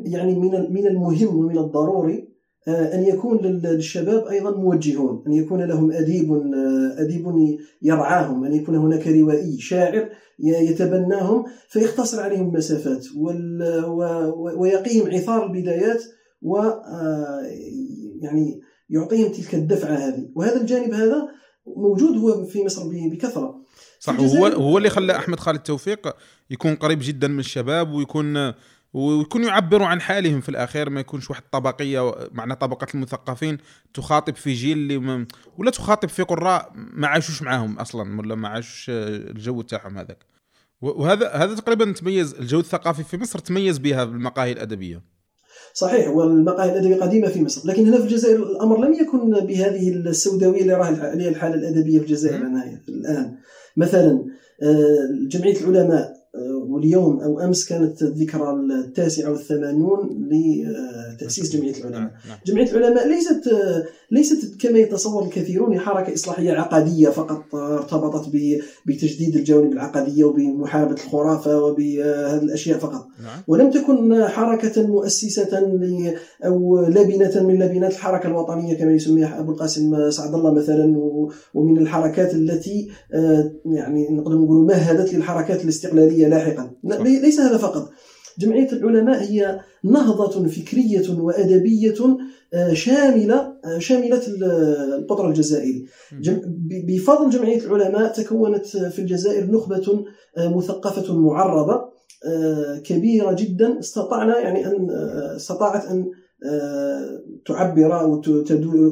يعني 0.05 0.35
من 0.35 0.73
من 0.73 0.87
المهم 0.87 1.35
ومن 1.35 1.57
الضروري 1.57 2.36
آه، 2.67 2.95
أن 2.95 3.03
يكون 3.03 3.37
لل- 3.37 3.61
للشباب 3.63 4.27
أيضا 4.27 4.51
موجهون 4.57 5.23
أن 5.27 5.33
يكون 5.33 5.61
لهم 5.63 5.91
أديب 5.91 6.31
آه، 6.33 6.95
أديب 7.01 7.25
يرعاهم 7.81 8.43
أن 8.45 8.53
يكون 8.53 8.75
هناك 8.75 9.07
روائي 9.07 9.57
شاعر 9.59 10.09
يتبناهم 10.39 11.45
فيختصر 11.69 12.21
عليهم 12.21 12.49
المسافات 12.49 13.05
ويقيهم 14.57 15.07
عثار 15.11 15.45
البدايات 15.45 16.03
و 16.41 16.57
آه، 16.57 17.41
يعني 18.21 18.61
يعطيهم 18.89 19.31
تلك 19.31 19.55
الدفعة 19.55 19.93
هذه. 19.95 20.29
وهذا 20.35 20.61
الجانب 20.61 20.93
هذا 20.93 21.27
موجود 21.77 22.17
هو 22.17 22.45
في 22.45 22.63
مصر 22.65 22.83
ب- 22.87 23.11
بكثرة. 23.13 23.61
صح 23.99 24.13
الجزائر- 24.19 24.55
هو 24.55 24.77
اللي 24.77 24.89
خلى 24.89 25.15
أحمد 25.15 25.39
خالد 25.39 25.59
توفيق 25.59 26.15
يكون 26.49 26.75
قريب 26.75 26.99
جدا 27.01 27.27
من 27.27 27.39
الشباب 27.39 27.93
ويكون 27.93 28.53
ويكون 28.97 29.43
يعبروا 29.43 29.87
عن 29.87 30.01
حالهم 30.01 30.41
في 30.41 30.49
الاخير 30.49 30.89
ما 30.89 30.99
يكونش 30.99 31.29
واحد 31.29 31.43
طبقية 31.51 32.13
معنى 32.31 32.55
طبقة 32.55 32.87
المثقفين 32.95 33.57
تخاطب 33.93 34.35
في 34.35 34.53
جيل 34.53 34.77
اللي 34.77 34.97
ما 34.97 35.27
ولا 35.57 35.71
تخاطب 35.71 36.09
في 36.09 36.23
قراء 36.23 36.71
ما 36.75 37.07
عاشوش 37.07 37.41
معاهم 37.41 37.79
أصلا 37.79 38.19
ولا 38.19 38.35
ما 38.35 38.47
عاشوش 38.47 38.85
الجو 38.89 39.61
تاعهم 39.61 39.97
هذاك. 39.97 40.25
وهذا 40.81 41.29
هذا 41.29 41.55
تقريبا 41.55 41.91
تميز 41.91 42.33
الجو 42.33 42.59
الثقافي 42.59 43.03
في 43.03 43.17
مصر 43.17 43.39
تميز 43.39 43.77
بها 43.77 44.03
بالمقاهي 44.03 44.51
الأدبية. 44.51 45.01
صحيح 45.73 46.07
والمقاهي 46.07 46.71
الأدبية 46.71 46.95
قديمة 46.95 47.27
في 47.27 47.43
مصر 47.43 47.67
لكن 47.67 47.87
هنا 47.87 47.97
في 47.97 48.03
الجزائر 48.03 48.43
الأمر 48.43 48.85
لم 48.85 48.93
يكن 48.93 49.29
بهذه 49.45 49.89
السوداوية 49.89 50.61
اللي 50.61 50.73
راه 50.73 50.85
عليها 50.85 51.29
الحالة 51.29 51.55
الأدبية 51.55 51.99
في 51.99 52.05
الجزائر 52.05 52.35
الآن. 52.89 53.37
مثلا 53.77 54.25
آه، 54.63 55.27
جمعية 55.27 55.59
العلماء 55.61 56.01
آه، 56.01 56.16
واليوم 56.69 57.19
أو 57.19 57.39
أمس 57.39 57.65
كانت 57.69 58.01
الذكرى 58.01 58.51
التاسعة 58.51 59.31
والثمانون 59.31 60.27
لتأسيس 60.31 61.55
جمعية 61.55 61.71
العلماء. 61.77 61.99
نعم. 62.01 62.09
نعم 62.27 62.37
جمعية 62.45 62.71
العلماء 62.71 63.07
ليست 63.07 63.41
ليست 64.11 64.61
كما 64.61 64.79
يتصور 64.79 65.23
الكثيرون 65.23 65.79
حركة 65.79 66.13
إصلاحية 66.13 66.51
عقدية 66.51 67.09
فقط 67.09 67.55
ارتبطت 67.55 68.29
ب- 68.33 68.59
بتجديد 68.85 69.35
الجوانب 69.35 69.71
العقدية 69.73 70.23
وبمحاربة 70.23 70.93
الخرافة 70.93 71.63
وبهذه 71.63 72.43
الاشياء 72.43 72.77
فقط. 72.79 73.07
نعم. 73.23 73.39
ولم 73.47 73.69
تكن 73.71 74.25
حركة 74.25 74.87
مؤسسة 74.87 75.57
أو 76.45 76.79
لبنة 76.87 77.43
من 77.43 77.59
لبنات 77.59 77.91
الحركة 77.91 78.27
الوطنية 78.27 78.73
كما 78.73 78.91
يسميها 78.91 79.39
أبو 79.39 79.51
القاسم 79.51 80.09
سعد 80.09 80.33
الله 80.33 80.53
مثلا 80.53 80.97
ومن 81.53 81.77
الحركات 81.77 82.33
التي 82.33 82.89
آه، 83.13 83.51
يعني 83.65 84.07
نقدر 84.11 84.35
نقول 84.37 84.65
مهدت 84.65 85.13
للحركات 85.13 85.63
الاستقلالية 85.63 86.26
لاحقا. 86.29 86.71
ليس 87.03 87.39
هذا 87.39 87.57
فقط. 87.57 87.89
جمعية 88.39 88.71
العلماء 88.71 89.21
هي 89.23 89.59
نهضة 89.83 90.47
فكرية 90.47 91.19
وأدبية 91.19 92.17
آه، 92.53 92.73
شاملة 92.73 93.53
آه، 93.65 93.79
شاملة 93.79 94.21
ال- 94.27 94.43
القطر 94.93 95.29
الجزائري. 95.29 95.85
بفضل 96.87 97.29
جمعية 97.29 97.59
العلماء 97.65 98.13
تكونت 98.13 98.65
في 98.67 98.99
الجزائر 98.99 99.51
نخبة 99.51 100.05
آه، 100.37 100.47
مثقفة 100.57 101.15
معربة 101.15 101.81
كبيرة 102.83 103.33
جدا. 103.33 103.79
استطعنا 103.79 104.39
يعني 104.39 104.65
أن 104.67 104.87
استطاعت 105.35 105.85
أن 105.85 106.05
تعبر 107.45 107.99
أو 107.99 108.21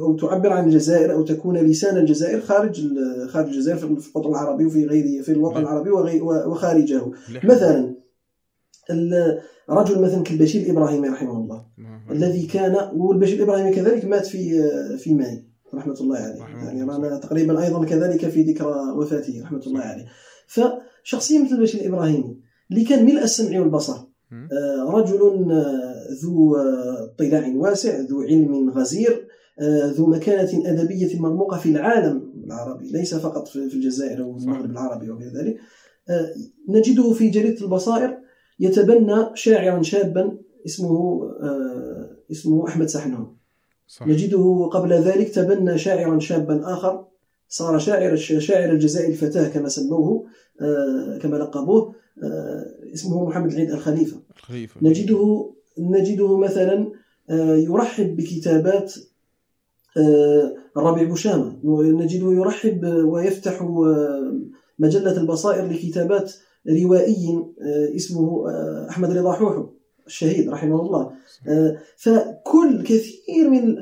أو 0.03 0.15
تعبر 0.15 0.53
عن 0.53 0.65
الجزائر 0.65 1.13
أو 1.13 1.23
تكون 1.23 1.57
لسان 1.57 1.97
الجزائر 1.97 2.41
خارج 2.41 2.87
خارج 3.27 3.47
الجزائر 3.47 3.77
في 3.77 3.85
الوطن 3.85 4.29
العربي 4.29 4.65
وفي 4.65 4.85
غيره 4.85 5.23
في 5.23 5.31
الوطن 5.31 5.61
العربي 5.61 5.91
وخارجه. 6.21 7.11
مثلا 7.43 7.95
رجل 9.69 10.01
مثلا 10.01 10.23
كالبشير 10.23 10.61
الابراهيمي 10.61 11.07
رحمه 11.09 11.37
الله. 11.37 11.65
الذي 12.11 12.45
كان 12.45 12.75
والبشير 12.95 13.37
الابراهيمي 13.37 13.71
كذلك 13.75 14.05
مات 14.05 14.25
في 14.25 14.69
في 14.97 15.13
ماي 15.13 15.45
رحمة 15.73 15.95
الله 16.01 16.17
عليه. 16.17 16.39
يعني 16.65 16.83
رانا 16.83 17.17
تقريبا 17.17 17.63
أيضا 17.63 17.85
كذلك 17.85 18.29
في 18.29 18.43
ذكرى 18.43 18.75
وفاته 18.97 19.41
رحمة 19.43 19.61
الله 19.67 19.81
عليه. 19.81 20.05
فشخصية 20.47 21.43
مثل 21.43 21.55
البشير 21.55 21.81
الابراهيمي 21.81 22.37
اللي 22.71 22.83
كان 22.83 23.05
ملء 23.05 23.23
السمع 23.23 23.59
والبصر 23.59 23.97
آه، 24.33 24.83
رجل 24.89 25.51
آه، 25.51 25.84
ذو 26.23 26.55
اطلاع 26.55 27.47
آه، 27.47 27.57
واسع 27.57 27.99
ذو 27.99 28.21
علم 28.21 28.69
غزير 28.69 29.27
ذو 29.85 30.05
مكانة 30.07 30.69
أدبية 30.69 31.19
مرموقة 31.19 31.57
في 31.57 31.69
العالم 31.69 32.33
العربي 32.45 32.91
ليس 32.91 33.15
فقط 33.15 33.47
في 33.47 33.55
الجزائر 33.59 34.23
أو 34.23 34.37
المغرب 34.37 34.71
العربي 34.71 35.09
وغير 35.09 35.29
ذلك. 35.29 35.57
نجده 36.69 37.13
في 37.13 37.29
جريدة 37.29 37.61
البصائر 37.61 38.17
يتبنى 38.59 39.25
شاعرا 39.33 39.81
شابا 39.81 40.37
اسمه 40.65 41.21
اسمه 42.31 42.67
أحمد 42.67 42.87
سحنون 42.87 43.37
صح. 43.87 44.07
نجده 44.07 44.69
قبل 44.73 44.93
ذلك 44.93 45.29
تبنى 45.29 45.77
شاعرا 45.77 46.19
شابا 46.19 46.73
آخر 46.73 47.05
صار 47.47 47.79
شاعر 47.79 48.15
شاعر 48.15 48.71
الجزائر 48.71 49.09
الفتاة 49.09 49.47
كما 49.47 49.69
سموه 49.69 50.25
كما 51.21 51.37
لقبوه 51.37 51.95
اسمه 52.93 53.25
محمد 53.25 53.51
العيد 53.51 53.71
الخليفة. 53.71 54.17
الخليفة. 54.37 54.79
نجده 54.83 55.54
نجده 55.79 56.37
مثلا 56.37 56.91
آه، 57.29 57.55
يرحب 57.55 58.15
بكتابات 58.15 58.93
آه، 59.97 60.55
الربيع 60.77 61.03
بوشامة. 61.03 61.59
نجده 62.03 62.33
يرحب 62.33 62.85
ويفتح 62.85 63.61
آه، 63.61 64.41
مجلة 64.79 65.21
البصائر 65.21 65.65
لكتابات 65.65 66.33
روائي 66.69 67.45
اسمه 67.95 68.45
أحمد 68.89 69.17
رضا 69.17 69.33
حوحو 69.33 69.69
الشهيد 70.07 70.49
رحمه 70.49 70.81
الله. 70.81 71.11
فكل 71.97 72.83
كثير 72.83 73.49
من 73.49 73.77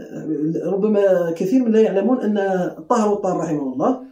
ربما 0.65 1.31
كثير 1.31 1.63
من 1.63 1.71
لا 1.71 1.81
يعلمون 1.81 2.21
أن 2.21 2.35
طاهر 2.89 3.13
وطار 3.13 3.37
رحمه 3.37 3.73
الله 3.73 4.03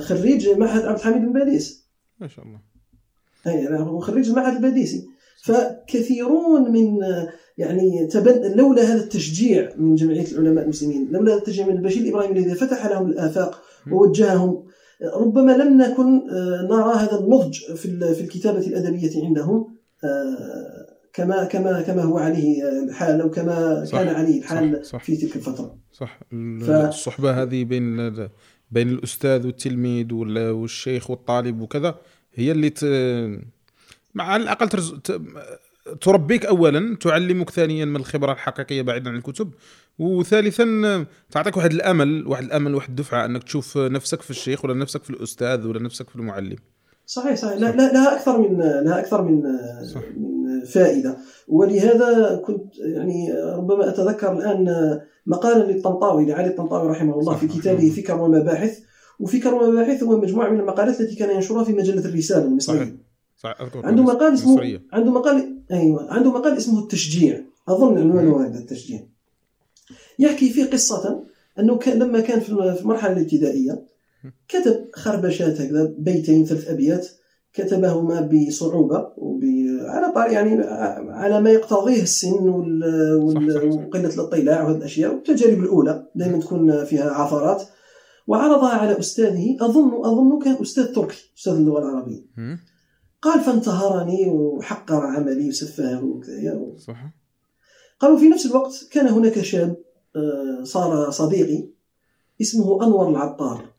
خريج 0.00 0.48
معهد 0.48 0.84
عبد 0.84 0.98
الحميد 0.98 1.22
بن 1.22 1.32
باديس. 1.32 1.86
ما 2.20 2.28
شاء 2.28 2.44
الله. 2.44 2.60
أي 3.46 4.00
خريج 4.00 4.28
المعهد 4.28 4.56
الباديسي. 4.56 5.15
فكثيرون 5.46 6.72
من 6.72 6.98
يعني 7.58 8.06
تبن 8.06 8.56
لولا 8.56 8.82
هذا 8.82 9.04
التشجيع 9.04 9.70
من 9.76 9.94
جمعية 9.94 10.26
العلماء 10.32 10.64
المسلمين 10.64 11.08
لولا 11.12 11.32
هذا 11.32 11.38
التشجيع 11.38 11.66
من 11.66 11.76
البشير 11.76 12.02
الابراهيمي 12.02 12.38
الذي 12.38 12.54
فتح 12.54 12.86
لهم 12.86 13.06
الآفاق 13.06 13.62
ووجههم 13.92 14.64
ربما 15.14 15.52
لم 15.52 15.82
نكن 15.82 16.30
آه، 16.30 16.62
نرى 16.62 16.94
هذا 16.94 17.18
النضج 17.20 17.54
في 17.74 18.14
في 18.14 18.20
الكتابة 18.20 18.66
الأدبية 18.66 19.24
عندهم 19.24 19.76
آه، 20.04 20.86
كما 21.12 21.44
كما 21.44 21.82
كما 21.82 22.02
هو 22.02 22.18
عليه 22.18 22.68
الحال 22.84 23.20
أو 23.20 23.30
كما 23.30 23.84
صح. 23.84 23.98
كان 23.98 24.08
عليه 24.08 24.38
الحال 24.38 24.86
صح. 24.86 24.92
صح 24.92 25.04
في 25.04 25.16
تلك 25.16 25.36
الفترة. 25.36 25.78
صح. 25.92 26.20
الصحبة 26.32 27.42
هذه 27.42 27.64
بين 27.64 28.12
بين 28.70 28.88
الأستاذ 28.88 29.46
والتلميذ 29.46 30.12
والشيخ 30.12 31.10
والطالب 31.10 31.60
وكذا 31.60 31.94
هي 32.34 32.52
اللي 32.52 32.70
ت... 32.70 32.84
على 34.18 34.42
الأقل 34.42 34.68
ترز... 34.68 34.94
ت... 35.04 35.20
تربيك 36.00 36.46
اولا 36.46 36.96
تعلمك 36.96 37.50
ثانيا 37.50 37.84
من 37.84 37.96
الخبرة 37.96 38.32
الحقيقية 38.32 38.82
بعيدا 38.82 39.10
عن 39.10 39.16
الكتب 39.16 39.50
وثالثا 39.98 41.06
تعطيك 41.30 41.56
واحد 41.56 41.72
الأمل 41.72 42.26
واحد 42.26 42.44
الأمل 42.44 42.74
واحد 42.74 42.88
الدفعة 42.88 43.24
أنك 43.24 43.42
تشوف 43.42 43.78
نفسك 43.78 44.22
في 44.22 44.30
الشيخ 44.30 44.64
ولا 44.64 44.74
نفسك 44.74 45.04
في 45.04 45.10
الأستاذ 45.10 45.66
ولا 45.66 45.82
نفسك 45.82 46.10
في 46.10 46.16
المعلم. 46.16 46.56
صحيح 47.06 47.34
صحيح. 47.34 47.58
لا, 47.58 47.76
لا 47.76 47.92
لها 47.92 48.16
أكثر 48.16 48.38
من 48.38 48.58
لها 48.58 48.98
أكثر 49.00 49.22
من 49.22 49.42
صح. 49.94 50.00
من 50.00 50.64
فائدة. 50.64 51.16
ولهذا 51.48 52.42
كنت 52.46 52.78
يعني 52.78 53.32
ربما 53.56 53.88
أتذكر 53.88 54.32
الآن 54.32 54.66
مقالا 55.26 55.72
للطنطاوي 55.72 56.26
لعلي 56.26 56.46
الطنطاوي 56.46 56.90
رحمه 56.90 57.20
الله 57.20 57.36
في 57.36 57.48
كتابه 57.48 57.90
فكر 57.90 58.20
ومباحث. 58.20 58.78
وفكر 59.20 59.54
ومباحث 59.54 60.02
هو 60.02 60.20
مجموعة 60.20 60.50
من 60.50 60.60
المقالات 60.60 61.00
التي 61.00 61.16
كان 61.16 61.34
ينشرها 61.34 61.64
في 61.64 61.72
مجلة 61.72 62.04
الرسالة 62.04 62.44
المصرية. 62.44 63.05
عنده 63.44 64.02
مقال 64.02 64.34
اسمه 64.34 64.54
مصرية. 64.54 64.82
عنده 64.92 65.10
مقال 65.10 65.62
أيوه 65.72 66.12
عنده 66.12 66.30
مقال 66.32 66.56
اسمه 66.56 66.78
التشجيع. 66.78 67.42
أظن 67.68 67.98
عنوانه 67.98 68.46
هذا 68.46 68.58
التشجيع. 68.58 69.00
يحكي 70.18 70.50
فيه 70.50 70.64
قصة 70.64 71.22
أنه 71.58 71.76
كان 71.76 71.98
لما 71.98 72.20
كان 72.20 72.40
في 72.40 72.50
المرحلة 72.80 73.12
الابتدائية 73.12 73.86
كتب 74.48 74.86
خربشات 74.94 75.60
هكذا 75.60 75.94
بيتين 75.98 76.44
ثلاث 76.44 76.68
أبيات 76.68 77.08
كتبهما 77.52 78.20
بصعوبة 78.20 79.08
وب... 79.16 79.44
على 79.80 80.12
طريق 80.12 80.32
يعني 80.32 80.62
على 81.10 81.40
ما 81.40 81.50
يقتضيه 81.50 82.02
السن 82.02 82.48
وال... 82.48 82.84
وقلة 83.66 84.14
الاطلاع 84.14 84.62
وهذه 84.62 84.76
الأشياء 84.76 85.14
والتجارب 85.14 85.58
الأولى 85.58 86.06
دائما 86.14 86.38
تكون 86.38 86.84
فيها 86.84 87.10
عثرات. 87.10 87.62
وعرضها 88.26 88.70
على 88.70 88.98
أستاذه 88.98 89.56
أظن 89.60 90.04
أظن 90.04 90.38
كان 90.44 90.56
أستاذ 90.62 90.84
تركي 90.84 91.30
أستاذ 91.38 91.52
اللغة 91.52 91.78
العربية. 91.78 92.20
قال 93.22 93.40
فانتهرني 93.40 94.28
وحقر 94.28 95.06
عملي 95.06 95.48
وسفهه 95.48 96.04
وكذا 96.04 96.72
صح 96.78 97.10
قالوا 98.00 98.18
في 98.18 98.28
نفس 98.28 98.46
الوقت 98.46 98.88
كان 98.90 99.06
هناك 99.06 99.40
شاب 99.40 99.76
آه، 100.16 100.64
صار 100.64 101.10
صديقي 101.10 101.68
اسمه 102.40 102.86
أنور 102.86 103.10
العطار. 103.10 103.72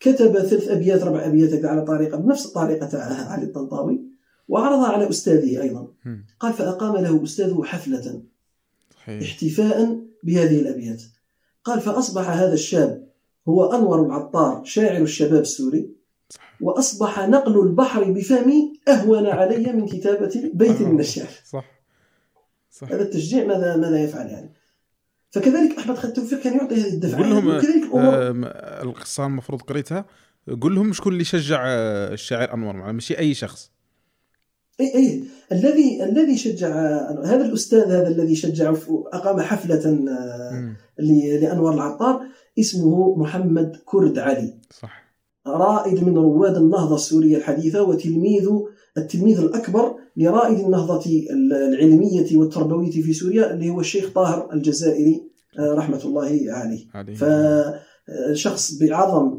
كتب 0.00 0.38
ثلاث 0.38 0.68
أبيات 0.68 1.02
ربع 1.02 1.26
أبيات 1.26 1.64
على 1.64 1.84
طريقة 1.84 2.18
بنفس 2.18 2.46
الطريقة 2.46 2.86
تاع 2.86 3.02
علي 3.02 3.44
الطنطاوي 3.44 4.02
وعرضها 4.48 4.88
على 4.88 5.10
أستاذه 5.10 5.62
أيضا. 5.62 5.88
قال 6.40 6.52
فأقام 6.52 6.96
له 6.96 7.22
أستاذه 7.24 7.62
حفلة 7.64 8.22
احتفاء 9.08 10.00
بهذه 10.22 10.60
الأبيات. 10.60 11.02
قال 11.64 11.80
فأصبح 11.80 12.28
هذا 12.30 12.54
الشاب 12.54 13.08
هو 13.48 13.64
أنور 13.64 14.06
العطار 14.06 14.64
شاعر 14.64 15.02
الشباب 15.02 15.40
السوري. 15.40 15.90
وأصبح 16.60 17.28
نقل 17.28 17.60
البحر 17.60 18.04
بفمي 18.04 18.80
أهون 18.88 19.26
علي 19.26 19.72
من 19.72 19.86
كتابة 19.86 20.50
بيت 20.54 20.82
من 20.82 21.00
الشعر. 21.00 21.28
صح. 21.44 21.64
صح. 22.70 22.92
هذا 22.92 23.02
التشجيع 23.02 23.44
ماذا 23.44 23.76
ماذا 23.76 24.02
يفعل 24.02 24.26
يعني؟ 24.26 24.50
فكذلك 25.30 25.78
أحمد 25.78 25.96
خالد 25.96 26.12
توفيق 26.12 26.40
كان 26.40 26.56
يعطي 26.56 26.74
هذه 26.74 26.94
الدفعه 26.94 27.20
قول 27.20 27.30
لهم 27.30 27.46
وكذلك 27.48 27.90
القصة 28.82 29.26
المفروض 29.26 29.62
قريتها. 29.62 30.04
قول 30.60 30.74
لهم 30.74 30.92
شكون 30.92 31.12
اللي 31.12 31.24
شجع 31.24 31.64
آه، 31.66 32.12
الشاعر 32.12 32.54
أنور 32.54 32.92
ماشي 32.92 33.18
أي 33.18 33.34
شخص. 33.34 33.70
اي 34.80 34.94
أي 34.94 35.24
الذي 35.52 36.04
الذي 36.04 36.36
شجع 36.36 36.68
هذا 37.24 37.44
الأستاذ 37.44 37.84
هذا 37.84 38.08
الذي 38.08 38.36
شجع 38.36 38.74
أقام 39.12 39.40
حفلة 39.40 40.06
آه، 40.08 40.76
لأنور 40.98 41.74
العطار 41.74 42.26
اسمه 42.58 43.16
محمد 43.18 43.76
كرد 43.84 44.18
علي. 44.18 44.58
صح. 44.70 45.05
رائد 45.46 46.04
من 46.04 46.16
رواد 46.18 46.56
النهضة 46.56 46.94
السورية 46.94 47.36
الحديثة 47.36 47.82
وتلميذ 47.82 48.48
التلميذ 48.98 49.40
الأكبر 49.40 49.94
لرائد 50.16 50.58
النهضة 50.58 51.26
العلمية 51.72 52.36
والتربوية 52.36 52.90
في 52.90 53.12
سوريا 53.12 53.54
اللي 53.54 53.70
هو 53.70 53.80
الشيخ 53.80 54.10
طاهر 54.12 54.52
الجزائري 54.52 55.22
آه، 55.58 55.74
رحمة 55.74 56.00
الله 56.04 56.24
عليه, 56.24 56.86
عليه. 56.92 57.14
ف 57.14 57.24
شخص 58.32 58.78
بعظم 58.82 59.38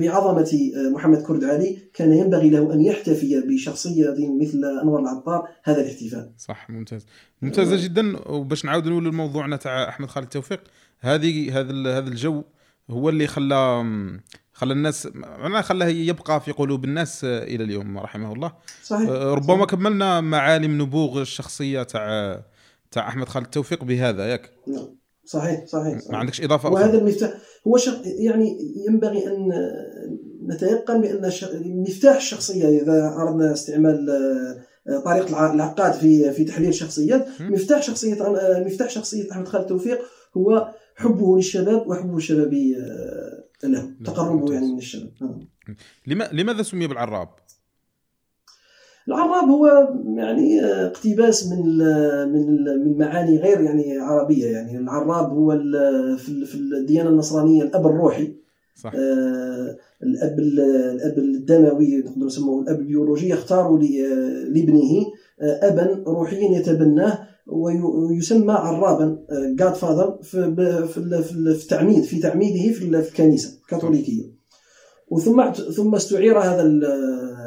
بعظمة 0.00 0.70
آه، 0.76 0.88
محمد 0.88 1.22
كرد 1.22 1.44
علي 1.44 1.78
كان 1.94 2.12
ينبغي 2.12 2.50
له 2.50 2.72
أن 2.72 2.80
يحتفي 2.80 3.40
بشخصية 3.40 4.14
مثل 4.40 4.64
أنور 4.82 5.00
العطار. 5.00 5.48
هذا 5.64 5.80
الاحتفال. 5.80 6.32
صح 6.38 6.70
ممتاز. 6.70 7.06
ممتازة 7.42 7.84
جدا. 7.84 8.30
وباش 8.30 8.64
نعاود 8.64 8.88
نقول 8.88 9.04
لموضوعنا 9.04 9.56
تاع 9.56 9.88
أحمد 9.88 10.08
خالد 10.08 10.28
توفيق. 10.28 10.60
هذه 11.00 11.60
هذا 11.60 11.98
هذا 11.98 12.08
الجو 12.08 12.42
هو 12.90 13.08
اللي 13.08 13.26
خلى 13.26 13.84
خلى 14.58 14.72
الناس 14.72 15.08
معناها 15.14 15.62
خلاه 15.62 15.86
يبقى 15.86 16.40
في 16.40 16.52
قلوب 16.52 16.84
الناس 16.84 17.24
إلى 17.24 17.64
اليوم 17.64 17.98
رحمه 17.98 18.32
الله 18.32 18.52
صحيح 18.84 19.08
آه، 19.08 19.34
ربما 19.34 19.54
صحيح. 19.56 19.64
كملنا 19.64 20.20
معالم 20.20 20.82
نبوغ 20.82 21.20
الشخصية 21.20 21.82
تاع 21.82 22.40
تاع 22.90 23.08
أحمد 23.08 23.28
خالد 23.28 23.46
توفيق 23.46 23.84
بهذا 23.84 24.26
ياك 24.30 24.50
نعم 24.66 24.98
صحيح 25.24 25.66
صحيح, 25.66 25.98
صحيح. 25.98 26.10
ما 26.12 26.18
عندكش 26.18 26.40
إضافة 26.40 26.68
وهذا 26.68 26.86
أخرى. 26.88 26.98
المفتاح 26.98 27.30
هو 27.66 27.76
شق 27.76 28.02
يعني 28.04 28.58
ينبغي 28.88 29.26
أن 29.26 29.48
نتيقن 30.46 31.00
بأن 31.00 31.30
مفتاح 31.88 32.16
الشخصية 32.16 32.82
إذا 32.82 33.14
أردنا 33.18 33.52
استعمال 33.52 34.10
آه، 34.88 35.00
طريقة 35.04 35.52
العقاد 35.54 35.92
في 35.92 36.32
في 36.32 36.44
تحليل 36.44 36.68
الشخصيات 36.68 37.26
مفتاح 37.40 37.82
شخصية 37.82 38.14
مفتاح 38.66 38.90
شخصية 38.90 39.32
أحمد 39.32 39.48
خالد 39.48 39.66
توفيق 39.66 39.98
هو 40.36 40.68
حبه 40.96 41.36
للشباب 41.36 41.86
وحبه 41.88 42.16
الشبابي 42.16 42.76
له 43.64 43.90
تقربه 44.04 44.52
يعني 44.52 44.72
من 44.72 44.78
الشباب. 44.78 45.42
لماذا 46.32 46.62
سمي 46.62 46.86
بالعراب؟ 46.86 47.28
العراب 49.08 49.48
هو 49.48 49.94
يعني 50.16 50.64
اقتباس 50.64 51.46
من 51.46 51.78
من 52.32 52.64
من 52.84 52.98
معاني 52.98 53.38
غير 53.38 53.60
يعني 53.60 53.98
عربية 53.98 54.46
يعني. 54.46 54.78
العراب 54.78 55.30
هو 55.30 55.50
في 56.16 56.54
الديانة 56.54 57.10
النصرانية 57.10 57.62
الأب 57.62 57.86
الروحي. 57.86 58.34
صح. 58.74 58.92
آه 58.94 59.76
الأب 60.02 60.38
الأب 60.38 61.18
الدموي 61.18 61.96
نقدر 61.96 62.26
نسموه 62.26 62.62
الأب 62.62 62.80
البيولوجي 62.80 63.28
يختار 63.28 63.76
لابنه. 64.48 65.07
ابا 65.40 66.04
روحيا 66.06 66.58
يتبناه 66.58 67.18
ويسمى 67.46 68.52
عرابا 68.52 69.18
جاد 69.58 69.74
فاذر 69.74 70.18
في, 70.22 71.66
تعميد 71.68 72.04
في 72.04 72.18
تعميده 72.18 72.72
في 72.72 72.84
الكنيسة 72.84 73.58
الكاثوليكية. 73.62 74.38
وثم 75.10 75.52
ثم 75.52 75.94
استعير 75.94 76.38
هذا 76.38 76.62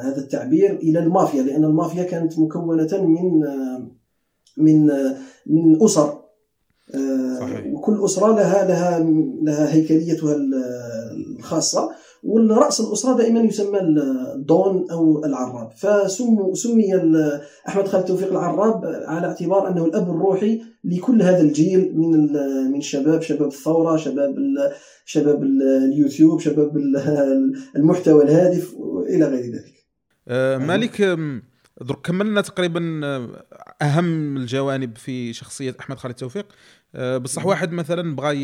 هذا 0.04 0.18
التعبير 0.18 0.76
إلى 0.76 1.00
المافيا 1.00 1.44
لأن 1.44 1.64
المافيا 1.64 2.04
كانت 2.04 2.40
مكونة 2.40 2.90
من 3.02 3.40
من 4.58 4.86
من 5.46 5.84
أسر. 5.84 6.22
صحيح. 7.40 7.66
وكل 7.74 8.06
أسرة 8.06 8.36
لها 8.36 8.68
لها 8.68 9.00
لها 9.44 9.74
هيكليتها 9.74 10.36
الخاصة. 11.38 11.90
والراس 12.24 12.82
الأسرة 12.82 13.18
دائما 13.18 13.40
يسمى 13.40 13.80
الدون 13.80 14.92
أو 14.92 15.26
العراب. 15.26 15.72
فسمي 15.72 16.56
سمي 16.56 16.96
أحمد 17.68 17.88
خالد 17.88 18.06
توفيق 18.06 18.32
العراب 18.32 18.86
على 18.86 19.28
اعتبار 19.28 19.68
أنه 19.68 19.86
الأب 19.86 20.10
الروحي 20.10 20.62
لكل 20.84 21.22
هذا 21.22 21.42
الجيل 21.42 21.98
من 21.98 22.34
من 22.72 22.78
الشباب 22.78 23.22
شباب 23.22 23.48
الثورة 23.48 23.98
شباب 23.98 24.36
شباب 25.06 25.44
اليوتيوب 25.44 26.40
شباب 26.40 26.78
المحتوى 27.76 28.24
الهادف 28.24 28.76
إلى 29.10 29.26
غير 29.26 29.44
ذلك. 29.44 29.86
أه 30.28 30.58
مالك 30.58 31.02
درك 31.82 32.02
كملنا 32.04 32.42
تقريبا 32.42 33.02
آه، 33.04 33.30
أهم 33.82 34.38
الجوانب 34.38 34.98
في 34.98 35.34
شخصية 35.34 35.76
أحمد 35.80 35.98
خالد 35.98 36.16
توفيق. 36.16 36.46
أه 36.96 37.18
بصح 37.18 37.46
واحد 37.46 37.72
مثلا 37.72 38.16
بغى 38.16 38.38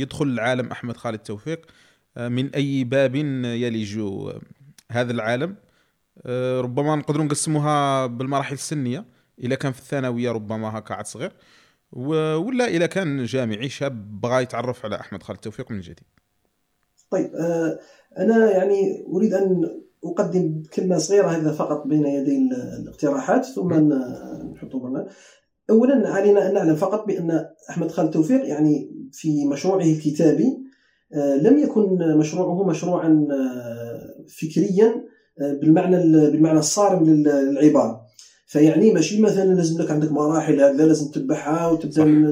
يدخل 0.00 0.34
لعالم 0.34 0.66
أحمد 0.66 0.96
خالد 0.96 1.18
توفيق. 1.18 1.58
أه 1.58 1.85
من 2.18 2.54
أي 2.54 2.84
باب 2.84 3.14
يلج 3.14 4.00
هذا 4.90 5.12
العالم. 5.12 5.56
أه 6.26 6.60
ربما 6.60 6.96
نقدروا 6.96 7.24
نقسموها 7.24 8.06
بالمراحل 8.06 8.54
السنية. 8.54 9.04
إلى 9.38 9.56
كان 9.56 9.72
في 9.72 9.78
الثانوية 9.78 10.30
ربما 10.30 10.78
هكا 10.78 10.94
عاد 10.94 11.06
صغير. 11.06 11.32
ولا 11.92 12.68
إلى 12.68 12.88
كان 12.88 13.24
جامعي 13.24 13.68
شاب 13.68 14.20
بغى 14.20 14.42
يتعرف 14.42 14.84
على 14.84 15.00
أحمد 15.00 15.22
خالد 15.22 15.38
توفيق 15.38 15.70
من 15.70 15.80
جديد. 15.80 16.00
طيب 17.10 17.34
آه، 17.34 17.78
أنا 18.18 18.50
يعني 18.50 19.06
أريد 19.12 19.34
أن 19.34 19.80
أقدم 20.04 20.62
كلمة 20.74 20.98
صغيرة 20.98 21.26
هكذا 21.26 21.52
فقط 21.52 21.86
بين 21.86 22.06
يدي 22.06 22.48
الاقتراحات 22.82 23.44
ثم 23.44 23.74
نحط 24.52 24.76
برنامج 24.76 25.08
اولا 25.70 26.08
علينا 26.08 26.48
أن 26.48 26.54
نعلم 26.54 26.76
فقط 26.76 27.06
بأن 27.06 27.46
أحمد 27.70 27.90
خالد 27.90 28.10
توفيق 28.10 28.48
يعني 28.48 28.90
في 29.12 29.46
مشروعه 29.46 29.84
الكتابي 29.84 30.44
آه، 30.44 30.65
لم 31.14 31.58
يكن 31.58 31.98
مشروعه 32.18 32.64
مشروعا 32.68 33.26
آه، 33.32 34.24
فكريا 34.28 35.04
بالمعنى 35.40 35.96
بالمعنى 36.30 36.58
الصارم 36.58 37.04
للعباره 37.04 38.06
فيعني 38.46 38.92
ماشي 38.92 39.20
مثلا 39.20 39.54
لازم 39.54 39.82
لك 39.82 39.90
عندك 39.90 40.12
مراحل 40.12 40.60
هكذا 40.60 40.86
لازم 40.86 41.10
تتبعها 41.10 41.66
وتبدأ 41.66 42.04
من 42.04 42.22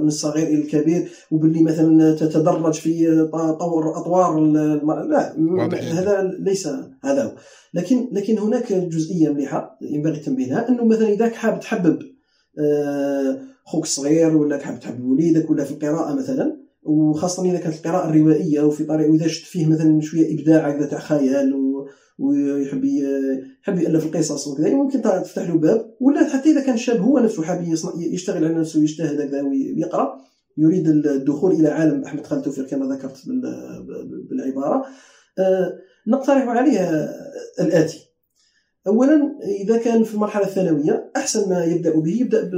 من 0.00 0.08
الصغير 0.08 0.46
إلى 0.46 0.62
الكبير 0.62 1.08
وباللي 1.30 1.62
مثلا 1.62 2.14
تتدرج 2.14 2.74
في 2.74 3.28
طور 3.60 3.96
أطوار 3.96 4.40
لا 4.40 5.34
هذا 5.74 6.22
ليس 6.38 6.68
هذا 7.04 7.24
هو. 7.24 7.32
لكن 7.74 8.08
لكن 8.12 8.38
هناك 8.38 8.72
جزئية 8.72 9.28
مليحة 9.28 9.78
ينبغي 9.82 10.20
تنبيهها 10.20 10.68
أنه 10.68 10.84
مثلا 10.84 11.08
اذا 11.08 11.28
حاب 11.28 11.60
تحبب 11.60 12.02
آه، 12.58 13.38
خوك 13.64 13.84
الصغير 13.84 14.36
ولا 14.36 14.58
حاب 14.58 14.80
تحبب 14.80 15.04
وليدك 15.04 15.50
ولا 15.50 15.64
في 15.64 15.70
القراءة 15.70 16.14
مثلا 16.14 16.67
وخاصة 16.88 17.50
إذا 17.50 17.58
كانت 17.58 17.76
القراءة 17.76 18.10
الروائية 18.10 18.60
وفي 18.60 18.84
طريق 18.84 19.10
وإذا 19.10 19.26
شفت 19.26 19.46
فيه 19.46 19.66
مثلا 19.66 20.00
شوية 20.00 20.34
إبداع 20.34 20.68
هكذا 20.68 20.86
تاع 20.86 20.98
خيال 20.98 21.54
ويحب 22.18 22.84
يحب 22.84 23.78
يألف 23.78 24.06
القصص 24.06 24.48
وكذا 24.48 24.74
ممكن 24.74 25.02
تفتح 25.02 25.48
له 25.48 25.58
باب. 25.58 25.94
ولا 26.00 26.28
حتى 26.28 26.50
إذا 26.50 26.60
كان 26.60 26.76
شاب 26.76 27.00
هو 27.00 27.18
نفسه 27.18 27.42
حاب 27.42 27.64
يشتغل 27.98 28.44
على 28.44 28.54
نفسه 28.54 28.80
ويجتهد 28.80 29.20
هكذا 29.20 29.42
ويقرأ 29.42 30.18
يريد 30.56 30.88
الدخول 30.88 31.52
إلى 31.52 31.68
عالم 31.68 32.04
أحمد 32.04 32.26
خالد 32.26 32.42
توفيق 32.42 32.66
كما 32.66 32.94
ذكرت 32.94 33.16
بالعبارة. 34.30 34.84
آه، 35.38 35.78
نقترح 36.06 36.48
عليه 36.48 37.08
الآتي. 37.60 38.08
اولا 38.86 39.38
إذا 39.60 39.76
كان 39.78 40.04
في 40.04 40.14
المرحلة 40.14 40.44
الثانوية 40.44 41.10
أحسن 41.16 41.48
ما 41.48 41.64
يبدأ 41.64 42.00
به 42.00 42.20
يبدأ 42.20 42.50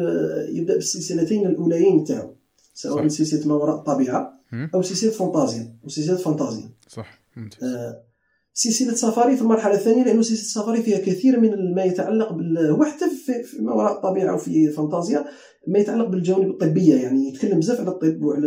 يبدأ 0.48 0.74
بالسلسلتين 0.74 1.46
الأوليين 1.46 2.04
تاعو. 2.04 2.39
سواء 2.82 3.08
سلسله 3.08 3.48
ما 3.48 3.54
وراء 3.54 3.76
الطبيعة 3.76 4.40
أو 4.74 4.82
سلسله 4.82 5.10
فانتازيا 5.10 5.76
وسلسله 5.84 6.16
فانتازيا. 6.16 6.70
صح 6.88 7.20
آه 7.62 8.02
سلسلة 8.54 8.94
سفاري 8.94 9.36
في 9.36 9.42
المرحلة 9.42 9.74
الثانية 9.74 10.04
لأنه 10.04 10.22
سلسلة 10.22 10.62
سفاري 10.62 10.82
فيها 10.82 10.98
كثير 10.98 11.40
من 11.40 11.74
ما 11.74 11.84
يتعلق 11.84 12.32
بال 12.32 12.70
وحتى 12.72 13.04
في 13.10 13.62
ما 13.62 13.72
وراء 13.72 13.92
الطبيعة 13.92 14.34
وفي 14.34 14.70
فانتازيا 14.70 15.24
ما 15.66 15.78
يتعلق 15.78 16.08
بالجوانب 16.08 16.50
الطبية 16.50 16.94
يعني 16.94 17.28
يتكلم 17.28 17.58
بزاف 17.58 17.80
على 17.80 17.88
الطب 17.88 18.22
وعلى 18.22 18.46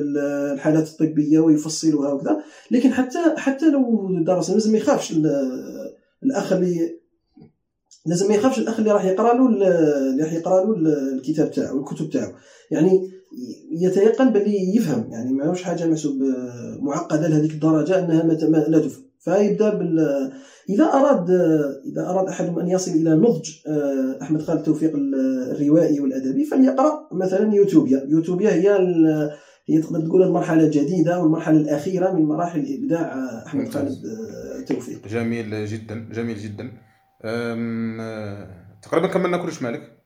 الحالات 0.54 0.88
الطبية 0.88 1.40
ويفصلها 1.40 2.14
وكذا. 2.14 2.44
لكن 2.72 2.94
حتى 2.94 3.20
حتى 3.38 3.70
لو 3.70 4.10
درس 4.26 4.50
لازم 4.50 4.72
ما 4.72 4.78
يخافش 4.78 5.14
الأخ 6.24 6.54
اللي 6.54 7.00
لازم 8.06 8.28
ما 8.28 8.36
يخافش 8.36 8.60
الأخ 8.60 8.80
اللي 8.80 8.92
راح 8.92 9.06
يقرأ 9.06 9.34
له 9.34 9.48
اللي 9.48 10.24
راح 10.24 10.34
يقرأ 10.34 10.66
له 10.66 10.74
الكتاب 11.14 11.52
تاعو 11.52 11.80
الكتب 11.80 12.10
تاعو 12.10 12.32
يعني 12.72 13.12
يتيقن 13.72 14.30
باللي 14.34 14.76
يفهم 14.76 15.12
يعني 15.12 15.34
ماهوش 15.34 15.64
حاجة 15.64 15.86
محسوب 15.86 16.14
معقدة 16.82 17.28
لهذيك 17.28 17.52
الدرجة 17.52 18.00
أنها 18.00 18.24
ما 18.24 18.34
لا 18.68 18.80
تفهم. 18.80 19.04
فيبدأ 19.20 19.70
بال 19.70 20.00
إذا 20.70 20.84
أراد 20.84 21.30
إذا 21.86 22.10
أراد 22.10 22.28
أحدهم 22.28 22.60
أن 22.60 22.68
يصل 22.68 22.92
إلى 22.92 23.16
نضج 23.16 23.50
آه، 23.68 24.18
أحمد 24.22 24.42
خالد 24.42 24.64
توفيق 24.64 24.92
الروائي 24.96 26.00
والأدبي 26.00 26.46
فليقرأ 26.46 27.08
مثلا 27.12 27.54
يوتوبيا. 27.54 28.06
يوتوبيا 28.08 28.50
هي 28.52 28.70
هي 29.70 29.82
تقدر 29.82 30.00
تقول 30.08 30.24
المرحلة 30.24 30.64
الجديدة 30.64 31.20
والمرحلة 31.22 31.58
الأخيرة 31.58 32.12
من 32.12 32.26
مراحل 32.26 32.78
إبداع 32.80 33.16
أحمد 33.46 33.70
خالد 33.70 34.06
آه، 34.06 34.62
توفيق. 34.62 35.08
جميل 35.08 35.66
جدا 35.66 36.10
جميل 36.14 36.38
جدا. 36.38 36.72
تقريبا 38.82 39.08
كملنا 39.08 39.38
كلش 39.38 39.62
مالك. 39.62 40.03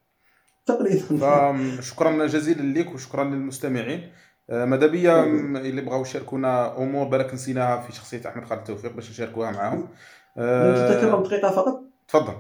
تقريبا. 0.68 1.82
شكرا 1.82 2.26
جزيلا 2.26 2.80
لك 2.80 2.94
وشكرا 2.94 3.24
للمستمعين. 3.24 4.12
آه، 4.50 4.66
ماذا 4.66 4.88
بيا؟ 4.88 5.24
اللي 5.24 5.82
بغاو 5.82 6.02
يشاركونا 6.02 6.78
أمور 6.78 7.08
بالك 7.08 7.34
نسيناها 7.34 7.82
في 7.82 7.96
شخصية 7.96 8.22
أحمد 8.28 8.46
خالد 8.46 8.64
توفيق 8.64 8.96
باش 8.96 9.10
نشاركوها 9.10 9.52
معاهم. 9.52 9.88
تتكرم 10.36 11.24
دقيقة 11.24 11.52
فقط؟ 11.52 11.82
تفضل. 12.08 12.34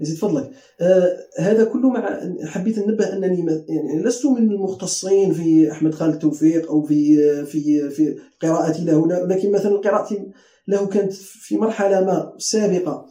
يزيد 0.00 0.18
فضلك 0.18 0.50
آه 0.80 1.16
هذا 1.38 1.64
كله 1.64 1.90
مع 1.90 2.20
حبيت 2.46 2.78
انبه 2.78 3.12
أنني 3.12 3.64
يعني 3.68 4.02
لست 4.02 4.26
من 4.26 4.50
المختصين 4.50 5.32
في 5.32 5.72
أحمد 5.72 5.94
خالد 5.94 6.18
توفيق 6.18 6.70
أو 6.70 6.82
في 6.82 7.16
في 7.44 7.90
في 7.90 8.18
قراءتي 8.42 8.84
له 8.84 9.06
لكن 9.26 9.52
مثلا 9.52 9.76
قراءتي 9.76 10.30
له 10.68 10.86
كانت 10.86 11.12
في 11.12 11.56
مرحلة 11.56 12.04
ما 12.04 12.32
سابقة. 12.38 12.90
آه، 12.90 13.06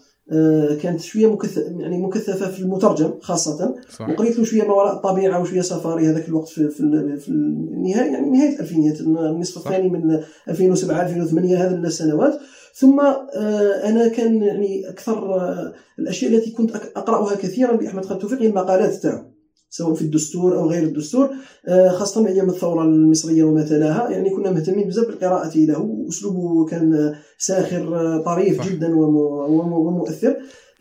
كانت 0.81 1.01
شوية 1.01 1.33
مكثف 1.33 1.63
يعني 1.77 1.97
مكثفة 1.97 2.51
في 2.51 2.59
المترجم 2.59 3.13
خاصة. 3.21 3.75
صح. 3.89 4.09
وقريت 4.09 4.37
له 4.37 4.43
شوية 4.43 4.63
ما 4.63 4.73
وراء 4.73 4.95
الطبيعة 4.95 5.41
وشوية 5.41 5.61
سفاري 5.61 6.07
هذاك 6.07 6.27
الوقت 6.27 6.47
في 6.49 6.69
في, 6.69 7.17
في 7.19 7.29
النهاية 7.29 8.11
يعني 8.11 8.29
نهاية 8.29 8.55
الألفينيات 8.55 9.01
النصف 9.01 9.57
الثاني 9.57 9.89
من 9.89 10.19
2007 10.49 11.01
2008 11.01 11.57
هذه 11.57 11.73
السنوات. 11.73 12.39
ثم 12.73 12.99
آه، 12.99 13.89
أنا 13.89 14.07
كان 14.07 14.43
يعني 14.43 14.89
أكثر 14.89 15.35
آه، 15.35 15.73
الأشياء 15.99 16.31
التي 16.31 16.51
كنت 16.51 16.75
أقرأها 16.75 17.35
كثيرا 17.35 17.77
لاحمد 17.77 18.05
خالد 18.05 18.21
توفيق 18.21 18.41
المقالات 18.41 18.93
تاعو. 18.93 19.38
سواء 19.69 19.93
في 19.93 20.01
الدستور 20.01 20.57
أو 20.57 20.69
غير 20.69 20.83
الدستور 20.83 21.29
آه، 21.67 21.89
خاصة 21.89 22.27
أيام 22.27 22.49
الثورة 22.49 22.83
المصرية 22.83 23.43
وما 23.43 23.63
تلاها. 23.63 24.09
يعني 24.09 24.29
كنا 24.29 24.51
مهتمين 24.51 24.87
بزاف 24.87 25.07
بالقراءة 25.07 25.57
له 25.57 25.79
وأسلوبه 25.79 26.65
كان 26.65 27.15
ساخر 27.37 28.17
طريف 28.25 28.57
صح. 28.57 28.67
جدا 28.67 28.95
ومؤثر. 28.95 30.35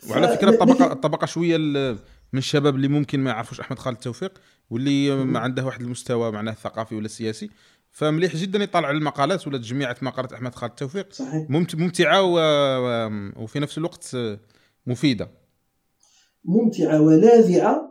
وعلى 0.09 0.27
فكرة 0.27 0.49
الطبقة 0.49 0.91
الطبقة 0.91 1.25
شوية 1.25 1.57
من 2.33 2.39
الشباب 2.39 2.75
اللي 2.75 2.87
ممكن 2.87 3.19
ما 3.19 3.29
يعرفوش 3.29 3.59
أحمد 3.59 3.79
خالد 3.79 3.97
توفيق 3.97 4.31
واللي 4.69 5.15
ما 5.25 5.39
عنده 5.39 5.65
واحد 5.65 5.81
المستوى 5.81 6.31
معناه 6.31 6.51
الثقافي 6.51 6.95
ولا 6.95 7.05
السياسي 7.05 7.49
فمليح 7.91 8.35
جدا 8.35 8.63
يطلع 8.63 8.91
المقالات 8.91 9.47
ولا 9.47 9.57
تجميعة 9.57 9.95
مقالات 10.01 10.33
أحمد 10.33 10.55
خالد 10.55 10.71
توفيق. 10.71 11.13
صحيح. 11.13 11.49
ممتعة 11.49 12.23
وفي 13.43 13.59
نفس 13.59 13.77
الوقت 13.77 14.17
مفيدة. 14.87 15.31
ممتعة 16.45 17.01
ولاذعه 17.01 17.88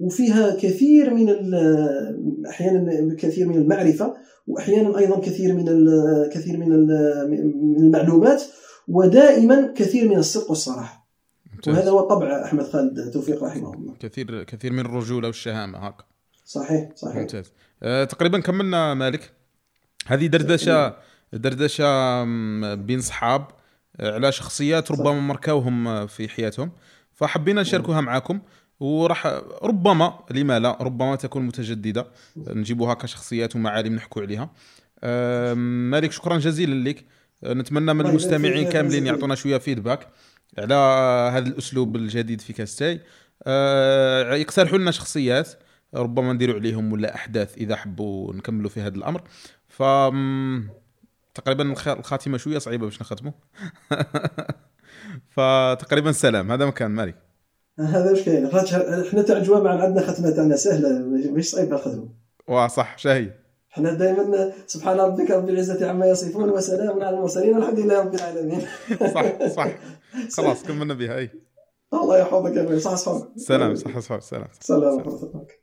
وفيها 0.00 0.56
كثير 0.56 1.14
من 1.14 1.54
أحيانا 2.48 3.16
كثير 3.18 3.48
من 3.48 3.56
المعرفة 3.56 4.16
وأحيانا 4.46 4.98
أيضا 4.98 5.20
كثير 5.20 5.54
من 5.54 5.64
كثير 6.32 6.56
من 6.56 6.72
المعلومات 7.82 8.42
ودائما 8.88 9.72
كثير 9.76 10.08
من 10.08 10.16
الصدق 10.16 10.50
والصراحه 10.50 11.08
ممتاز. 11.54 11.74
وهذا 11.74 11.90
هو 11.90 12.00
طبع 12.00 12.44
أحمد 12.44 12.64
خالد 12.64 13.10
توفيق 13.10 13.44
رحمه 13.44 13.74
الله. 13.74 13.94
كثير 14.00 14.42
كثير 14.42 14.72
من 14.72 14.80
الرجولة 14.80 15.26
والشهامة 15.26 15.78
هكا 15.78 16.04
صحيح 16.44 16.88
صحيح. 16.96 17.16
ممتاز. 17.16 17.52
آه، 17.82 18.04
تقريبا 18.04 18.40
كملنا 18.40 18.94
مالك. 18.94 19.32
هذه 20.06 20.26
دردشة 20.26 20.96
دردشة 21.32 22.24
بين 22.74 23.00
صحاب 23.00 23.46
آه، 24.00 24.14
على 24.14 24.32
شخصيات 24.32 24.90
ربما 24.90 25.20
مركوهم 25.20 25.88
آه، 25.88 26.06
في 26.06 26.28
حياتهم. 26.28 26.72
فحبينا 27.12 27.60
نشاركوها 27.60 28.00
معكم 28.00 28.40
وراح 28.82 29.26
ربما 29.62 30.18
لما 30.30 30.58
لا 30.58 30.76
ربما 30.80 31.16
تكون 31.16 31.42
متجددة. 31.42 32.06
نجيبوها 32.36 32.94
كشخصيات 32.94 33.56
ومعالم 33.56 33.94
نحكوا 33.94 34.22
عليها. 34.22 34.50
مالك 35.90 36.12
شكرا 36.12 36.38
جزيلا 36.38 36.88
لك. 36.88 37.04
نتمنى 37.44 37.94
من 37.94 38.06
المستمعين 38.06 38.68
كاملين 38.68 39.06
يعطونا 39.06 39.34
شوية 39.34 39.58
فيدباك 39.58 40.08
على 40.58 40.74
هذا 41.32 41.48
الأسلوب 41.48 41.96
الجديد 41.96 42.40
في 42.40 42.52
كاستاي. 42.52 43.00
آه، 43.46 44.34
يقترحوا 44.34 44.78
لنا 44.78 44.90
شخصيات 44.90 45.52
ربما 45.94 46.32
نديروا 46.32 46.54
عليهم 46.54 46.92
ولا 46.92 47.14
أحداث 47.14 47.56
إذا 47.56 47.76
حبوا 47.76 48.34
نكملوا 48.34 48.70
في 48.70 48.80
هذا 48.80 48.96
الأمر. 48.96 49.22
ف 49.68 49.82
تقريبا 51.34 51.72
الخ- 51.72 51.88
الخاتمة 51.88 52.38
شوية 52.38 52.58
صعيبة 52.58 52.84
باش 52.84 53.00
نختموا 53.00 53.32
فتقريبا 55.36 56.12
سلام. 56.12 56.52
هذا 56.52 56.66
مكان 56.66 56.90
مالك. 56.90 57.31
هذا 57.80 58.10
واش 58.10 58.22
كاين. 58.22 58.48
حنا 59.10 59.22
تاع 59.22 59.36
الجوامع 59.36 59.82
عندنا 59.82 60.06
ختمة 60.06 60.30
تاعنا 60.30 60.56
سهلة. 60.56 60.98
مش 61.32 61.50
صعيبه 61.50 61.76
الختمه 61.76 62.08
واه 62.48 62.68
صح 62.68 62.98
شاهي. 62.98 63.30
حنا 63.70 63.92
دائما 63.92 64.52
سبحان 64.66 65.00
ربك 65.00 65.30
رب 65.30 65.48
العزة 65.48 65.88
عما 65.88 66.06
يصفون 66.06 66.50
وسلام 66.50 67.02
على 67.02 67.16
المرسلين 67.16 67.56
والحمد 67.56 67.78
لله 67.78 68.00
رب 68.00 68.14
العالمين. 68.14 68.60
صح 69.14 69.46
صح. 69.48 69.68
خلاص 70.36 70.62
كملنا 70.62 70.94
بها 70.94 71.18
أي. 71.18 71.30
الله 71.94 72.18
يحفظك 72.18 72.56
يا 72.56 72.78
صح 72.78 72.94
صح. 72.94 73.28
سلام 73.36 73.74
صح 73.74 73.98
صح 73.98 74.20
سلام. 74.20 74.48
سلام 74.60 74.94
ورحمة 74.96 75.22
الله 75.22 75.61